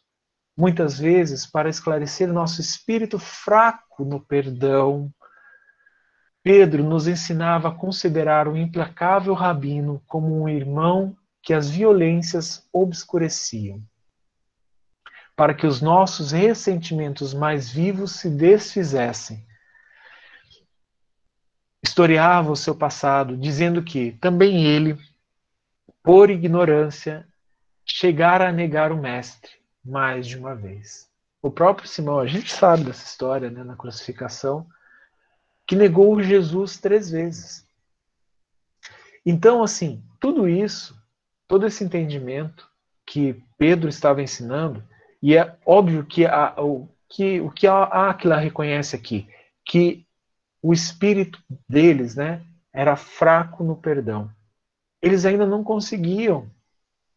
[0.58, 5.14] Muitas vezes, para esclarecer nosso espírito fraco no perdão,
[6.42, 13.82] Pedro nos ensinava a considerar o implacável rabino como um irmão que as violências obscureciam
[15.38, 19.46] para que os nossos ressentimentos mais vivos se desfizessem.
[21.84, 24.98] Historiava o seu passado, dizendo que também ele,
[26.02, 27.28] por ignorância,
[27.86, 29.52] chegara a negar o Mestre
[29.86, 31.08] mais de uma vez.
[31.40, 34.68] O próprio Simão, a gente sabe dessa história né, na crucificação,
[35.68, 37.64] que negou Jesus três vezes.
[39.24, 41.00] Então, assim, tudo isso,
[41.48, 42.68] todo esse entendimento
[43.06, 44.84] que Pedro estava ensinando,
[45.22, 49.28] e é óbvio que, a, o, que o que a Aquila reconhece aqui,
[49.66, 50.06] que
[50.62, 54.32] o espírito deles né, era fraco no perdão.
[55.02, 56.50] Eles ainda não conseguiam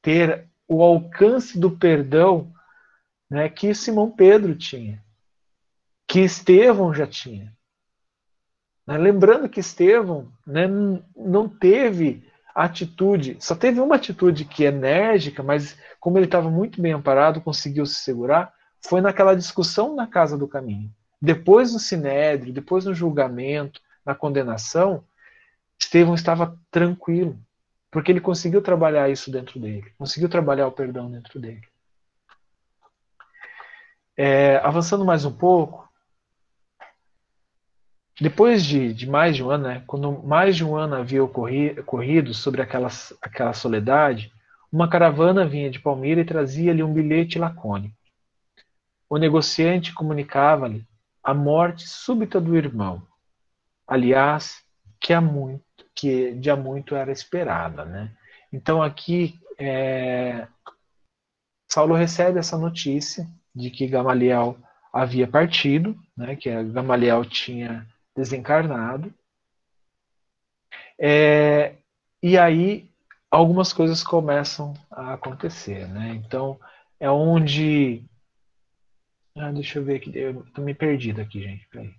[0.02, 2.52] ter o alcance do perdão
[3.28, 5.05] né, que Simão Pedro tinha,
[6.06, 7.56] que Estevão já tinha.
[8.86, 10.66] Né, lembrando que Estevão né,
[11.16, 16.81] não teve atitude, só teve uma atitude que é enérgica, mas como ele estava muito
[16.81, 20.90] bem amparado, conseguiu se segurar, foi naquela discussão na casa do caminho.
[21.20, 25.05] Depois no sinédrio, depois no julgamento, na condenação,
[25.78, 27.39] Estevão estava tranquilo,
[27.90, 31.62] porque ele conseguiu trabalhar isso dentro dele, conseguiu trabalhar o perdão dentro dele.
[34.16, 35.89] É, avançando mais um pouco,
[38.20, 42.34] depois de, de, mais de um ano, né, quando mais de um ano havia ocorrido
[42.34, 42.88] sobre aquela,
[43.22, 44.30] aquela soledade,
[44.70, 47.97] uma caravana vinha de Palmira e trazia-lhe um bilhete lacônico.
[49.09, 50.84] O negociante comunicava-lhe
[51.22, 53.02] a morte súbita do irmão,
[53.86, 54.62] aliás,
[55.01, 55.64] que há muito,
[55.94, 58.12] que de há muito era esperada, né?
[58.52, 60.47] Então aqui é,
[61.68, 64.56] Saulo recebe essa notícia de que Gamaliel
[64.92, 66.36] havia partido, né?
[66.36, 67.86] Que Gamaliel tinha
[68.20, 69.12] desencarnado.
[70.98, 71.76] É,
[72.22, 72.88] e aí
[73.30, 76.14] algumas coisas começam a acontecer, né?
[76.14, 76.59] Então
[76.98, 78.05] é onde
[79.36, 81.66] ah, deixa eu ver aqui, eu tô me perdido aqui, gente.
[81.68, 81.92] Peraí.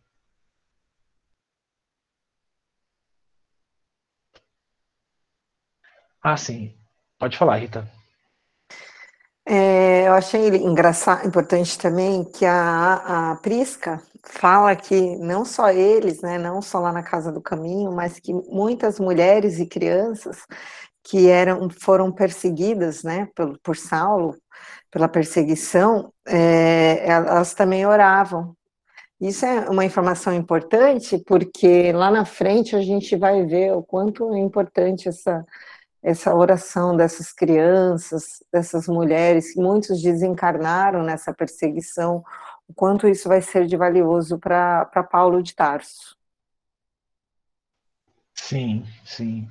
[6.24, 6.74] Ah, sim.
[7.20, 7.88] Pode falar, Rita.
[9.54, 16.22] É, eu achei engraçado, importante também que a, a Prisca fala que não só eles,
[16.22, 20.46] né, não só lá na Casa do Caminho, mas que muitas mulheres e crianças
[21.04, 24.38] que eram foram perseguidas, né, por, por Saulo,
[24.90, 28.56] pela perseguição, é, elas também oravam.
[29.20, 34.34] Isso é uma informação importante, porque lá na frente a gente vai ver o quanto
[34.34, 35.46] é importante essa
[36.02, 42.24] essa oração dessas crianças, dessas mulheres, muitos desencarnaram nessa perseguição,
[42.68, 46.18] o quanto isso vai ser de valioso para Paulo de Tarso.
[48.34, 49.48] Sim, sim.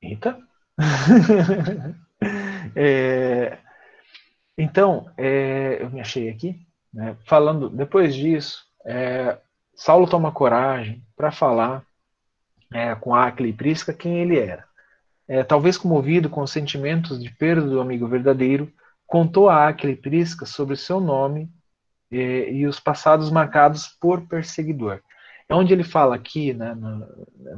[0.00, 0.38] Eita!
[2.76, 3.58] é,
[4.56, 9.38] então, é, eu me achei aqui, né, falando, depois disso, é,
[9.74, 11.84] Saulo toma coragem para falar
[12.72, 14.66] é, com Acre e Prisca quem ele era
[15.28, 18.72] é, talvez comovido com os sentimentos de perda do amigo verdadeiro,
[19.06, 21.50] contou a Aquila Prisca sobre seu nome
[22.10, 25.00] é, e os passados marcados por perseguidor.
[25.48, 27.06] É onde ele fala aqui, né, no,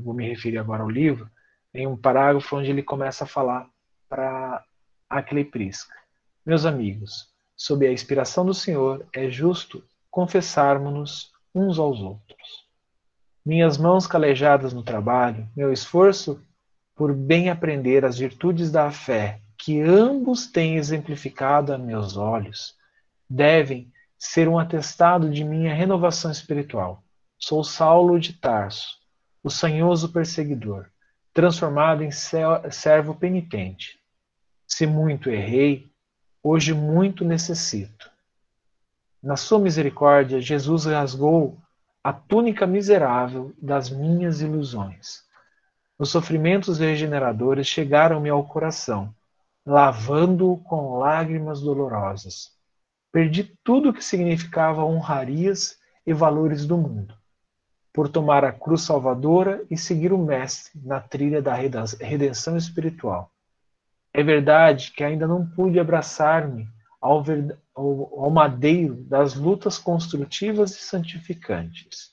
[0.03, 1.29] vou me referir agora ao livro,
[1.75, 3.67] em um parágrafo onde ele começa a falar
[4.09, 4.65] para
[5.09, 5.95] Aquila Prisca.
[6.45, 12.67] Meus amigos, sob a inspiração do Senhor, é justo confessarmos-nos uns aos outros.
[13.45, 16.43] Minhas mãos calejadas no trabalho, meu esforço
[16.99, 22.75] por bem aprender as virtudes da fé que ambos têm exemplificado a meus olhos,
[23.31, 27.05] devem ser um atestado de minha renovação espiritual.
[27.39, 28.99] Sou Saulo de Tarso,
[29.45, 30.87] o sanhoso perseguidor,
[31.33, 34.01] transformado em servo penitente.
[34.67, 35.93] Se muito errei,
[36.43, 38.11] hoje muito necessito.
[39.23, 41.61] Na sua misericórdia, Jesus rasgou
[42.03, 45.28] a túnica miserável das minhas ilusões.
[45.99, 49.13] Os sofrimentos regeneradores chegaram-me ao coração,
[49.67, 52.53] lavando-o com lágrimas dolorosas.
[53.11, 55.77] Perdi tudo o que significava honrarias
[56.07, 57.15] e valores do mundo,
[57.93, 63.33] por tomar a cruz salvadora e seguir o Mestre na trilha da redenção espiritual.
[64.15, 66.69] É verdade que ainda não pude abraçar-me
[67.01, 67.25] ao,
[67.75, 72.13] ao, ao madeiro das lutas construtivas e santificantes,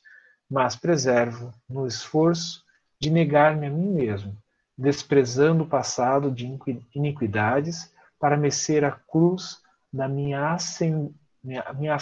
[0.49, 2.64] mas preservo no esforço
[2.99, 4.35] de negar-me a mim mesmo,
[4.77, 6.45] desprezando o passado de
[6.93, 9.61] iniquidades para mecer a cruz
[9.91, 11.13] da minha, ascen,
[11.43, 11.97] minha, minha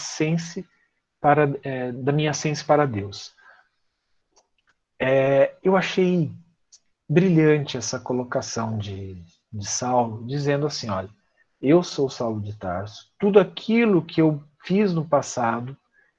[1.20, 3.34] para, é, da minha ascense para Deus.
[5.00, 6.32] É, eu achei
[7.10, 9.16] brilhante essa colocação de,
[9.52, 11.10] de Saulo, dizendo assim: olha,
[11.62, 15.78] eu sou Saulo de Tarso, tudo aquilo que eu fiz no passado,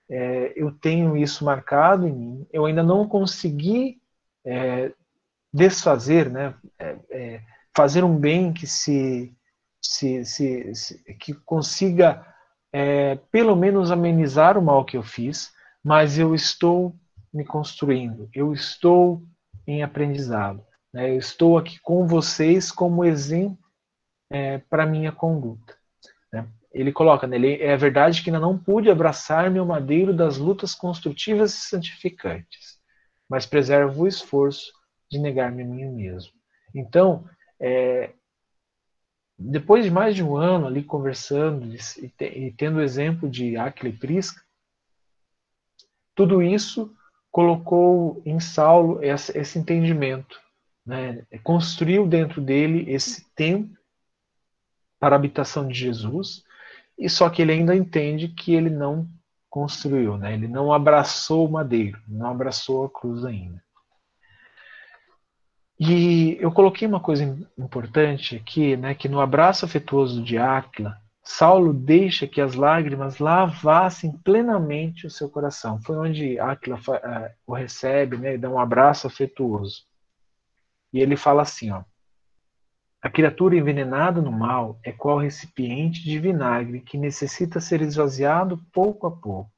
[0.09, 4.01] é, eu tenho isso marcado em mim, eu ainda não consegui
[4.45, 4.93] é,
[5.53, 7.43] desfazer, né, é, é,
[7.75, 9.33] fazer um bem que se,
[9.81, 12.27] se, se, se que consiga
[12.73, 15.53] é, pelo menos amenizar o mal que eu fiz,
[15.83, 16.95] mas eu estou
[17.33, 19.23] me construindo, eu estou
[19.66, 23.59] em aprendizado, né, eu estou aqui com vocês como exemplo
[24.31, 25.77] é, para minha conduta.
[26.33, 26.47] Né.
[26.73, 30.75] Ele coloca, né, ele, é verdade que ainda não pude abraçar meu madeiro das lutas
[30.75, 32.74] construtivas e santificantes
[33.29, 34.73] mas preservo o esforço
[35.11, 36.33] de negar-me a mim mesmo.
[36.75, 37.29] Então,
[37.61, 38.13] é,
[39.39, 43.97] depois de mais de um ano ali conversando e, tendo o exemplo de Aquila e
[43.97, 44.43] Prisca,
[46.15, 46.95] tudo isso
[47.31, 50.41] colocou em Saulo esse, esse entendimento,
[50.87, 51.27] né?
[51.43, 53.77] construiu dentro dele esse tempo
[55.01, 56.45] para a habitação de Jesus,
[56.97, 59.09] e só que ele ainda entende que ele não
[59.55, 60.35] construiu, né?
[60.35, 63.62] Ele não abraçou o madeiro, não abraçou a cruz ainda.
[65.78, 67.22] E eu coloquei uma coisa
[67.56, 74.18] importante aqui, né, que no abraço afetuoso de Áquila, Saulo deixa que as lágrimas lavassem
[74.24, 75.81] plenamente o seu coração.
[75.82, 79.85] Foi onde Áquila uh, o recebe, né, e dá um abraço afetuoso.
[80.93, 81.85] E ele fala assim, ó:
[83.05, 89.06] a criatura envenenada no mal é qual recipiente de vinagre que necessita ser esvaziado pouco
[89.06, 89.52] a pouco.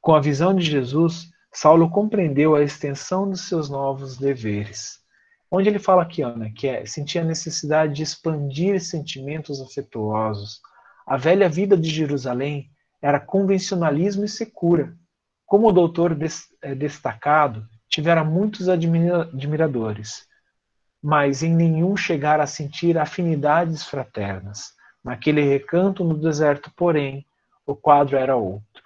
[0.00, 4.98] Com a visão de Jesus, Saulo compreendeu a extensão dos seus novos deveres.
[5.48, 10.60] Onde ele fala aqui, Ana, que é sentir a necessidade de expandir sentimentos afetuosos.
[11.06, 12.68] A velha vida de Jerusalém
[13.00, 14.92] era convencionalismo e secura.
[15.46, 16.18] Como o doutor
[16.62, 20.26] eh, destacado, tivera muitos admiradores
[21.02, 24.74] mas em nenhum chegar a sentir afinidades fraternas.
[25.04, 27.24] Naquele recanto no deserto, porém,
[27.64, 28.82] o quadro era outro.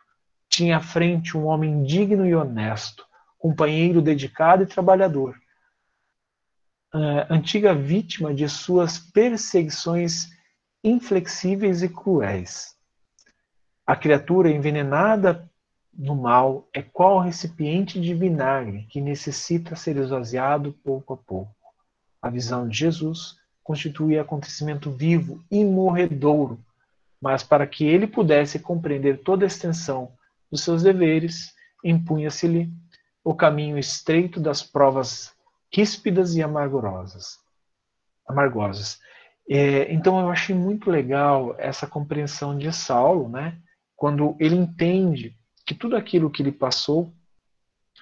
[0.49, 3.07] Tinha à frente um homem digno e honesto,
[3.39, 5.35] companheiro dedicado e trabalhador,
[6.95, 10.28] uh, antiga vítima de suas perseguições
[10.82, 12.74] inflexíveis e cruéis.
[13.87, 15.51] A criatura envenenada
[15.93, 21.60] no mal é qual recipiente de vinagre que necessita ser esvaziado pouco a pouco.
[22.23, 26.59] A visão de Jesus constitui acontecimento vivo e morredouro,
[27.21, 30.13] mas para que ele pudesse compreender toda a extensão
[30.51, 32.71] dos seus deveres, impunha-se-lhe
[33.23, 35.33] o caminho estreito das provas
[35.73, 37.39] ríspidas e amargurosas.
[38.27, 38.99] amargosas.
[39.49, 43.59] É, então eu achei muito legal essa compreensão de Saulo, né?
[44.01, 45.37] quando ele entende
[45.67, 47.13] que tudo aquilo que ele passou,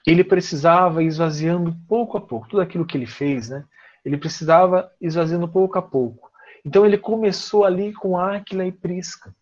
[0.07, 3.65] ele precisava ir esvaziando pouco a pouco, tudo aquilo que ele fez, né?
[4.05, 6.31] Ele precisava esvaziando pouco a pouco.
[6.65, 9.35] Então ele começou ali com Áquila e Prisca.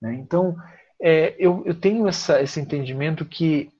[0.00, 0.14] Né?
[0.14, 0.56] Então
[1.00, 3.70] é, eu, eu, tenho essa, esse entendimento que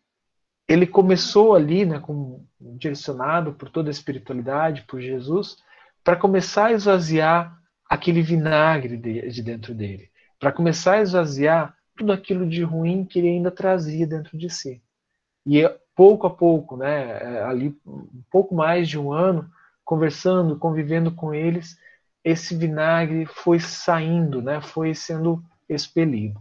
[0.67, 5.57] ele começou ali, né, com, direcionado por toda a espiritualidade, por Jesus,
[6.03, 12.13] para começar a esvaziar aquele vinagre de, de dentro dele, para começar a esvaziar tudo
[12.13, 14.81] aquilo de ruim que ele ainda trazia dentro de si.
[15.45, 19.51] E pouco a pouco, né, é, ali um pouco mais de um ano,
[19.91, 21.77] conversando, convivendo com eles,
[22.23, 24.61] esse vinagre foi saindo, né?
[24.61, 26.41] Foi sendo expelido.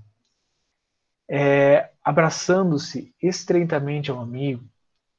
[1.28, 4.64] É, Abraçando-se estreitamente ao amigo,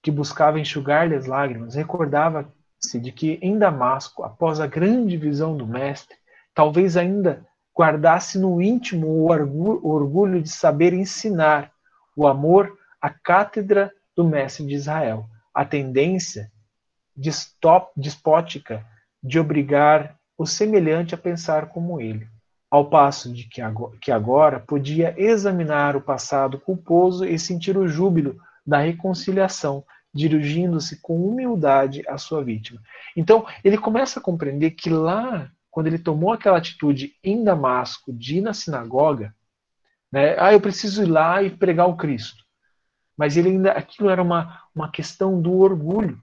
[0.01, 5.67] que buscava enxugar-lhe as lágrimas, recordava-se de que em Damasco, após a grande visão do
[5.67, 6.17] Mestre,
[6.55, 7.45] talvez ainda
[7.77, 11.73] guardasse no íntimo o orgulho de saber ensinar
[12.15, 16.49] o amor à cátedra do Mestre de Israel, a tendência
[17.97, 18.85] despótica
[19.23, 22.27] de obrigar o semelhante a pensar como ele,
[22.71, 23.45] ao passo de
[24.01, 29.85] que agora podia examinar o passado culposo e sentir o júbilo da reconciliação,
[30.15, 32.81] dirigindo-se com humildade à sua vítima.
[33.17, 38.39] Então, ele começa a compreender que lá, quando ele tomou aquela atitude em Damasco de
[38.39, 39.35] ir na sinagoga,
[40.11, 42.45] né, ah, eu preciso ir lá e pregar o Cristo.
[43.17, 46.21] Mas ele ainda, aquilo era uma, uma questão do orgulho.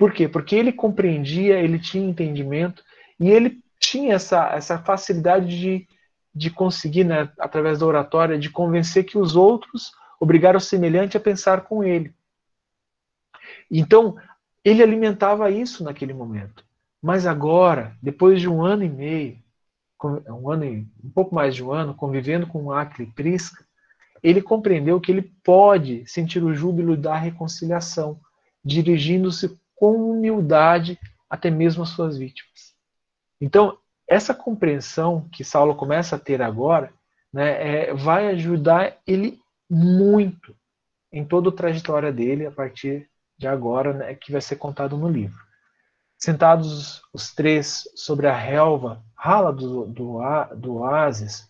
[0.00, 0.26] Por quê?
[0.26, 2.82] Porque ele compreendia, ele tinha entendimento
[3.20, 5.86] e ele tinha essa, essa facilidade de,
[6.34, 11.20] de conseguir, né, através da oratória, de convencer que os outros obrigaram o semelhante a
[11.20, 12.14] pensar com ele.
[13.70, 14.16] Então,
[14.64, 16.64] ele alimentava isso naquele momento.
[17.02, 19.38] Mas agora, depois de um ano e meio,
[20.02, 23.66] um ano e um pouco mais de um ano, convivendo com Acre e Prisca,
[24.22, 28.18] ele compreendeu que ele pode sentir o júbilo da reconciliação,
[28.64, 32.74] dirigindo-se com humildade até mesmo às suas vítimas.
[33.40, 36.92] Então, essa compreensão que Saulo começa a ter agora
[37.32, 39.40] né, é, vai ajudar ele
[39.70, 40.54] muito
[41.10, 43.08] em toda a trajetória dele a partir
[43.38, 45.40] de agora, né, que vai ser contado no livro.
[46.18, 50.18] Sentados os três sobre a relva rala do, do,
[50.56, 51.48] do oásis,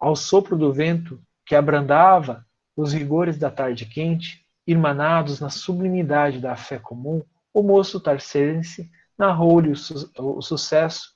[0.00, 2.44] ao sopro do vento que abrandava
[2.76, 7.22] os rigores da tarde quente, irmanados na sublimidade da fé comum,
[7.58, 11.12] o moço tarcense narrou-lhe o, su o sucesso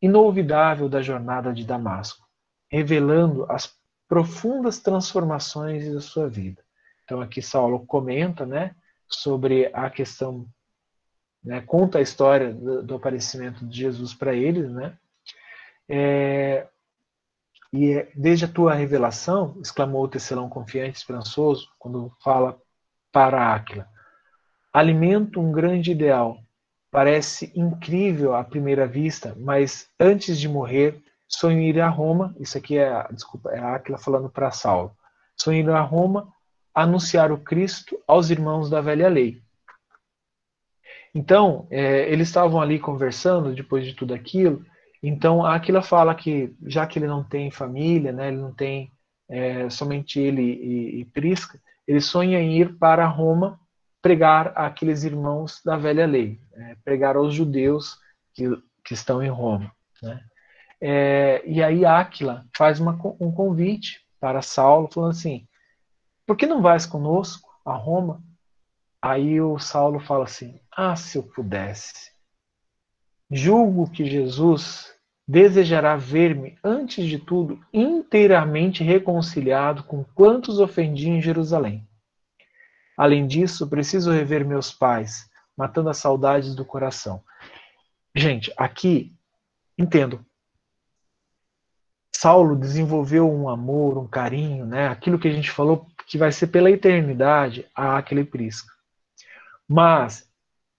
[0.00, 2.26] inolvidável da jornada de Damasco,
[2.70, 3.74] revelando as
[4.08, 6.62] profundas transformações da sua vida.
[7.04, 8.74] Então aqui Saulo comenta, né,
[9.08, 10.46] sobre a questão,
[11.42, 14.96] né, conta a história do, do aparecimento de Jesus para eles, né?
[15.88, 16.66] É,
[17.72, 22.60] e é, desde a tua revelação, exclamou o tecelão confiante esperançoso, quando fala
[23.12, 23.88] para Áquila,
[24.78, 26.38] alimento um grande ideal,
[26.96, 32.34] Parece incrível à primeira vista, mas antes de morrer, sonho ir a Roma.
[32.40, 34.96] Isso aqui é, desculpa, é a Aquila falando para Saulo.
[35.36, 36.32] Sonho ir a Roma
[36.74, 39.42] anunciar o Cristo aos irmãos da velha lei.
[41.14, 44.64] Então, é, eles estavam ali conversando depois de tudo aquilo.
[45.02, 48.90] Então, Aquila fala que, já que ele não tem família, né, ele não tem
[49.28, 53.60] é, somente ele e, e Prisca, ele sonha em ir para Roma
[54.06, 57.98] pregar àqueles irmãos da velha lei, é, pregar aos judeus
[58.32, 58.44] que,
[58.84, 59.72] que estão em Roma.
[60.00, 60.20] Né?
[60.80, 65.44] É, e aí Áquila faz uma, um convite para Saulo, falando assim:
[66.24, 68.22] por que não vais conosco a Roma?
[69.02, 72.12] Aí o Saulo fala assim: ah, se eu pudesse.
[73.28, 74.94] Julgo que Jesus
[75.26, 81.84] desejará ver-me, antes de tudo, inteiramente reconciliado com quantos ofendi em Jerusalém.
[82.96, 87.22] Além disso, preciso rever meus pais, matando as saudades do coração.
[88.14, 89.14] Gente, aqui,
[89.76, 90.24] entendo.
[92.14, 94.88] Saulo desenvolveu um amor, um carinho, né?
[94.88, 98.72] aquilo que a gente falou que vai ser pela eternidade a aquele prisca.
[99.68, 100.26] Mas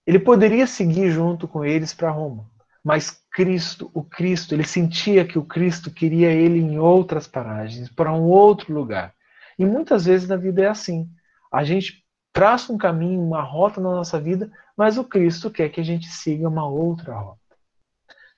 [0.04, 2.50] ele poderia seguir junto com eles para Roma.
[2.82, 8.12] Mas Cristo, o Cristo, ele sentia que o Cristo queria ele em outras paragens, para
[8.12, 9.14] um outro lugar.
[9.58, 11.08] E muitas vezes na vida é assim.
[11.52, 15.80] A gente traça um caminho, uma rota na nossa vida, mas o Cristo quer que
[15.80, 17.38] a gente siga uma outra rota.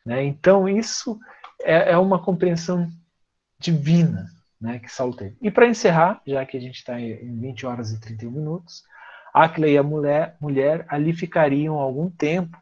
[0.05, 0.25] Né?
[0.25, 1.19] Então, isso
[1.62, 2.89] é, é, uma compreensão
[3.59, 4.27] divina
[4.61, 5.37] né, que Saulo teve.
[5.41, 8.83] E para encerrar, já que a gente está em 20 horas e 31 minutos,
[9.33, 12.59] Aquila e a mulher, mulher ali ficariam algum tempo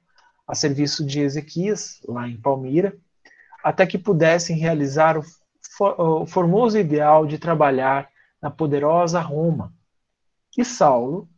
[0.47, 2.95] a serviço de Ezequias, lá em Palmira,
[3.63, 5.23] até que pudessem realizar o,
[5.99, 8.09] o formoso ideal de trabalhar
[8.41, 9.73] na poderosa Roma,
[10.59, 11.29] e Saulo,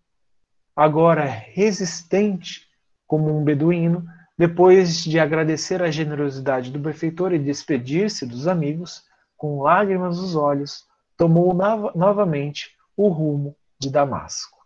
[0.75, 2.67] agora resistente
[3.07, 4.07] como um beduíno,
[4.39, 9.05] depois de agradecer a generosidade do benfeitor e despedir-se dos amigos,
[9.37, 10.87] com lágrimas nos olhos,
[11.19, 14.59] tomou nova, novamente o rumo de Damasco.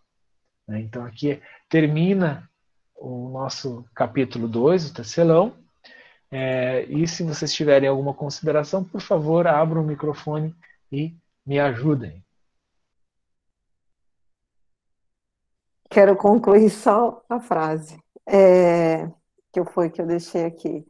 [0.65, 2.49] Né, então aqui termina
[2.95, 5.57] o nosso capítulo 2, o tecelão.
[6.31, 10.55] É, e se vocês tiverem alguma consideração, por favor, abram o microfone
[10.89, 11.13] e
[11.45, 12.24] me ajudem.
[15.95, 17.97] Quero concluir só a frase
[18.27, 19.07] é,
[19.49, 20.85] que foi que eu deixei aqui.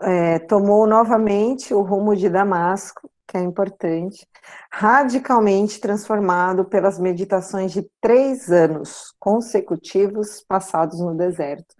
[0.00, 4.26] É, tomou novamente o rumo de Damasco que é importante,
[4.72, 11.74] radicalmente transformado pelas meditações de três anos consecutivos passados no deserto.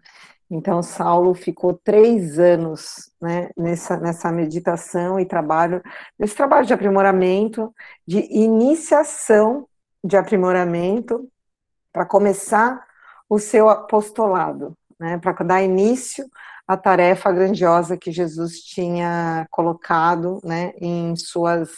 [0.51, 5.83] Então, Saulo ficou três anos né, nessa, nessa meditação e trabalho,
[6.19, 7.75] nesse trabalho de aprimoramento,
[8.07, 9.67] de iniciação
[10.05, 11.32] de aprimoramento,
[11.93, 12.87] para começar
[13.29, 16.29] o seu apostolado, né, para dar início
[16.67, 21.71] à tarefa grandiosa que Jesus tinha colocado né, em, suas,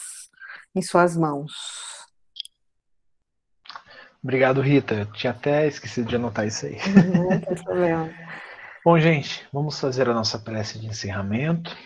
[0.74, 1.52] em suas mãos.
[4.22, 4.94] Obrigado, Rita.
[4.94, 6.78] Eu tinha até esquecido de anotar isso aí.
[7.12, 8.10] Não tem problema.
[8.84, 11.76] Bom, gente, vamos fazer a nossa prece de encerramento.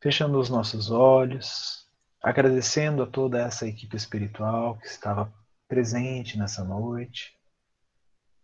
[0.00, 1.86] Fechando os nossos olhos,
[2.22, 5.32] agradecendo a toda essa equipe espiritual que estava
[5.68, 7.38] presente nessa noite,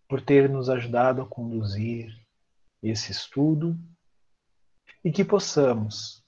[0.07, 2.15] por ter nos ajudado a conduzir
[2.83, 3.77] esse estudo
[5.03, 6.23] e que possamos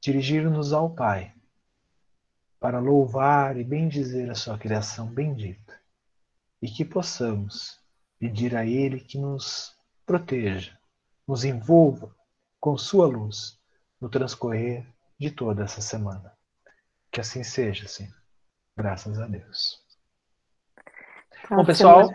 [0.00, 1.32] dirigir-nos ao Pai
[2.58, 5.80] para louvar e bendizer a sua criação bendita
[6.60, 7.80] e que possamos
[8.18, 10.78] pedir a Ele que nos proteja,
[11.26, 12.14] nos envolva
[12.60, 13.58] com Sua luz
[14.00, 14.86] no transcorrer
[15.18, 16.32] de toda essa semana.
[17.10, 18.08] Que assim seja, sim.
[18.76, 19.81] Graças a Deus.
[21.50, 22.08] Bom, pessoal.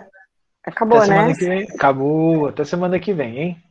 [0.65, 1.33] Acabou, né?
[1.33, 2.47] Vem, acabou.
[2.47, 3.63] Até semana que vem, hein?